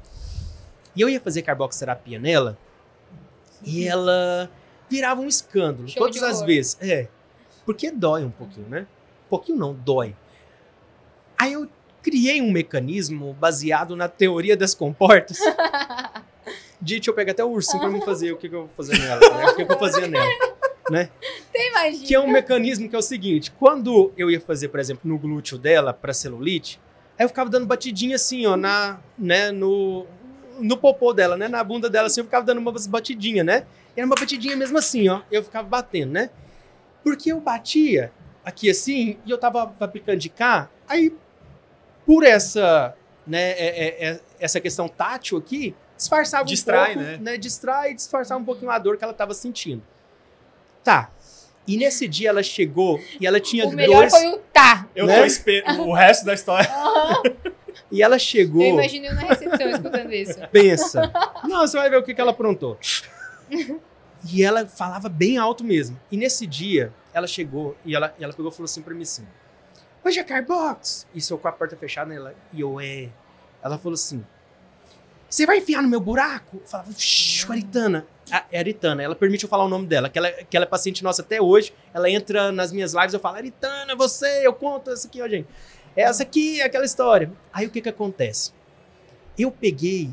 E 0.96 1.02
eu 1.02 1.10
ia 1.10 1.20
fazer 1.20 1.42
carboxterapia 1.42 2.18
nela, 2.18 2.56
e 3.62 3.86
ela 3.86 4.50
virava 4.88 5.20
um 5.20 5.28
escândalo, 5.28 5.86
Show 5.86 5.98
todas 6.02 6.22
as 6.22 6.40
vezes. 6.40 6.78
É. 6.80 7.08
Porque 7.66 7.90
dói 7.90 8.24
um 8.24 8.30
pouquinho, 8.30 8.70
né? 8.70 8.86
Um 9.26 9.28
pouquinho 9.28 9.58
não, 9.58 9.74
dói. 9.74 10.16
Aí 11.36 11.52
eu 11.52 11.68
criei 12.06 12.40
um 12.40 12.52
mecanismo 12.52 13.32
baseado 13.32 13.96
na 13.96 14.08
teoria 14.08 14.56
das 14.56 14.76
comportas. 14.76 15.38
de 16.80 16.94
deixa 16.94 17.10
eu 17.10 17.14
pegar 17.14 17.32
até 17.32 17.44
o 17.44 17.48
ursinho 17.48 17.80
pra 17.80 17.90
mim 17.90 18.00
fazer 18.00 18.30
o 18.30 18.36
que, 18.36 18.48
que 18.48 18.54
eu 18.54 18.60
vou 18.60 18.70
fazer 18.76 18.96
nela. 18.96 19.20
Né? 19.20 19.46
O 19.46 19.56
que, 19.56 19.64
que 19.64 19.72
eu 19.72 19.78
fazia 19.78 20.06
nela. 20.06 20.30
Né? 20.88 21.10
Você 21.50 21.68
imagina? 21.68 22.06
Que 22.06 22.14
é 22.14 22.20
um 22.20 22.28
mecanismo 22.28 22.88
que 22.88 22.94
é 22.94 22.98
o 22.98 23.02
seguinte: 23.02 23.50
quando 23.58 24.12
eu 24.16 24.30
ia 24.30 24.40
fazer, 24.40 24.68
por 24.68 24.78
exemplo, 24.78 25.02
no 25.02 25.18
glúteo 25.18 25.58
dela 25.58 25.92
pra 25.92 26.14
celulite, 26.14 26.80
aí 27.18 27.24
eu 27.24 27.28
ficava 27.28 27.50
dando 27.50 27.66
batidinha 27.66 28.14
assim, 28.14 28.46
ó, 28.46 28.56
na, 28.56 29.00
né, 29.18 29.50
no, 29.50 30.06
no 30.60 30.76
popô 30.76 31.12
dela, 31.12 31.36
né, 31.36 31.48
na 31.48 31.64
bunda 31.64 31.90
dela, 31.90 32.06
assim, 32.06 32.20
eu 32.20 32.24
ficava 32.24 32.46
dando 32.46 32.58
umas 32.58 32.86
batidinha, 32.86 33.42
né? 33.42 33.66
Era 33.96 34.06
uma 34.06 34.14
batidinha 34.14 34.54
mesmo 34.56 34.78
assim, 34.78 35.08
ó, 35.08 35.22
eu 35.28 35.42
ficava 35.42 35.66
batendo, 35.66 36.12
né? 36.12 36.30
Porque 37.02 37.32
eu 37.32 37.40
batia 37.40 38.12
aqui 38.44 38.70
assim 38.70 39.18
e 39.26 39.30
eu 39.32 39.38
tava 39.38 39.74
aplicando 39.80 40.18
de 40.18 40.28
cá, 40.28 40.70
aí 40.86 41.12
por 42.06 42.24
essa, 42.24 42.94
né, 43.26 43.50
é- 43.52 43.84
é- 43.86 44.08
é- 44.10 44.20
essa 44.38 44.60
questão 44.60 44.88
tátil 44.88 45.36
aqui, 45.36 45.74
disfarçava 45.96 46.44
Distrai, 46.44 46.92
um 46.96 47.04
pouco, 47.04 47.22
né? 47.24 47.36
Distrai 47.36 47.90
e 47.90 47.94
disfarçava 47.94 48.40
um 48.40 48.44
pouquinho 48.44 48.70
a 48.70 48.78
dor 48.78 48.96
que 48.96 49.04
ela 49.04 49.12
tava 49.14 49.34
sentindo. 49.34 49.82
Tá. 50.84 51.10
E 51.66 51.76
nesse 51.76 52.06
dia 52.06 52.28
ela 52.28 52.42
chegou 52.44 53.00
e 53.20 53.26
ela 53.26 53.40
tinha 53.40 53.66
O 53.66 53.72
melhor 53.72 53.96
dores. 54.08 54.12
foi 54.12 54.28
o 54.28 54.38
tá. 54.52 54.86
Eu 54.94 55.06
Né? 55.06 55.18
tô 55.18 55.24
esperando 55.24 55.82
o 55.82 55.92
resto 55.92 56.24
da 56.24 56.34
história. 56.34 56.68
E 57.92 58.02
ela 58.02 58.18
chegou. 58.18 58.62
Eu 58.62 58.70
imagino 58.70 59.04
eu 59.06 59.14
na 59.14 59.20
recepção 59.20 59.68
escutando 59.70 60.12
isso. 60.12 60.40
Pensa. 60.50 61.12
Não, 61.44 61.60
você 61.60 61.76
vai 61.76 61.88
ver 61.90 61.98
o 61.98 62.02
que, 62.02 62.14
que 62.14 62.20
ela 62.20 62.30
aprontou. 62.32 62.76
E 64.32 64.42
ela 64.42 64.66
falava 64.66 65.08
bem 65.08 65.36
alto 65.38 65.62
mesmo. 65.62 65.98
E 66.10 66.16
nesse 66.16 66.46
dia, 66.46 66.92
ela 67.12 67.26
chegou 67.26 67.76
e 67.84 67.94
ela, 67.94 68.12
e 68.18 68.24
ela 68.24 68.32
pegou 68.32 68.50
e 68.50 68.54
falou 68.54 68.64
assim 68.64 68.82
pra 68.82 68.94
mim 68.94 69.02
assim: 69.02 69.24
Hoje 70.06 70.20
é 70.20 70.22
Carbox! 70.22 71.04
Eu 71.28 71.36
com 71.36 71.48
a 71.48 71.52
porta 71.52 71.76
fechada 71.76 72.08
nela. 72.08 72.32
E 72.52 72.60
eu, 72.60 72.78
é. 72.78 73.08
Ela 73.60 73.76
falou 73.76 73.94
assim: 73.94 74.24
Você 75.28 75.44
vai 75.44 75.58
enfiar 75.58 75.82
no 75.82 75.88
meu 75.88 75.98
buraco? 75.98 76.58
Eu 76.58 76.66
falava, 76.68 76.92
Shhh, 76.96 77.50
Aritana. 77.50 78.06
Ah, 78.30 78.44
é 78.52 78.60
Aritana, 78.60 79.02
ela 79.02 79.16
permite 79.16 79.42
eu 79.42 79.48
falar 79.48 79.64
o 79.64 79.68
nome 79.68 79.84
dela, 79.84 80.08
que 80.08 80.16
ela, 80.16 80.30
que 80.30 80.56
ela 80.56 80.64
é 80.64 80.68
paciente 80.68 81.02
nossa 81.02 81.22
até 81.22 81.42
hoje. 81.42 81.74
Ela 81.92 82.08
entra 82.08 82.52
nas 82.52 82.70
minhas 82.70 82.94
lives, 82.94 83.14
eu 83.14 83.18
falo, 83.18 83.38
Aritana, 83.38 83.96
você, 83.96 84.46
eu 84.46 84.52
conto 84.52 84.92
essa 84.92 85.08
aqui, 85.08 85.20
ó, 85.20 85.26
gente. 85.26 85.48
Essa 85.96 86.22
aqui 86.22 86.60
é 86.60 86.66
aquela 86.66 86.84
história. 86.84 87.32
Aí 87.52 87.66
o 87.66 87.70
que 87.70 87.80
que 87.80 87.88
acontece? 87.88 88.52
Eu 89.36 89.50
peguei 89.50 90.12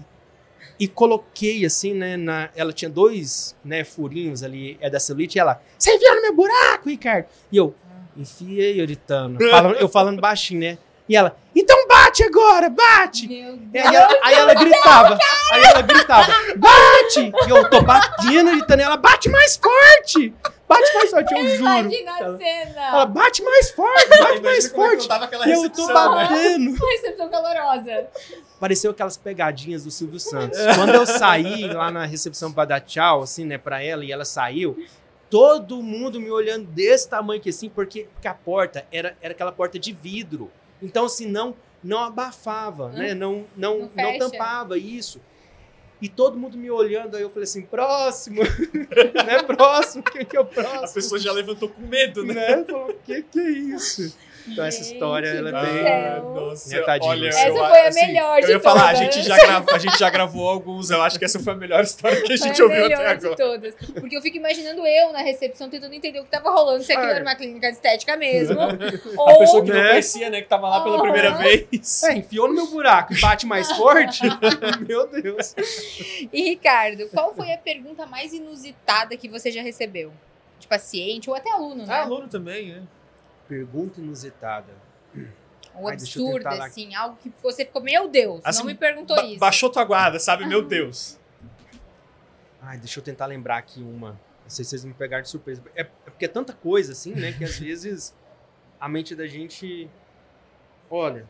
e 0.79 0.87
coloquei 0.87 1.67
assim, 1.67 1.93
né, 1.93 2.17
na, 2.17 2.49
ela 2.55 2.73
tinha 2.73 2.89
dois, 2.89 3.55
né, 3.63 3.83
furinhos 3.83 4.41
ali, 4.41 4.75
é 4.81 4.89
da 4.89 4.99
celulite, 4.99 5.37
e 5.37 5.39
ela, 5.39 5.61
você 5.77 5.93
enfiou 5.93 6.15
no 6.15 6.21
meu 6.23 6.35
buraco, 6.35 6.89
Ricardo? 6.89 7.27
E 7.51 7.57
eu, 7.57 7.75
enfiei, 8.17 8.81
Aritana. 8.81 9.37
Falando- 9.49 9.75
eu 9.75 9.89
falando 9.89 10.21
baixinho, 10.21 10.59
né? 10.61 10.77
E 11.07 11.17
ela, 11.17 11.35
então 11.53 11.85
bate 11.85 12.23
agora, 12.23 12.69
bate! 12.69 13.27
Meu 13.27 13.59
E 13.73 13.77
aí, 13.77 13.93
ela, 13.95 14.19
aí 14.23 14.35
ela 14.35 14.53
gritava, 14.53 15.17
aí 15.51 15.61
ela 15.63 15.81
gritava, 15.81 16.31
bate! 16.55 17.31
E 17.45 17.49
eu 17.49 17.69
tô 17.69 17.81
batendo, 17.81 18.51
gritando, 18.51 18.79
e 18.81 18.83
ela, 18.85 18.95
bate 18.95 19.27
mais 19.27 19.57
forte! 19.57 20.33
Bate 20.65 20.93
mais 20.95 21.09
forte, 21.11 21.33
eu 21.33 21.45
juro. 21.57 21.69
Imagina 21.69 22.11
a 22.13 22.19
Ela, 22.19 22.37
cena. 22.37 22.81
ela, 22.87 23.05
bate 23.05 23.43
mais 23.43 23.71
forte, 23.71 24.09
bate 24.09 24.41
mais 24.41 24.65
é 24.65 24.69
forte! 24.69 25.09
eu 25.45 25.63
eu 25.65 25.69
tô 25.69 25.87
né? 25.87 25.93
batendo. 25.93 26.69
Uma 26.71 26.89
recepção 26.95 27.29
calorosa. 27.29 28.07
Pareceu 28.59 28.91
aquelas 28.91 29.17
pegadinhas 29.17 29.83
do 29.83 29.91
Silvio 29.91 30.19
Santos. 30.21 30.57
Quando 30.75 30.93
eu 30.95 31.05
saí 31.05 31.67
lá 31.67 31.91
na 31.91 32.05
recepção 32.05 32.51
pra 32.51 32.63
dar 32.63 32.79
tchau, 32.79 33.23
assim, 33.23 33.43
né, 33.43 33.57
pra 33.57 33.83
ela, 33.83 34.05
e 34.05 34.11
ela 34.11 34.23
saiu, 34.23 34.77
todo 35.33 35.81
mundo 35.81 36.21
me 36.21 36.29
olhando 36.29 36.67
desse 36.67 37.09
tamanho 37.09 37.41
que 37.41 37.49
assim, 37.49 37.67
porque, 37.67 38.03
porque 38.13 38.27
a 38.27 38.35
porta 38.35 38.85
era, 38.91 39.17
era 39.19 39.33
aquela 39.33 39.51
porta 39.51 39.79
de 39.79 39.91
vidro. 39.91 40.51
Então, 40.79 41.05
assim, 41.05 41.25
não, 41.25 41.55
não 41.83 42.03
abafava, 42.03 42.89
né? 42.89 43.15
Não, 43.15 43.43
não, 43.57 43.79
Não 43.79 43.79
não, 43.79 43.89
fecha. 43.89 44.19
tampava 44.29 44.77
isso. 44.77 45.19
E 45.99 46.07
todo 46.07 46.37
mundo 46.37 46.55
me 46.55 46.69
olhando, 46.69 47.17
aí 47.17 47.23
eu 47.23 47.31
falei 47.31 47.45
assim, 47.45 47.63
próximo, 47.63 48.43
né? 49.25 49.41
Próximo, 49.41 50.03
quem 50.03 50.23
que 50.23 50.37
é 50.37 50.39
o 50.39 50.43
A 50.43 50.45
próximo? 50.45 50.93
pessoa 50.93 51.19
já 51.19 51.31
levantou 51.31 51.67
com 51.67 51.81
medo, 51.81 52.23
né? 52.23 52.33
Né? 52.57 52.63
Falou, 52.65 52.91
o 52.91 52.93
que 52.93 53.23
que 53.23 53.39
é 53.39 53.49
isso? 53.49 54.15
Então, 54.47 54.65
essa 54.65 54.81
história, 54.81 55.27
ela 55.27 55.49
é 55.49 55.51
bem- 55.53 56.23
nossa, 56.23 56.69
Né, 56.69 56.81
olha, 57.01 57.29
assim. 57.29 57.45
eu 57.45 57.53
Essa 57.53 57.63
a- 57.65 57.69
foi 57.69 57.79
a 57.79 57.87
assim, 57.87 58.05
melhor 58.07 58.39
Eu 58.39 58.45
de 58.45 58.51
ia 58.51 58.59
falar, 58.59 58.89
a 58.89 58.93
todas. 58.93 58.99
gente, 59.15 59.23
já 59.27 59.37
gravou, 59.37 59.73
a 59.73 59.77
gente 59.77 59.97
já 59.99 60.09
gravou 60.11 60.49
alguns, 60.49 60.89
eu 60.91 61.01
acho 61.01 61.17
que 61.17 61.25
essa 61.25 61.39
foi 61.39 61.53
a 61.53 61.55
melhor 61.55 61.83
história 61.83 62.21
que 62.21 62.33
a 62.33 62.35
gente 62.35 62.55
Foi 62.57 62.65
a 62.65 62.67
ouviu 62.67 62.85
até 62.85 62.97
melhor 62.97 63.17
de 63.17 63.25
agora. 63.25 63.35
todas. 63.37 63.75
Porque 63.93 64.17
eu 64.17 64.21
fico 64.21 64.37
imaginando 64.37 64.85
eu 64.85 65.13
na 65.13 65.19
recepção 65.19 65.69
tentando 65.69 65.93
entender 65.93 66.19
o 66.19 66.23
que 66.25 66.29
tava 66.31 66.49
rolando, 66.51 66.83
se 66.83 66.91
aquilo 66.91 67.07
É. 67.09 67.15
era 67.15 67.23
uma 67.23 67.35
clínica 67.35 67.67
de 67.69 67.73
estética 67.75 68.17
mesmo. 68.17 68.57
A 69.17 69.21
ou 69.31 69.39
pessoa 69.39 69.63
que 69.63 69.71
não 69.71 69.77
Né? 69.81 69.89
conhecia, 69.91 70.29
né, 70.29 70.41
que 70.41 70.47
tava 70.49 70.67
lá 70.67 70.83
pela 70.83 71.01
primeira 71.01 71.31
vez. 71.35 72.03
É, 72.03 72.13
enfiou 72.13 72.47
no 72.49 72.53
meu 72.53 72.67
buraco 72.67 73.13
e 73.13 73.19
bate 73.21 73.45
mais 73.45 73.71
forte? 73.71 74.21
meu 74.87 75.07
Deus. 75.07 75.55
E 76.31 76.41
Ricardo, 76.49 77.07
qual 77.13 77.33
foi 77.33 77.51
a 77.53 77.57
pergunta 77.57 78.05
mais 78.05 78.33
inusitada 78.33 79.15
que 79.15 79.27
você 79.29 79.51
já 79.51 79.61
recebeu? 79.61 80.11
De 80.59 80.67
paciente 80.67 81.29
ou 81.29 81.35
até 81.35 81.51
aluno, 81.51 81.85
né? 81.85 81.93
Ah, 81.93 82.01
aluno 82.03 82.27
também, 82.27 82.73
né? 82.73 82.81
Pergunta 83.47 83.99
inusitada. 83.99 84.73
Ou 85.75 85.87
Ai, 85.89 85.97
lá. 86.43 86.65
assim, 86.67 86.93
algo 86.95 87.17
que 87.21 87.31
você 87.41 87.65
ficou, 87.65 87.81
meu 87.81 88.07
Deus, 88.07 88.41
Assim, 88.43 88.59
não 88.59 88.65
me 88.67 88.75
perguntou 88.75 89.15
Ba- 89.15 89.25
isso. 89.25 89.39
baixou 89.39 89.69
tua 89.71 89.83
guarda, 89.83 90.19
sabe? 90.19 90.45
Meu 90.45 90.61
Deus. 90.67 91.19
Ai, 92.61 92.77
deixa 92.77 92.99
eu 92.99 93.03
tentar 93.03 93.25
lembrar 93.25 93.57
aqui 93.57 93.81
uma. 93.81 94.11
Não 94.11 94.49
sei 94.49 94.63
se 94.63 94.69
vocês 94.71 94.85
me 94.85 94.93
pegaram 94.93 95.23
de 95.23 95.29
surpresa. 95.29 95.61
É, 95.75 95.81
é 95.81 95.83
porque 96.05 96.25
é 96.25 96.27
tanta 96.27 96.53
coisa, 96.53 96.91
assim, 96.91 97.13
né? 97.13 97.31
Que 97.31 97.43
às 97.43 97.57
vezes 97.59 98.15
a 98.79 98.87
mente 98.87 99.15
da 99.15 99.25
gente. 99.27 99.89
Olha. 100.89 101.27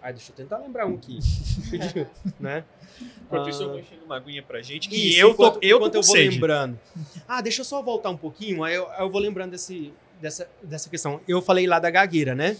Ai, 0.00 0.12
deixa 0.12 0.30
eu 0.32 0.36
tentar 0.36 0.58
lembrar 0.58 0.86
um 0.86 0.94
aqui. 0.94 1.18
né? 2.38 2.64
Enquanto 3.26 3.48
isso, 3.50 3.62
eu 3.62 3.66
Ah, 3.68 3.70
vou 3.72 3.80
enchendo 3.80 4.04
uma 4.04 4.16
aguinha 4.16 4.42
pra 4.42 4.62
gente. 4.62 4.88
Isso, 4.88 5.16
E 5.16 5.18
eu 5.18 5.28
tô, 5.28 5.32
enquanto- 5.48 5.54
eu 5.62 5.70
tô 5.70 5.76
enquanto 5.76 5.94
eu 5.96 6.02
vou 6.02 6.12
sede. 6.16 6.34
lembrando. 6.36 6.80
Ah, 7.26 7.40
deixa 7.42 7.60
eu 7.60 7.64
só 7.64 7.82
voltar 7.82 8.10
um 8.10 8.16
pouquinho, 8.16 8.62
aí 8.64 8.74
eu, 8.74 8.88
aí 8.90 9.00
eu 9.00 9.10
vou 9.10 9.20
lembrando 9.20 9.50
desse, 9.52 9.92
dessa, 10.20 10.48
dessa 10.62 10.88
questão. 10.90 11.20
Eu 11.26 11.40
falei 11.42 11.66
lá 11.66 11.78
da 11.78 11.90
gagueira, 11.90 12.34
né? 12.34 12.56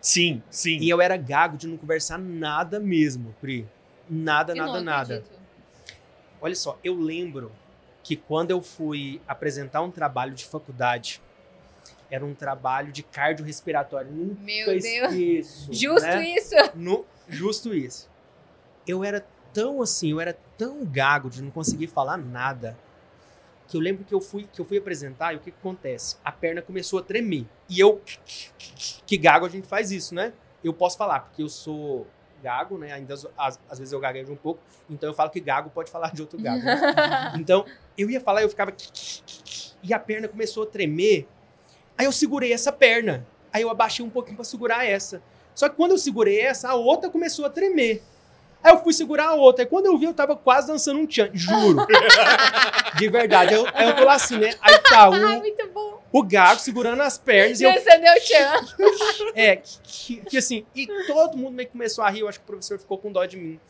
Sim, 0.00 0.42
sim. 0.50 0.78
E 0.78 0.88
eu 0.88 1.00
era 1.00 1.16
gago 1.16 1.56
de 1.56 1.66
não 1.66 1.76
conversar 1.76 2.18
nada 2.18 2.78
mesmo, 2.78 3.34
Pri. 3.40 3.66
Nada, 4.08 4.52
Eu 4.52 4.56
nada, 4.66 4.80
nada. 4.80 5.14
acredito. 5.16 5.40
Olha 6.40 6.54
só, 6.54 6.78
eu 6.84 6.94
lembro 6.94 7.50
que 8.04 8.14
quando 8.14 8.50
eu 8.52 8.62
fui 8.62 9.20
apresentar 9.26 9.82
um 9.82 9.90
trabalho 9.90 10.32
de 10.32 10.44
faculdade, 10.44 11.20
era 12.08 12.24
um 12.24 12.34
trabalho 12.34 12.92
de 12.92 13.02
cardiorrespiratório. 13.02 14.12
Nunca 14.12 14.40
Meu 14.42 14.66
Deus. 14.66 14.84
esqueço. 14.84 15.72
Justo 15.74 16.06
né? 16.06 16.28
isso. 16.28 16.54
No- 16.74 17.04
justo 17.28 17.74
isso. 17.74 18.08
Eu 18.86 19.02
era 19.02 19.26
tão 19.52 19.82
assim, 19.82 20.12
eu 20.12 20.20
era 20.20 20.38
tão 20.56 20.84
gago 20.84 21.28
de 21.28 21.42
não 21.42 21.50
conseguir 21.50 21.88
falar 21.88 22.16
nada, 22.16 22.78
que 23.68 23.76
eu 23.76 23.80
lembro 23.80 24.04
que 24.04 24.14
eu 24.14 24.20
fui, 24.20 24.48
que 24.52 24.60
eu 24.60 24.64
fui 24.64 24.78
apresentar 24.78 25.32
e 25.32 25.36
o 25.36 25.40
que, 25.40 25.50
que 25.50 25.56
acontece? 25.58 26.16
A 26.24 26.30
perna 26.30 26.62
começou 26.62 26.98
a 26.98 27.02
tremer. 27.02 27.46
E 27.68 27.80
eu, 27.80 28.00
que 29.06 29.16
gago 29.16 29.46
a 29.46 29.48
gente 29.48 29.66
faz 29.66 29.90
isso, 29.90 30.14
né? 30.14 30.32
Eu 30.62 30.72
posso 30.72 30.96
falar, 30.96 31.20
porque 31.20 31.42
eu 31.42 31.48
sou 31.48 32.06
gago, 32.42 32.78
né? 32.78 32.92
Ainda 32.92 33.14
às, 33.14 33.60
às 33.68 33.78
vezes 33.78 33.92
eu 33.92 34.00
gaguejo 34.00 34.32
um 34.32 34.36
pouco, 34.36 34.60
então 34.88 35.08
eu 35.08 35.14
falo 35.14 35.30
que 35.30 35.40
gago 35.40 35.70
pode 35.70 35.90
falar 35.90 36.12
de 36.12 36.20
outro 36.20 36.40
gago. 36.40 36.62
Né? 36.62 37.32
Então, 37.38 37.64
eu 37.96 38.10
ia 38.10 38.20
falar, 38.20 38.42
eu 38.42 38.48
ficava 38.48 38.72
e 39.82 39.92
a 39.92 39.98
perna 39.98 40.28
começou 40.28 40.64
a 40.64 40.66
tremer. 40.66 41.28
Aí 41.96 42.06
eu 42.06 42.12
segurei 42.12 42.52
essa 42.52 42.72
perna. 42.72 43.26
Aí 43.52 43.62
eu 43.62 43.70
abaixei 43.70 44.04
um 44.04 44.10
pouquinho 44.10 44.36
para 44.36 44.44
segurar 44.44 44.84
essa. 44.84 45.22
Só 45.54 45.68
que 45.68 45.76
quando 45.76 45.92
eu 45.92 45.98
segurei 45.98 46.40
essa, 46.40 46.68
a 46.68 46.74
outra 46.74 47.08
começou 47.08 47.46
a 47.46 47.50
tremer. 47.50 48.02
Aí 48.62 48.72
eu 48.72 48.82
fui 48.82 48.92
segurar 48.92 49.26
a 49.28 49.34
outra. 49.34 49.62
Aí 49.64 49.68
quando 49.68 49.86
eu 49.86 49.96
vi, 49.96 50.06
eu 50.06 50.14
tava 50.14 50.34
quase 50.36 50.66
dançando 50.66 50.98
um 50.98 51.06
tchan. 51.06 51.30
Juro. 51.32 51.86
De 52.98 53.08
verdade. 53.08 53.54
Aí 53.54 53.60
eu, 53.60 53.66
aí 53.72 53.88
eu 53.88 53.96
tô 53.96 54.04
lá 54.04 54.14
assim, 54.14 54.38
né? 54.38 54.54
Aí 54.60 54.78
tá 54.78 55.08
o, 55.08 55.38
Muito 55.38 55.68
bom. 55.68 56.02
o 56.10 56.22
gago 56.22 56.58
segurando 56.60 57.00
as 57.02 57.18
pernas. 57.18 57.60
E 57.60 57.64
eu, 57.64 57.72
Dançando 57.72 58.04
o 58.06 58.20
tchan. 58.20 59.32
é, 59.36 59.56
que, 59.82 60.16
que 60.16 60.38
assim, 60.38 60.66
e 60.74 60.86
todo 61.06 61.36
mundo 61.36 61.52
meio 61.52 61.68
que 61.68 61.72
começou 61.72 62.02
a 62.02 62.10
rir. 62.10 62.20
Eu 62.20 62.28
acho 62.28 62.38
que 62.40 62.44
o 62.44 62.46
professor 62.46 62.78
ficou 62.78 62.98
com 62.98 63.12
dó 63.12 63.24
de 63.24 63.36
mim. 63.36 63.60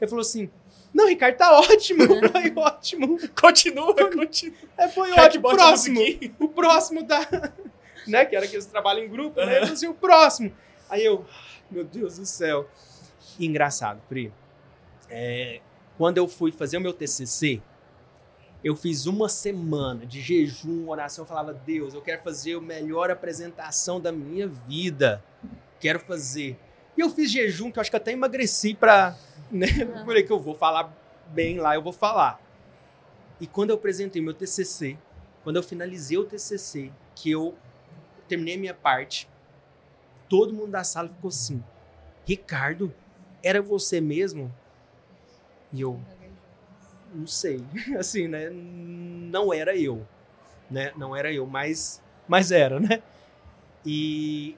Ele 0.00 0.08
falou 0.08 0.22
assim: 0.22 0.50
Não, 0.92 1.06
Ricardo, 1.06 1.36
tá 1.36 1.58
ótimo. 1.58 2.04
Foi 2.06 2.52
ótimo. 2.56 3.18
Continua, 3.40 3.94
continua. 4.10 4.56
É, 4.76 4.88
foi 4.88 5.10
Quer 5.12 5.30
que 5.30 5.38
ótimo. 5.38 5.48
Próximo. 5.48 6.00
O 6.40 6.48
próximo 6.48 7.02
da. 7.04 7.20
né? 8.06 8.24
Que 8.24 8.36
era 8.36 8.46
que 8.46 8.56
eles 8.56 8.66
trabalham 8.66 9.04
em 9.04 9.08
grupo, 9.08 9.38
né? 9.40 9.44
Aham. 9.44 9.52
Eu 9.52 9.60
falei 9.60 9.74
assim, 9.74 9.88
o 9.88 9.94
próximo. 9.94 10.52
Aí 10.90 11.04
eu, 11.04 11.24
meu 11.70 11.84
Deus 11.84 12.18
do 12.18 12.26
céu. 12.26 12.68
E 13.38 13.46
engraçado, 13.46 14.00
Pri. 14.08 14.32
é, 15.08 15.60
quando 15.96 16.18
eu 16.18 16.26
fui 16.26 16.50
fazer 16.50 16.78
o 16.78 16.80
meu 16.80 16.92
TCC, 16.92 17.62
eu 18.64 18.76
fiz 18.76 19.06
uma 19.06 19.28
semana 19.28 20.06
de 20.06 20.20
jejum, 20.20 20.88
oração. 20.88 21.24
Eu 21.24 21.28
falava, 21.28 21.52
Deus, 21.52 21.94
eu 21.94 22.00
quero 22.00 22.22
fazer 22.22 22.56
a 22.56 22.60
melhor 22.60 23.10
apresentação 23.10 24.00
da 24.00 24.12
minha 24.12 24.46
vida. 24.46 25.22
Quero 25.80 25.98
fazer. 25.98 26.58
E 26.96 27.00
eu 27.00 27.10
fiz 27.10 27.30
jejum, 27.30 27.70
que 27.70 27.78
eu 27.78 27.80
acho 27.80 27.90
que 27.90 27.96
até 27.96 28.12
emagreci 28.12 28.74
pra. 28.74 29.16
Né? 29.50 29.66
Eu 29.80 30.06
falei 30.06 30.22
que 30.22 30.32
eu 30.32 30.40
vou 30.40 30.54
falar 30.54 30.96
bem 31.28 31.58
lá, 31.58 31.74
eu 31.74 31.82
vou 31.82 31.92
falar. 31.92 32.40
E 33.38 33.46
quando 33.46 33.70
eu 33.70 33.76
apresentei 33.76 34.22
meu 34.22 34.32
TCC, 34.32 34.96
quando 35.44 35.56
eu 35.56 35.62
finalizei 35.62 36.16
o 36.16 36.24
TCC, 36.24 36.90
que 37.14 37.30
eu 37.30 37.54
terminei 38.26 38.54
a 38.54 38.58
minha 38.58 38.74
parte, 38.74 39.28
todo 40.28 40.54
mundo 40.54 40.70
da 40.70 40.84
sala 40.84 41.08
ficou 41.08 41.28
assim: 41.28 41.62
Ricardo, 42.24 42.94
era 43.42 43.60
você 43.60 44.00
mesmo? 44.00 44.52
E 45.72 45.80
eu, 45.80 46.00
não 47.14 47.26
sei, 47.26 47.64
assim, 47.98 48.28
né? 48.28 48.50
Não 48.50 49.52
era 49.52 49.76
eu, 49.76 50.06
né? 50.70 50.92
Não 50.96 51.14
era 51.16 51.32
eu, 51.32 51.46
mas, 51.46 52.02
mas 52.28 52.52
era, 52.52 52.78
né? 52.78 53.02
E 53.84 54.56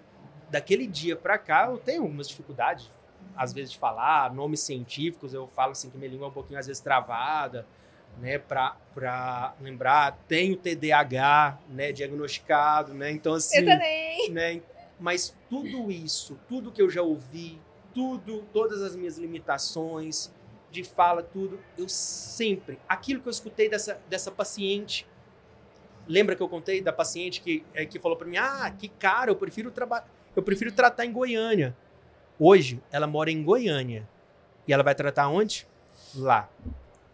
daquele 0.50 0.86
dia 0.86 1.16
pra 1.16 1.38
cá 1.38 1.68
eu 1.70 1.78
tenho 1.78 2.02
algumas 2.02 2.28
dificuldades, 2.28 2.90
às 3.36 3.52
vezes 3.52 3.72
de 3.72 3.78
falar 3.78 4.32
nomes 4.32 4.60
científicos, 4.60 5.34
eu 5.34 5.48
falo 5.48 5.72
assim 5.72 5.90
que 5.90 5.96
minha 5.96 6.10
língua 6.10 6.26
é 6.26 6.30
um 6.30 6.32
pouquinho 6.32 6.58
às 6.58 6.66
vezes 6.66 6.80
travada, 6.82 7.66
né? 8.20 8.38
Pra, 8.38 8.76
pra 8.94 9.54
lembrar, 9.60 10.18
tenho 10.28 10.56
TDAH, 10.56 11.58
né? 11.68 11.92
Diagnosticado, 11.92 12.94
né? 12.94 13.10
Então 13.10 13.34
assim 13.34 13.58
Eu 13.58 13.64
também. 13.64 14.30
né? 14.30 14.62
Mas 14.98 15.34
tudo 15.50 15.90
isso, 15.90 16.38
tudo 16.48 16.70
que 16.70 16.80
eu 16.80 16.88
já 16.88 17.02
ouvi, 17.02 17.60
tudo, 17.94 18.42
todas 18.52 18.82
as 18.82 18.94
minhas 18.96 19.16
limitações 19.18 20.32
de 20.70 20.82
fala, 20.82 21.22
tudo, 21.22 21.60
eu 21.78 21.88
sempre, 21.88 22.78
aquilo 22.88 23.20
que 23.20 23.28
eu 23.28 23.30
escutei 23.30 23.68
dessa, 23.68 24.00
dessa 24.08 24.30
paciente, 24.30 25.06
lembra 26.08 26.34
que 26.34 26.42
eu 26.42 26.48
contei 26.48 26.82
da 26.82 26.92
paciente 26.92 27.40
que, 27.40 27.64
é, 27.72 27.86
que 27.86 27.98
falou 28.00 28.16
para 28.16 28.26
mim, 28.26 28.36
ah, 28.36 28.68
que 28.76 28.88
cara, 28.88 29.30
eu 29.30 29.36
prefiro 29.36 29.70
trabalhar, 29.70 30.08
eu 30.34 30.42
prefiro 30.42 30.72
tratar 30.72 31.04
em 31.06 31.12
Goiânia. 31.12 31.76
Hoje, 32.38 32.82
ela 32.90 33.06
mora 33.06 33.30
em 33.30 33.42
Goiânia. 33.44 34.08
E 34.66 34.72
ela 34.72 34.82
vai 34.82 34.94
tratar 34.94 35.28
onde? 35.28 35.68
Lá 36.16 36.48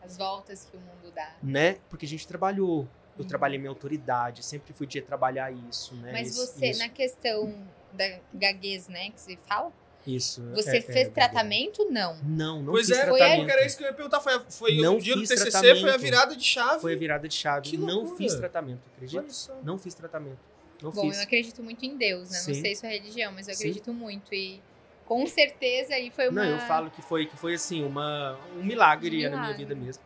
As 0.03 0.17
voltas 0.17 0.65
que 0.65 0.77
o 0.77 0.81
mundo 0.81 1.13
dá. 1.15 1.35
né? 1.43 1.77
Porque 1.91 2.07
a 2.07 2.09
gente 2.09 2.27
trabalhou. 2.27 2.89
Eu 3.19 3.23
Uhum. 3.25 3.29
trabalhei 3.29 3.59
minha 3.59 3.69
autoridade, 3.71 4.43
sempre 4.43 4.73
fui 4.73 4.87
de 4.87 5.03
trabalhar 5.03 5.53
isso, 5.53 5.95
né? 5.97 6.13
Mas 6.13 6.29
Isso- 6.31 6.47
você, 6.47 6.71
isso, 6.71 6.79
na 6.81 6.89
questão 6.89 7.53
da 7.93 8.19
gaguez, 8.33 8.89
né, 8.89 9.11
que 9.11 9.21
você 9.21 9.37
fala, 9.47 9.71
isso, 10.07 10.43
você 10.55 10.79
é- 10.79 10.81
fez 10.83 11.07
é- 11.09 11.11
tratamento? 11.11 11.87
Não. 11.91 12.17
Não, 12.23 12.63
não 12.63 12.73
Pois 12.73 12.87
fiz 12.89 12.97
é, 12.97 13.05
tratamento. 13.05 13.39
porque 13.39 13.53
era 13.53 13.67
isso 13.67 13.77
que 13.77 13.83
eu 13.85 13.89
ia 13.89 13.93
perguntar. 13.95 14.21
Foi, 14.21 14.41
foi 14.49 14.77
Não 14.77 14.97
o 14.97 15.01
dia 15.01 15.15
do 15.15 15.21
TCC, 15.23 15.51
tratamento. 15.51 15.81
foi 15.83 15.91
a 15.91 15.97
virada 15.97 16.37
de 16.37 16.45
chave. 16.45 16.81
Foi 16.81 16.95
a 16.95 16.97
virada 16.97 17.29
de 17.29 17.35
chave. 17.35 17.69
Que 17.69 17.77
não 17.77 18.17
fiz 18.17 18.35
tratamento, 18.35 18.81
acredita? 18.95 19.27
Não 19.63 19.77
fiz 19.79 19.95
tratamento. 19.95 20.39
Não 20.83 20.91
Bom, 20.91 21.03
fiz. 21.03 21.19
eu 21.19 21.23
acredito 21.25 21.63
muito 21.63 21.85
em 21.85 21.97
Deus, 21.97 22.31
né? 22.31 22.39
Não 22.39 22.55
Sim. 22.55 22.61
sei 22.61 22.75
sua 22.75 22.89
religião, 22.89 23.31
mas 23.33 23.47
eu 23.49 23.55
Sim. 23.55 23.65
acredito 23.65 23.93
muito. 23.93 24.35
E 24.35 24.63
com 25.05 25.27
certeza 25.27 25.95
aí 25.95 26.11
foi 26.11 26.29
uma. 26.31 26.43
Não, 26.45 26.51
eu 26.53 26.59
falo 26.61 26.91
que 26.91 27.03
foi, 27.03 27.27
que 27.27 27.37
foi 27.37 27.55
assim, 27.55 27.85
uma, 27.85 28.39
um 28.57 28.65
milagre, 28.65 29.19
Um 29.19 29.23
na 29.25 29.29
minha 29.29 29.41
milagre. 29.43 29.65
vida 29.65 29.75
mesmo. 29.75 30.03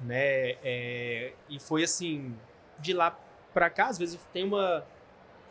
Né? 0.00 0.56
É, 0.62 1.32
e 1.48 1.58
foi 1.58 1.82
assim, 1.84 2.34
de 2.78 2.92
lá 2.92 3.18
pra 3.52 3.68
cá, 3.70 3.86
às 3.86 3.98
vezes 3.98 4.18
tem 4.32 4.44
uma. 4.44 4.84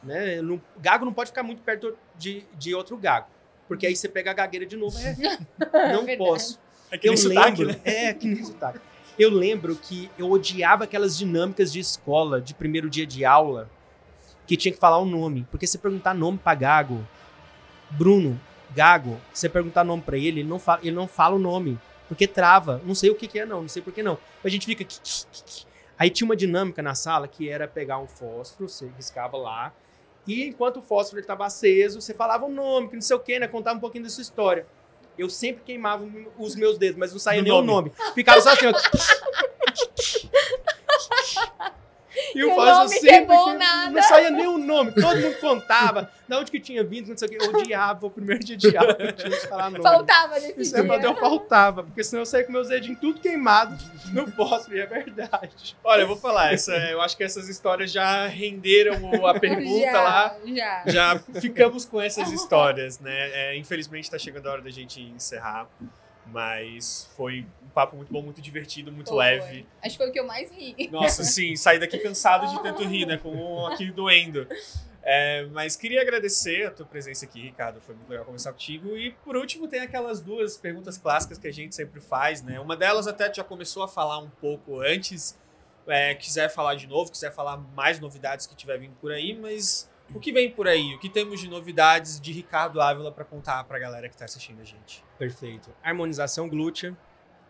Né? 0.04 0.42
Não, 0.42 0.60
gago 0.80 1.06
não 1.06 1.14
pode 1.14 1.30
ficar 1.30 1.44
muito 1.44 1.62
perto 1.62 1.98
de, 2.18 2.46
de 2.58 2.74
outro 2.74 2.98
gago. 2.98 3.28
Porque 3.72 3.88
aí 3.88 3.96
você 3.96 4.10
pega 4.10 4.32
a 4.32 4.34
gagueira 4.34 4.66
de 4.66 4.76
novo. 4.76 4.98
É, 5.00 5.16
não 5.94 6.04
Verdade. 6.04 6.18
posso. 6.18 6.60
É 6.92 6.98
que 6.98 7.08
eu 7.08 7.14
nem 7.14 7.18
sotaque, 7.18 7.64
lembro, 7.64 7.68
né? 7.68 7.80
É, 7.86 8.14
que 8.14 8.28
nem 8.28 8.44
sotaque. 8.44 8.82
Eu 9.18 9.30
lembro 9.30 9.78
que 9.78 10.12
eu 10.20 10.30
odiava 10.30 10.84
aquelas 10.84 11.18
dinâmicas 11.18 11.72
de 11.72 11.80
escola, 11.80 12.42
de 12.42 12.54
primeiro 12.54 12.90
dia 12.90 13.08
de 13.08 13.24
aula, 13.24 13.70
que 14.46 14.58
tinha 14.58 14.74
que 14.74 14.78
falar 14.78 14.98
o 14.98 15.06
nome. 15.06 15.48
Porque 15.50 15.66
se 15.66 15.78
perguntar 15.78 16.14
nome 16.14 16.38
pra 16.38 16.54
Gago, 16.54 17.08
Bruno, 17.92 18.38
Gago, 18.76 19.18
você 19.34 19.48
perguntar 19.48 19.86
nome 19.86 20.02
pra 20.02 20.18
ele, 20.18 20.42
ele 20.42 20.50
não 20.50 20.60
fala, 20.60 20.82
ele 20.84 20.94
não 20.94 21.08
fala 21.08 21.38
o 21.38 21.40
nome. 21.40 21.80
Porque 22.10 22.28
trava. 22.28 22.82
Não 22.84 22.94
sei 22.94 23.10
o 23.10 23.16
que, 23.16 23.26
que 23.26 23.40
é, 23.40 23.46
não. 23.46 23.62
Não 23.62 23.70
sei 23.70 23.82
por 23.82 23.94
que 23.94 24.04
não. 24.04 24.18
A 24.44 24.50
gente 24.50 24.66
fica. 24.66 24.86
Aí 25.98 26.10
tinha 26.10 26.26
uma 26.26 26.36
dinâmica 26.36 26.82
na 26.82 26.94
sala 26.94 27.26
que 27.26 27.48
era 27.48 27.70
pegar 27.70 28.00
um 28.00 28.08
fósforo, 28.08 28.68
você 28.68 28.92
riscava 28.98 29.38
lá. 29.38 29.74
E 30.28 30.48
enquanto 30.48 30.78
o 30.78 30.82
fósforo 30.82 31.20
estava 31.20 31.46
aceso, 31.46 32.02
você 32.02 32.14
falava 32.14 32.46
o 32.46 32.50
nome, 32.50 32.90
que 32.90 32.96
não 32.96 33.02
sei 33.02 33.16
o 33.16 33.20
que, 33.20 33.40
né? 33.40 33.48
Contava 33.48 33.78
um 33.78 33.82
pouquinho 33.82 34.04
da 34.04 34.10
sua 34.10 34.22
história. 34.22 34.66
Eu 35.18 35.30
sempre 35.30 35.64
queimava 35.64 36.08
os 36.38 36.56
meus 36.56 36.78
dedos, 36.78 36.98
mas 36.98 37.12
não 37.12 37.20
saía 37.20 37.42
nem 37.42 37.52
o 37.52 37.62
nome. 37.62 37.92
Ficava 38.16 38.42
só 38.42 38.54
assim, 38.54 38.68
ó. 38.68 38.72
E 42.36 42.40
E 42.40 42.44
o 42.46 42.56
Fausto 42.56 42.74
nome 42.84 42.90
sempre 42.90 43.10
queimou 43.10 43.46
que- 43.52 43.58
nada. 43.58 43.92
Não 43.92 44.04
saía 44.04 44.30
nem 44.32 44.48
o 44.48 44.58
nome. 44.58 44.92
Todo 44.94 45.18
mundo 45.20 45.36
contava 45.40 46.10
de 46.28 46.36
onde 46.36 46.50
que 46.52 46.60
tinha 46.60 46.84
vindo, 46.84 47.10
não 47.10 47.18
sei 47.18 47.28
o 47.28 47.32
que. 47.32 47.38
Eu 47.46 47.50
odiava 47.50 48.06
o 48.08 48.10
primeiro 48.10 48.44
dia 48.44 48.56
de 48.58 48.76
aula. 48.78 48.96
Eu 49.00 49.12
tinha 49.12 49.30
que 49.30 49.48
falar 49.48 49.70
nome. 49.70 49.84
Faltava 49.84 50.36
nesse 50.40 50.62
Isso 50.62 50.78
é 50.78 50.82
dia. 50.84 51.02
eu 51.04 51.16
faltava, 51.16 51.84
porque 51.84 52.04
senão 52.04 52.22
eu 52.22 52.26
saía 52.26 52.46
com 52.46 52.52
meus 52.52 52.70
dedinhos 52.70 53.00
tudo 53.00 53.20
queimado 53.20 53.78
no 54.14 54.28
fósforo, 54.32 54.78
e 54.78 54.80
é 54.82 54.86
verdade. 54.86 55.76
Olha, 55.84 56.02
eu 56.02 56.08
vou 56.08 56.16
falar, 56.18 56.54
essa, 56.54 56.74
eu 56.90 57.02
acho 57.02 57.18
que 57.18 57.24
essas 57.24 57.50
histórias 57.50 57.92
já 57.92 58.28
renderam 58.28 59.26
a 59.28 59.40
pergunta 59.40 59.92
já, 59.92 60.02
lá. 60.02 60.36
Já. 60.46 60.84
Já 60.88 61.20
ficamos 61.40 61.86
com 61.86 62.02
essas 62.02 62.32
histórias, 62.32 63.00
né? 63.00 63.12
É, 63.34 63.58
infelizmente 63.58 64.10
tá 64.10 64.18
chegando 64.18 64.48
a 64.48 64.52
hora 64.54 64.62
da 64.62 64.70
gente 64.70 65.02
encerrar. 65.02 65.68
Mas 66.28 67.10
foi 67.16 67.46
um 67.64 67.70
papo 67.70 67.96
muito 67.96 68.12
bom, 68.12 68.22
muito 68.22 68.42
divertido, 68.42 68.92
muito 68.92 69.10
Foi. 69.10 69.18
leve. 69.18 69.66
Acho 69.82 69.92
que 69.92 69.98
foi 69.98 70.10
o 70.10 70.14
que 70.14 70.20
eu 70.20 70.26
mais 70.26 70.52
ri. 70.52 70.90
Nossa, 70.92 71.24
sim, 71.24 71.56
saí 71.56 71.80
daqui 71.80 71.98
cansado 71.98 72.48
de 72.48 72.62
tanto 72.62 72.84
rir, 72.84 73.06
né? 73.06 73.18
Com 73.18 73.68
aqui 73.74 73.92
doendo. 73.92 74.48
É, 75.04 75.48
mas 75.52 75.76
queria 75.76 76.02
agradecer 76.02 76.68
a 76.68 76.72
tua 76.72 76.86
presença 76.86 77.26
aqui, 77.26 77.42
Ricardo. 77.42 77.82
Foi 77.82 77.96
muito 77.96 78.10
legal 78.10 78.24
conversar 78.24 78.52
contigo. 78.52 78.96
E 78.96 79.12
por 79.24 79.36
último, 79.36 79.68
tem 79.68 79.80
aquelas 79.80 80.22
duas 80.22 80.58
perguntas 80.58 80.98
clássicas 80.98 81.38
que 81.38 81.48
a 81.48 81.54
gente 81.54 81.76
sempre 81.76 82.00
faz, 82.00 82.42
né? 82.44 82.60
Uma 82.60 82.78
delas 82.78 83.08
até 83.08 83.34
já 83.34 83.44
começou 83.44 83.84
a 83.84 83.88
falar 83.88 84.20
um 84.20 84.30
pouco 84.30 84.80
antes. 84.80 85.40
É, 85.88 86.14
quiser 86.14 86.50
falar 86.50 86.76
de 86.76 86.86
novo, 86.86 87.12
quiser 87.12 87.34
falar 87.34 87.58
mais 87.58 88.00
novidades 88.00 88.46
que 88.46 88.56
tiver 88.56 88.78
vindo 88.78 88.94
por 89.02 89.12
aí, 89.12 89.34
mas 89.34 89.90
o 90.14 90.20
que 90.20 90.32
vem 90.32 90.52
por 90.52 90.68
aí? 90.68 90.94
O 90.96 91.00
que 91.00 91.10
temos 91.10 91.40
de 91.40 91.50
novidades 91.50 92.20
de 92.20 92.32
Ricardo 92.32 92.82
Ávila 92.82 93.12
para 93.12 93.24
contar 93.24 93.64
pra 93.64 93.80
galera 93.80 94.10
que 94.10 94.18
tá 94.18 94.26
assistindo 94.26 94.62
a 94.62 94.66
gente? 94.66 95.04
Perfeito. 95.18 95.70
Harmonização 95.84 96.50
glútea. 96.50 96.96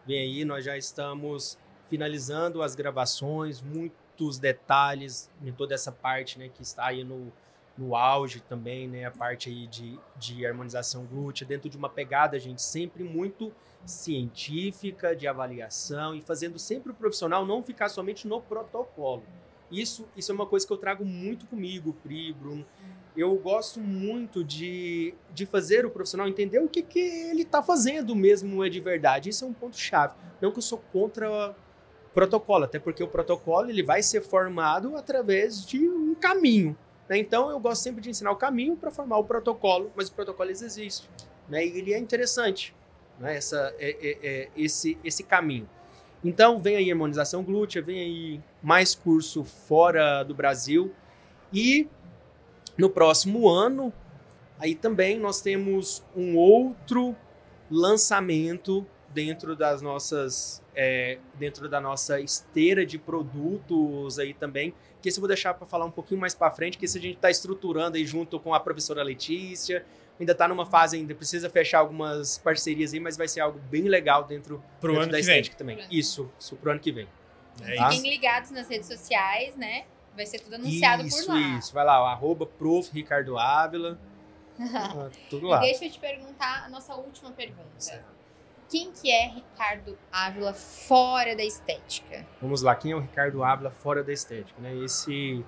Vem 0.05 0.20
aí, 0.20 0.45
nós 0.45 0.66
já 0.66 0.78
estamos 0.78 1.57
finalizando 1.89 2.62
as 2.62 2.74
gravações, 2.74 3.62
muitos 3.62 4.39
detalhes 4.39 5.30
em 5.43 5.51
toda 5.51 5.76
essa 5.76 5.91
parte, 5.91 6.39
né, 6.39 6.49
que 6.49 6.64
está 6.64 6.86
aí 6.86 7.03
no, 7.03 7.32
no 7.78 7.95
auge 7.95 8.39
também, 8.41 8.88
né, 8.88 9.05
a 9.05 9.12
parte 9.12 9.49
aí 9.49 9.68
de, 9.68 9.99
de 10.16 10.45
harmonização 10.45 11.05
glútea, 11.05 11.45
dentro 11.45 11.70
de 11.70 11.78
uma 11.78 11.89
pegada, 11.89 12.39
gente, 12.39 12.62
sempre 12.62 13.03
muito 13.03 13.53
científica, 13.86 15.16
de 15.16 15.28
avaliação 15.28 16.16
e 16.16 16.22
fazendo 16.22 16.57
sempre 16.57 16.91
o 16.91 16.95
profissional 16.95 17.45
não 17.45 17.62
ficar 17.62 17.89
somente 17.89 18.28
no 18.28 18.41
protocolo. 18.41 19.24
Isso, 19.72 20.05
isso 20.17 20.32
é 20.32 20.36
uma 20.36 20.45
coisa 20.45 20.67
que 20.67 20.74
eu 20.74 20.78
trago 20.78 21.05
muito 21.05 21.45
comigo, 21.45 21.95
Pri, 22.03 22.34
Bruno. 22.34 22.65
eu 23.15 23.34
gosto 23.36 23.80
muito 23.80 24.43
de, 24.43 25.13
de 25.34 25.45
fazer 25.45 25.86
o 25.86 25.89
profissional 25.89 26.28
entender 26.28 26.59
o 26.59 26.67
que, 26.67 26.82
que 26.82 26.99
ele 26.99 27.43
está 27.43 27.63
fazendo 27.63 28.15
mesmo 28.15 28.63
é 28.63 28.69
de 28.69 28.80
verdade. 28.80 29.30
Isso 29.30 29.45
é 29.45 29.47
um 29.47 29.53
ponto 29.53 29.78
chave. 29.78 30.13
Não 30.41 30.51
que 30.51 30.57
eu 30.57 30.63
sou 30.63 30.84
contra 30.91 31.55
protocolo, 32.13 32.65
até 32.65 32.80
porque 32.80 33.03
o 33.03 33.07
protocolo 33.07 33.69
ele 33.69 33.84
vai 33.84 34.03
ser 34.03 34.22
formado 34.22 34.97
através 34.97 35.65
de 35.65 35.88
um 35.88 36.13
caminho. 36.13 36.76
Né? 37.07 37.17
Então 37.17 37.49
eu 37.49 37.59
gosto 37.59 37.82
sempre 37.82 38.01
de 38.01 38.09
ensinar 38.09 38.32
o 38.32 38.36
caminho 38.36 38.76
para 38.76 38.91
formar 38.91 39.17
o 39.17 39.24
protocolo, 39.24 39.91
mas 39.95 40.09
o 40.09 40.13
protocolo 40.13 40.49
existe, 40.49 41.09
né? 41.49 41.65
E 41.65 41.78
ele 41.78 41.93
é 41.93 41.97
interessante, 41.99 42.76
né? 43.19 43.36
Essa, 43.36 43.74
é, 43.80 43.89
é, 43.89 44.17
é, 44.24 44.49
esse, 44.55 44.97
esse 45.03 45.24
caminho. 45.24 45.69
Então 46.24 46.59
vem 46.59 46.76
aí 46.76 46.91
harmonização 46.91 47.43
glútea, 47.43 47.82
vem 47.82 47.99
aí 47.99 48.41
mais 48.61 48.93
curso 48.93 49.43
fora 49.43 50.24
do 50.24 50.36
Brasil. 50.36 50.93
E 51.51 51.88
no 52.78 52.89
próximo 52.89 53.49
ano 53.49 53.91
aí 54.59 54.76
também 54.76 55.19
nós 55.19 55.41
temos 55.41 56.03
um 56.15 56.38
outro 56.38 57.15
lançamento 57.69 58.86
dentro 59.09 59.55
das 59.55 59.82
nossas 59.82 60.61
é, 60.76 61.17
dentro 61.38 61.67
da 61.67 61.82
nossa 61.82 62.19
esteira 62.19 62.86
de 62.86 62.97
produtos 62.97 64.19
aí 64.19 64.34
também 64.34 64.74
que 65.01 65.09
esse 65.09 65.17
eu 65.17 65.22
vou 65.22 65.28
deixar 65.28 65.53
para 65.53 65.65
falar 65.65 65.86
um 65.86 65.91
pouquinho 65.91 66.22
mais 66.22 66.34
para 66.34 66.51
frente 66.51 66.78
que 66.78 66.86
esse 66.86 66.97
a 66.97 67.01
gente 67.01 67.15
está 67.15 67.30
estruturando 67.30 67.97
aí 67.97 68.05
junto 68.05 68.39
com 68.39 68.53
a 68.53 68.59
professora 68.59 69.03
Letícia 69.03 69.86
ainda 70.22 70.32
está 70.32 70.47
numa 70.47 70.65
fase 70.65 70.95
ainda 70.95 71.13
precisa 71.13 71.49
fechar 71.49 71.80
algumas 71.80 72.38
parcerias 72.38 72.93
aí 72.93 72.99
mas 72.99 73.17
vai 73.17 73.28
ser 73.28 73.41
algo 73.41 73.59
bem 73.69 73.84
legal 73.84 74.24
dentro, 74.24 74.63
pro 74.80 74.89
dentro 74.93 75.03
ano 75.03 75.11
da 75.11 75.17
que 75.19 75.26
vem. 75.26 75.36
estética 75.36 75.57
também 75.57 75.86
isso 75.91 76.32
isso 76.39 76.55
pro 76.55 76.72
ano 76.72 76.80
que 76.80 76.91
vem 76.91 77.07
É 77.61 77.76
Tá? 77.76 77.91
Fiquem 77.91 78.09
ligados 78.09 78.49
nas 78.51 78.67
redes 78.69 78.88
sociais, 78.88 79.55
né? 79.57 79.84
Vai 80.15 80.26
ser 80.26 80.39
tudo 80.39 80.55
anunciado 80.55 81.05
isso 81.05 81.26
por 81.26 81.34
lá. 81.36 81.57
isso 81.57 81.74
vai 81.74 81.86
lá 81.86 82.01
o 82.01 82.05
arroba 82.05 82.45
prof 82.45 82.89
Ricardo 82.93 83.38
Ávila 83.38 83.99
ah, 84.59 85.09
tudo 85.30 85.47
lá 85.47 85.57
E 85.59 85.61
deixa 85.61 85.86
eu 85.86 85.91
te 85.91 85.99
perguntar 85.99 86.65
a 86.65 86.69
nossa 86.69 86.93
última 86.95 87.32
pergunta. 87.32 88.05
Quem 88.69 88.89
que 88.91 89.11
é 89.11 89.28
Ricardo 89.28 89.97
Ávila 90.11 90.53
fora 90.53 91.36
da 91.36 91.43
estética? 91.43 92.26
Vamos 92.41 92.61
lá, 92.61 92.74
quem 92.74 92.93
é 92.93 92.95
o 92.95 92.99
Ricardo 92.99 93.43
Ávila 93.43 93.69
fora 93.69 94.01
da 94.01 94.13
estética, 94.13 94.61
né? 94.61 94.74
Esse 94.78 95.43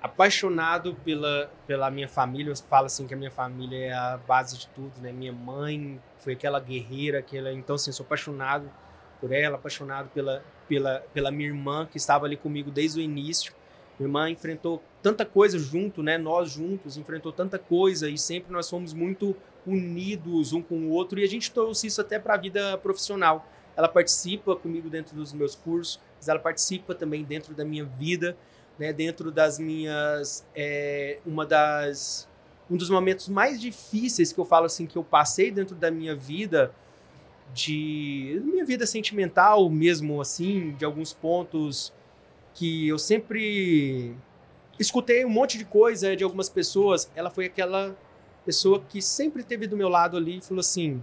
apaixonado 0.00 0.94
pela, 1.04 1.50
pela 1.66 1.90
minha 1.90 2.08
família, 2.08 2.52
eu 2.52 2.56
falo 2.56 2.86
assim 2.86 3.06
que 3.06 3.14
a 3.14 3.16
minha 3.16 3.30
família 3.30 3.76
é 3.76 3.92
a 3.92 4.16
base 4.16 4.56
de 4.56 4.68
tudo, 4.68 5.00
né? 5.00 5.12
Minha 5.12 5.32
mãe 5.32 6.00
foi 6.18 6.34
aquela 6.34 6.60
guerreira, 6.60 7.18
aquela, 7.18 7.52
então 7.52 7.74
assim, 7.76 7.90
sou 7.90 8.04
apaixonado 8.04 8.70
por 9.20 9.32
ela, 9.32 9.56
apaixonado 9.56 10.08
pela, 10.10 10.42
pela, 10.68 11.04
pela 11.12 11.30
minha 11.30 11.48
irmã 11.48 11.86
que 11.90 11.96
estava 11.96 12.26
ali 12.26 12.36
comigo 12.36 12.70
desde 12.70 13.00
o 13.00 13.02
início. 13.02 13.52
Minha 13.98 14.08
irmã 14.08 14.30
enfrentou 14.30 14.82
tanta 15.02 15.24
coisa 15.24 15.58
junto, 15.58 16.02
né? 16.02 16.16
Nós 16.16 16.52
juntos 16.52 16.96
enfrentou 16.96 17.32
tanta 17.32 17.58
coisa 17.58 18.08
e 18.08 18.16
sempre 18.16 18.52
nós 18.52 18.70
fomos 18.70 18.92
muito 18.92 19.36
unidos 19.66 20.52
um 20.52 20.62
com 20.62 20.76
o 20.76 20.90
outro 20.90 21.18
e 21.18 21.24
a 21.24 21.28
gente 21.28 21.50
trouxe 21.50 21.88
isso 21.88 22.00
até 22.00 22.18
para 22.18 22.34
a 22.34 22.36
vida 22.36 22.78
profissional. 22.78 23.46
Ela 23.76 23.88
participa 23.88 24.56
comigo 24.56 24.88
dentro 24.88 25.14
dos 25.14 25.32
meus 25.32 25.54
cursos, 25.54 26.00
mas 26.16 26.28
ela 26.28 26.38
participa 26.38 26.94
também 26.94 27.24
dentro 27.24 27.54
da 27.54 27.64
minha 27.64 27.84
vida, 27.84 28.36
né? 28.78 28.92
Dentro 28.92 29.30
das 29.30 29.58
minhas, 29.58 30.46
é, 30.54 31.18
uma 31.26 31.44
das, 31.44 32.28
um 32.70 32.76
dos 32.76 32.90
momentos 32.90 33.28
mais 33.28 33.60
difíceis 33.60 34.32
que 34.32 34.38
eu 34.38 34.44
falo 34.44 34.66
assim 34.66 34.86
que 34.86 34.96
eu 34.96 35.04
passei 35.04 35.50
dentro 35.50 35.74
da 35.74 35.90
minha 35.90 36.14
vida 36.14 36.72
de 37.52 38.40
minha 38.44 38.64
vida 38.64 38.86
sentimental 38.86 39.68
mesmo 39.70 40.20
assim, 40.20 40.72
de 40.72 40.84
alguns 40.84 41.12
pontos 41.12 41.92
que 42.54 42.88
eu 42.88 42.98
sempre 42.98 44.14
escutei 44.78 45.24
um 45.24 45.30
monte 45.30 45.58
de 45.58 45.64
coisa 45.64 46.16
de 46.16 46.24
algumas 46.24 46.48
pessoas. 46.48 47.10
Ela 47.14 47.30
foi 47.30 47.46
aquela 47.46 47.96
pessoa 48.44 48.80
que 48.80 49.00
sempre 49.00 49.42
esteve 49.42 49.66
do 49.66 49.76
meu 49.76 49.88
lado 49.88 50.16
ali 50.16 50.38
e 50.38 50.40
falou 50.40 50.60
assim: 50.60 51.02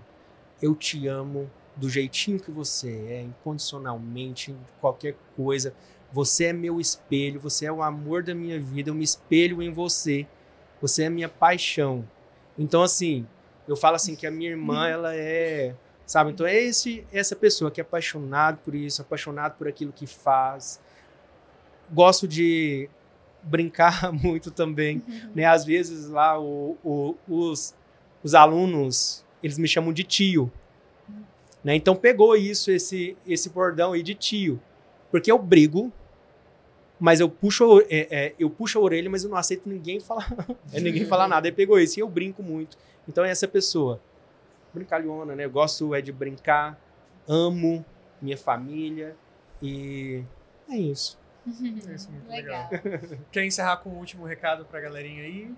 Eu 0.61 0.75
te 0.75 1.07
amo 1.07 1.49
do 1.75 1.89
jeitinho 1.89 2.39
que 2.39 2.51
você 2.51 2.89
é, 3.09 3.21
incondicionalmente, 3.21 4.55
qualquer 4.79 5.15
coisa. 5.35 5.73
Você 6.11 6.45
é 6.45 6.53
meu 6.53 6.79
espelho, 6.79 7.39
você 7.39 7.65
é 7.65 7.71
o 7.71 7.81
amor 7.83 8.23
da 8.23 8.33
minha 8.33 8.59
vida, 8.59 8.89
eu 8.89 8.95
me 8.95 9.03
espelho 9.03 9.61
em 9.61 9.71
você. 9.71 10.25
Você 10.81 11.03
é 11.03 11.09
minha 11.09 11.27
paixão. 11.29 12.07
Então, 12.57 12.81
assim, 12.81 13.25
eu 13.67 13.75
falo 13.75 13.95
assim 13.95 14.15
que 14.15 14.25
a 14.25 14.31
minha 14.31 14.49
irmã, 14.51 14.87
ela 14.87 15.15
é. 15.15 15.75
Sabe? 16.05 16.31
Então, 16.31 16.45
é 16.45 16.55
esse, 16.55 17.05
essa 17.11 17.35
pessoa 17.35 17.71
que 17.71 17.81
é 17.81 17.83
apaixonado 17.83 18.59
por 18.63 18.75
isso, 18.75 19.01
apaixonado 19.01 19.57
por 19.57 19.67
aquilo 19.67 19.91
que 19.91 20.05
faz. 20.05 20.79
Gosto 21.91 22.27
de 22.27 22.89
brincar 23.43 24.11
muito 24.13 24.51
também, 24.51 25.03
né? 25.33 25.45
Às 25.45 25.65
vezes 25.65 26.07
lá 26.09 26.39
o, 26.39 26.77
o- 26.83 27.15
os, 27.27 27.75
os 28.23 28.33
alunos, 28.33 29.23
eles 29.41 29.57
me 29.57 29.67
chamam 29.67 29.93
de 29.93 30.03
tio, 30.03 30.51
né? 31.63 31.75
Então 31.75 31.95
pegou 31.95 32.35
isso, 32.35 32.71
esse, 32.71 33.15
esse 33.27 33.49
bordão 33.49 33.93
aí 33.93 34.01
de 34.03 34.15
tio, 34.15 34.59
porque 35.15 35.31
eu 35.31 35.39
brigo, 35.39 35.93
mas 36.99 37.21
eu 37.21 37.29
puxo, 37.29 37.79
é, 37.89 38.07
é, 38.11 38.35
eu 38.37 38.49
puxo 38.49 38.77
a 38.77 38.81
orelha, 38.81 39.09
mas 39.09 39.23
eu 39.23 39.29
não 39.29 39.37
aceito 39.37 39.69
ninguém 39.69 39.97
falar, 39.97 40.27
é, 40.73 40.79
ninguém 40.81 41.05
falar 41.05 41.25
nada. 41.25 41.47
Aí 41.47 41.53
pegou 41.53 41.79
isso 41.79 41.97
e 41.97 42.01
eu 42.01 42.09
brinco 42.09 42.43
muito. 42.43 42.77
Então 43.07 43.23
é 43.23 43.29
essa 43.29 43.47
pessoa, 43.47 44.01
brincalhona, 44.73 45.33
né? 45.33 45.45
Eu 45.45 45.49
gosto 45.49 45.95
é 45.95 46.01
de 46.01 46.11
brincar, 46.11 46.77
amo 47.25 47.85
minha 48.21 48.37
família 48.37 49.15
e 49.61 50.21
é 50.69 50.75
isso. 50.75 51.17
Isso, 51.47 52.11
muito 52.11 52.27
Legal. 52.27 52.69
Quer 53.31 53.45
encerrar 53.45 53.77
com 53.77 53.91
o 53.91 53.97
último 53.97 54.25
recado 54.25 54.65
pra 54.65 54.81
galerinha 54.81 55.23
aí? 55.23 55.49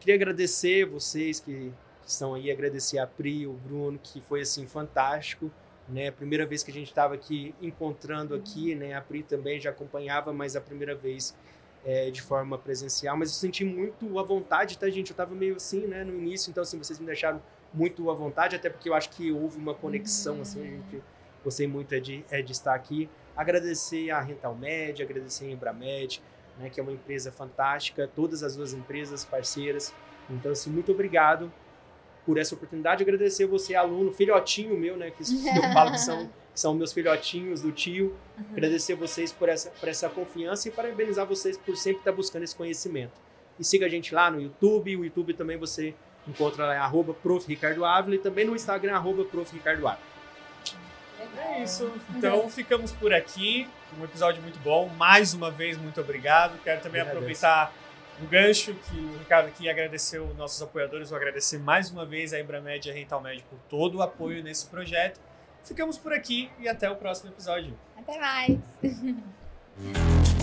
Queria 0.00 0.16
agradecer 0.16 0.84
vocês 0.84 1.40
que, 1.40 1.72
que 2.02 2.10
estão 2.10 2.34
aí, 2.34 2.50
agradecer 2.50 2.98
a 2.98 3.06
Pri, 3.06 3.46
o 3.46 3.54
Bruno, 3.54 3.98
que 4.02 4.20
foi 4.20 4.42
assim 4.42 4.66
fantástico, 4.66 5.50
né? 5.88 6.10
Primeira 6.10 6.44
vez 6.46 6.62
que 6.62 6.70
a 6.70 6.74
gente 6.74 6.88
estava 6.88 7.14
aqui 7.14 7.54
encontrando 7.60 8.34
aqui, 8.34 8.74
né? 8.74 8.94
A 8.94 9.00
Pri 9.00 9.22
também 9.22 9.60
já 9.60 9.70
acompanhava, 9.70 10.32
mas 10.32 10.56
a 10.56 10.60
primeira 10.60 10.94
vez 10.94 11.36
é, 11.84 12.10
de 12.10 12.20
forma 12.20 12.58
presencial. 12.58 13.16
Mas 13.16 13.28
eu 13.30 13.34
senti 13.36 13.64
muito 13.64 14.18
à 14.18 14.22
vontade, 14.22 14.76
tá, 14.76 14.90
gente? 14.90 15.10
Eu 15.10 15.16
tava 15.16 15.34
meio 15.34 15.56
assim, 15.56 15.86
né? 15.86 16.04
No 16.04 16.12
início, 16.12 16.50
então 16.50 16.62
assim 16.62 16.78
vocês 16.78 16.98
me 16.98 17.06
deixaram 17.06 17.40
muito 17.72 18.10
à 18.10 18.14
vontade, 18.14 18.56
até 18.56 18.70
porque 18.70 18.88
eu 18.88 18.94
acho 18.94 19.10
que 19.10 19.30
houve 19.30 19.58
uma 19.58 19.74
conexão, 19.74 20.40
assim, 20.40 20.62
a 20.62 20.70
gente 20.70 21.02
gostei 21.44 21.66
muito 21.66 21.94
é 21.94 22.00
de, 22.00 22.24
é 22.30 22.42
de 22.42 22.52
estar 22.52 22.74
aqui. 22.74 23.08
Agradecer 23.36 24.10
a 24.10 24.20
Rental 24.20 24.54
Med, 24.54 25.02
agradecer 25.02 25.44
a 25.44 25.50
Embramed, 25.50 26.22
né, 26.58 26.70
que 26.70 26.80
é 26.80 26.82
uma 26.82 26.92
empresa 26.92 27.30
fantástica, 27.30 28.08
todas 28.08 28.42
as 28.42 28.56
duas 28.56 28.72
empresas 28.72 29.24
parceiras. 29.24 29.94
Então, 30.28 30.52
assim, 30.52 30.70
muito 30.70 30.90
obrigado 30.90 31.52
por 32.26 32.36
essa 32.36 32.54
oportunidade. 32.54 33.02
Agradecer 33.02 33.46
você, 33.46 33.76
aluno, 33.76 34.12
filhotinho 34.12 34.76
meu, 34.76 34.96
né, 34.96 35.12
que 35.12 35.22
eu 35.56 35.72
falo 35.72 35.92
que 35.92 36.00
são, 36.00 36.26
que 36.52 36.60
são 36.60 36.74
meus 36.74 36.92
filhotinhos 36.92 37.62
do 37.62 37.70
tio. 37.70 38.14
Agradecer 38.52 38.96
vocês 38.96 39.32
por 39.32 39.48
essa, 39.48 39.70
por 39.70 39.88
essa 39.88 40.08
confiança 40.08 40.68
e 40.68 40.72
parabenizar 40.72 41.24
vocês 41.24 41.56
por 41.56 41.76
sempre 41.76 42.00
estar 42.00 42.12
buscando 42.12 42.42
esse 42.42 42.56
conhecimento. 42.56 43.12
E 43.58 43.64
siga 43.64 43.86
a 43.86 43.88
gente 43.88 44.14
lá 44.14 44.30
no 44.30 44.40
YouTube, 44.40 44.96
o 44.96 45.04
YouTube 45.04 45.32
também 45.32 45.56
você 45.56 45.94
encontra 46.28 46.66
lá, 46.66 46.76
arroba 46.78 47.14
Prof. 47.14 47.46
Ricardo 47.46 47.84
Ávila, 47.84 48.16
e 48.16 48.18
também 48.18 48.44
no 48.44 48.54
Instagram, 48.54 48.94
arroba 48.94 49.24
Prof. 49.24 49.54
Ricardo 49.54 49.86
Ávila. 49.86 50.16
É 51.38 51.62
isso. 51.62 51.90
Então 52.14 52.48
ficamos 52.48 52.92
por 52.92 53.12
aqui. 53.12 53.68
Um 53.98 54.04
episódio 54.04 54.42
muito 54.42 54.58
bom. 54.58 54.88
Mais 54.88 55.32
uma 55.32 55.50
vez, 55.50 55.78
muito 55.78 56.00
obrigado. 56.00 56.58
Quero 56.62 56.82
também 56.82 57.00
aproveitar 57.00 57.72
o 58.22 58.26
gancho 58.26 58.74
que 58.74 58.98
o 58.98 59.18
Ricardo 59.18 59.48
aqui 59.48 59.68
agradeceu 59.68 60.32
nossos 60.34 60.60
apoiadores. 60.62 61.10
Vou 61.10 61.16
agradecer 61.16 61.58
mais 61.58 61.90
uma 61.90 62.04
vez 62.04 62.32
a 62.32 62.40
Ibramed 62.40 62.88
e 62.88 62.90
a 62.90 62.94
Rentalmed 62.94 63.42
por 63.44 63.58
todo 63.68 63.98
o 63.98 64.02
apoio 64.02 64.42
nesse 64.42 64.66
projeto. 64.66 65.20
Ficamos 65.64 65.98
por 65.98 66.12
aqui 66.12 66.50
e 66.58 66.68
até 66.68 66.88
o 66.88 66.96
próximo 66.96 67.30
episódio. 67.30 67.76
Até 67.96 68.18
mais. 68.18 68.58